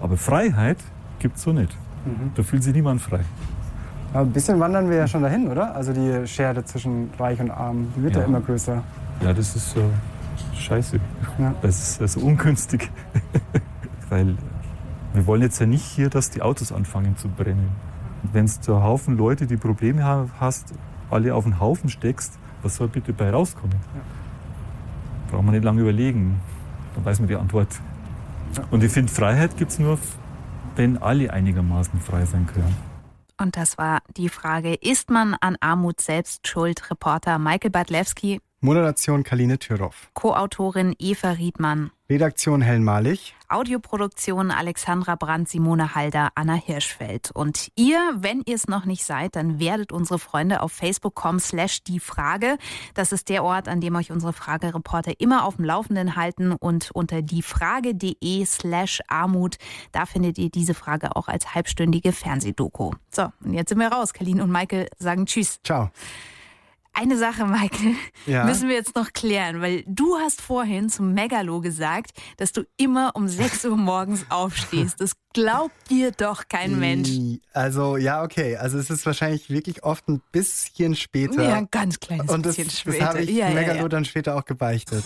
Aber 0.00 0.16
Freiheit 0.16 0.78
gibt 1.18 1.36
es 1.36 1.42
so 1.42 1.52
nicht. 1.52 1.76
Mhm. 2.04 2.30
Da 2.34 2.42
fühlt 2.44 2.62
sich 2.62 2.72
niemand 2.74 3.00
frei. 3.00 3.20
Aber 4.12 4.22
ein 4.22 4.30
bisschen 4.30 4.60
wandern 4.60 4.88
wir 4.88 4.98
ja 4.98 5.08
schon 5.08 5.22
dahin, 5.22 5.48
oder? 5.48 5.74
Also 5.74 5.92
die 5.92 6.26
Schere 6.28 6.64
zwischen 6.64 7.10
Reich 7.18 7.40
und 7.40 7.50
Arm, 7.50 7.88
die 7.96 8.02
wird 8.04 8.14
ja, 8.14 8.20
Ja. 8.20 8.26
immer 8.28 8.40
größer. 8.40 8.82
Ja, 9.22 9.32
das 9.32 9.56
ist 9.56 9.76
äh, 9.76 9.80
scheiße. 10.56 11.00
Ja. 11.38 11.54
Das 11.60 11.82
ist 11.82 12.00
also 12.00 12.20
ungünstig. 12.20 12.88
Weil 14.10 14.36
wir 15.14 15.26
wollen 15.26 15.42
jetzt 15.42 15.58
ja 15.60 15.66
nicht 15.66 15.84
hier, 15.84 16.10
dass 16.10 16.30
die 16.30 16.42
Autos 16.42 16.72
anfangen 16.72 17.16
zu 17.16 17.28
brennen. 17.28 17.70
Wenn 18.32 18.50
du 18.66 18.74
einen 18.74 18.82
Haufen 18.84 19.16
Leute, 19.16 19.46
die 19.46 19.56
Probleme 19.56 20.04
ha- 20.04 20.26
hast, 20.40 20.74
alle 21.10 21.34
auf 21.34 21.44
einen 21.44 21.60
Haufen 21.60 21.88
steckst, 21.88 22.38
was 22.62 22.76
soll 22.76 22.88
bitte 22.88 23.12
bei 23.12 23.30
rauskommen? 23.30 23.76
Braucht 25.30 25.44
man 25.44 25.54
nicht 25.54 25.64
lange 25.64 25.82
überlegen. 25.82 26.40
Dann 26.94 27.04
weiß 27.04 27.18
man 27.20 27.28
die 27.28 27.36
Antwort. 27.36 27.68
Und 28.70 28.82
ich 28.84 28.92
finde, 28.92 29.12
Freiheit 29.12 29.56
gibt 29.56 29.72
es 29.72 29.78
nur, 29.78 29.98
wenn 30.76 30.98
alle 30.98 31.32
einigermaßen 31.32 32.00
frei 32.00 32.24
sein 32.24 32.46
können. 32.46 32.74
Und 33.40 33.56
das 33.56 33.78
war 33.78 33.98
die 34.16 34.28
Frage, 34.28 34.74
ist 34.74 35.10
man 35.10 35.34
an 35.40 35.56
Armut 35.60 36.00
selbst 36.00 36.46
schuld? 36.46 36.88
Reporter 36.90 37.38
Michael 37.38 37.70
Badlewski, 37.72 38.40
Moderation 38.64 39.24
Kaline 39.24 39.58
Thüroff. 39.58 40.08
Co-Autorin 40.14 40.94
Eva 40.98 41.32
Riedmann, 41.32 41.90
Redaktion 42.08 42.62
Helen 42.62 42.82
Malich. 42.82 43.34
Audioproduktion 43.50 44.50
Alexandra 44.50 45.16
Brandt, 45.16 45.50
Simone 45.50 45.94
Halder, 45.94 46.30
Anna 46.34 46.54
Hirschfeld. 46.54 47.30
Und 47.30 47.68
ihr, 47.76 47.98
wenn 48.16 48.40
ihr 48.46 48.54
es 48.54 48.66
noch 48.66 48.86
nicht 48.86 49.04
seid, 49.04 49.36
dann 49.36 49.60
werdet 49.60 49.92
unsere 49.92 50.18
Freunde 50.18 50.62
auf 50.62 50.72
Facebook.com 50.72 51.40
slash 51.40 51.82
die 51.82 52.00
Frage. 52.00 52.56
Das 52.94 53.12
ist 53.12 53.28
der 53.28 53.44
Ort, 53.44 53.68
an 53.68 53.82
dem 53.82 53.96
euch 53.96 54.10
unsere 54.10 54.32
Fragereporter 54.32 55.12
immer 55.20 55.44
auf 55.44 55.56
dem 55.56 55.66
Laufenden 55.66 56.16
halten. 56.16 56.52
Und 56.52 56.90
unter 56.94 57.20
diefrage.de 57.20 58.46
slash 58.46 59.02
Armut, 59.08 59.58
da 59.92 60.06
findet 60.06 60.38
ihr 60.38 60.48
diese 60.48 60.72
Frage 60.72 61.16
auch 61.16 61.28
als 61.28 61.54
halbstündige 61.54 62.12
Fernsehdoku. 62.12 62.92
So, 63.10 63.30
und 63.44 63.52
jetzt 63.52 63.68
sind 63.68 63.78
wir 63.78 63.88
raus. 63.88 64.14
Kalin 64.14 64.40
und 64.40 64.50
Michael 64.50 64.88
sagen 64.98 65.26
Tschüss. 65.26 65.60
Ciao. 65.62 65.90
Eine 66.96 67.18
Sache, 67.18 67.44
Michael, 67.44 67.94
Ja? 68.26 68.44
müssen 68.44 68.68
wir 68.68 68.76
jetzt 68.76 68.94
noch 68.94 69.12
klären, 69.12 69.60
weil 69.60 69.82
du 69.86 70.16
hast 70.16 70.40
vorhin 70.40 70.88
zum 70.88 71.12
Megalo 71.12 71.60
gesagt, 71.60 72.12
dass 72.36 72.52
du 72.52 72.62
immer 72.76 73.12
um 73.14 73.26
6 73.28 73.64
Uhr 73.64 73.76
morgens 73.76 74.24
aufstehst. 74.30 75.00
Das 75.00 75.12
glaubt 75.32 75.74
dir 75.90 76.12
doch 76.12 76.44
kein 76.48 76.78
Mensch. 76.78 77.10
Also 77.52 77.96
ja, 77.96 78.22
okay. 78.22 78.56
Also 78.56 78.78
es 78.78 78.90
ist 78.90 79.04
wahrscheinlich 79.06 79.50
wirklich 79.50 79.82
oft 79.82 80.08
ein 80.08 80.22
bisschen 80.30 80.94
später. 80.94 81.42
Ja, 81.42 81.56
ein 81.56 81.68
ganz 81.70 81.98
kleines 81.98 82.30
Und 82.30 82.46
das, 82.46 82.54
bisschen 82.56 82.68
das 82.68 82.78
später. 82.78 83.06
habe 83.08 83.22
ich 83.22 83.30
ja, 83.30 83.50
Megalo 83.50 83.80
ja. 83.80 83.88
dann 83.88 84.04
später 84.04 84.36
auch 84.36 84.44
gebeichtet. 84.44 85.02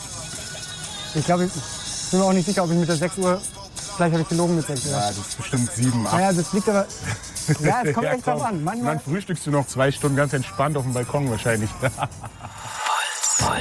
Ich 1.14 1.24
glaube, 1.24 1.44
ich 1.46 2.10
bin 2.10 2.20
mir 2.20 2.26
auch 2.26 2.32
nicht 2.34 2.44
sicher, 2.46 2.64
ob 2.64 2.70
ich 2.70 2.76
mit 2.76 2.88
der 2.88 2.96
6 2.96 3.16
Uhr, 3.18 3.40
vielleicht 3.98 4.12
habe 4.12 4.22
ich 4.22 4.28
gelogen 4.28 4.56
mit 4.56 4.66
6 4.66 4.86
Uhr. 4.86 4.92
Ja, 4.92 5.08
das 5.08 5.18
ist 5.18 5.36
bestimmt 5.36 5.72
sieben, 5.72 6.06
acht. 6.06 6.14
Naja, 6.14 6.32
das 6.32 6.52
liegt 6.52 6.68
aber, 6.68 6.86
ja, 7.60 7.82
es 7.82 7.94
kommt 7.94 8.06
echt 8.06 8.24
komm. 8.24 8.34
drauf 8.34 8.42
an. 8.44 8.62
Manchmal 8.64 8.94
dann 8.94 9.00
frühstückst 9.04 9.46
du 9.46 9.50
noch 9.50 9.66
zwei 9.66 9.90
Stunden 9.90 10.16
ganz 10.16 10.32
entspannt 10.32 10.76
auf 10.76 10.84
dem 10.84 10.94
Balkon 10.94 11.30
wahrscheinlich. 11.30 11.70
Voll. 13.20 13.60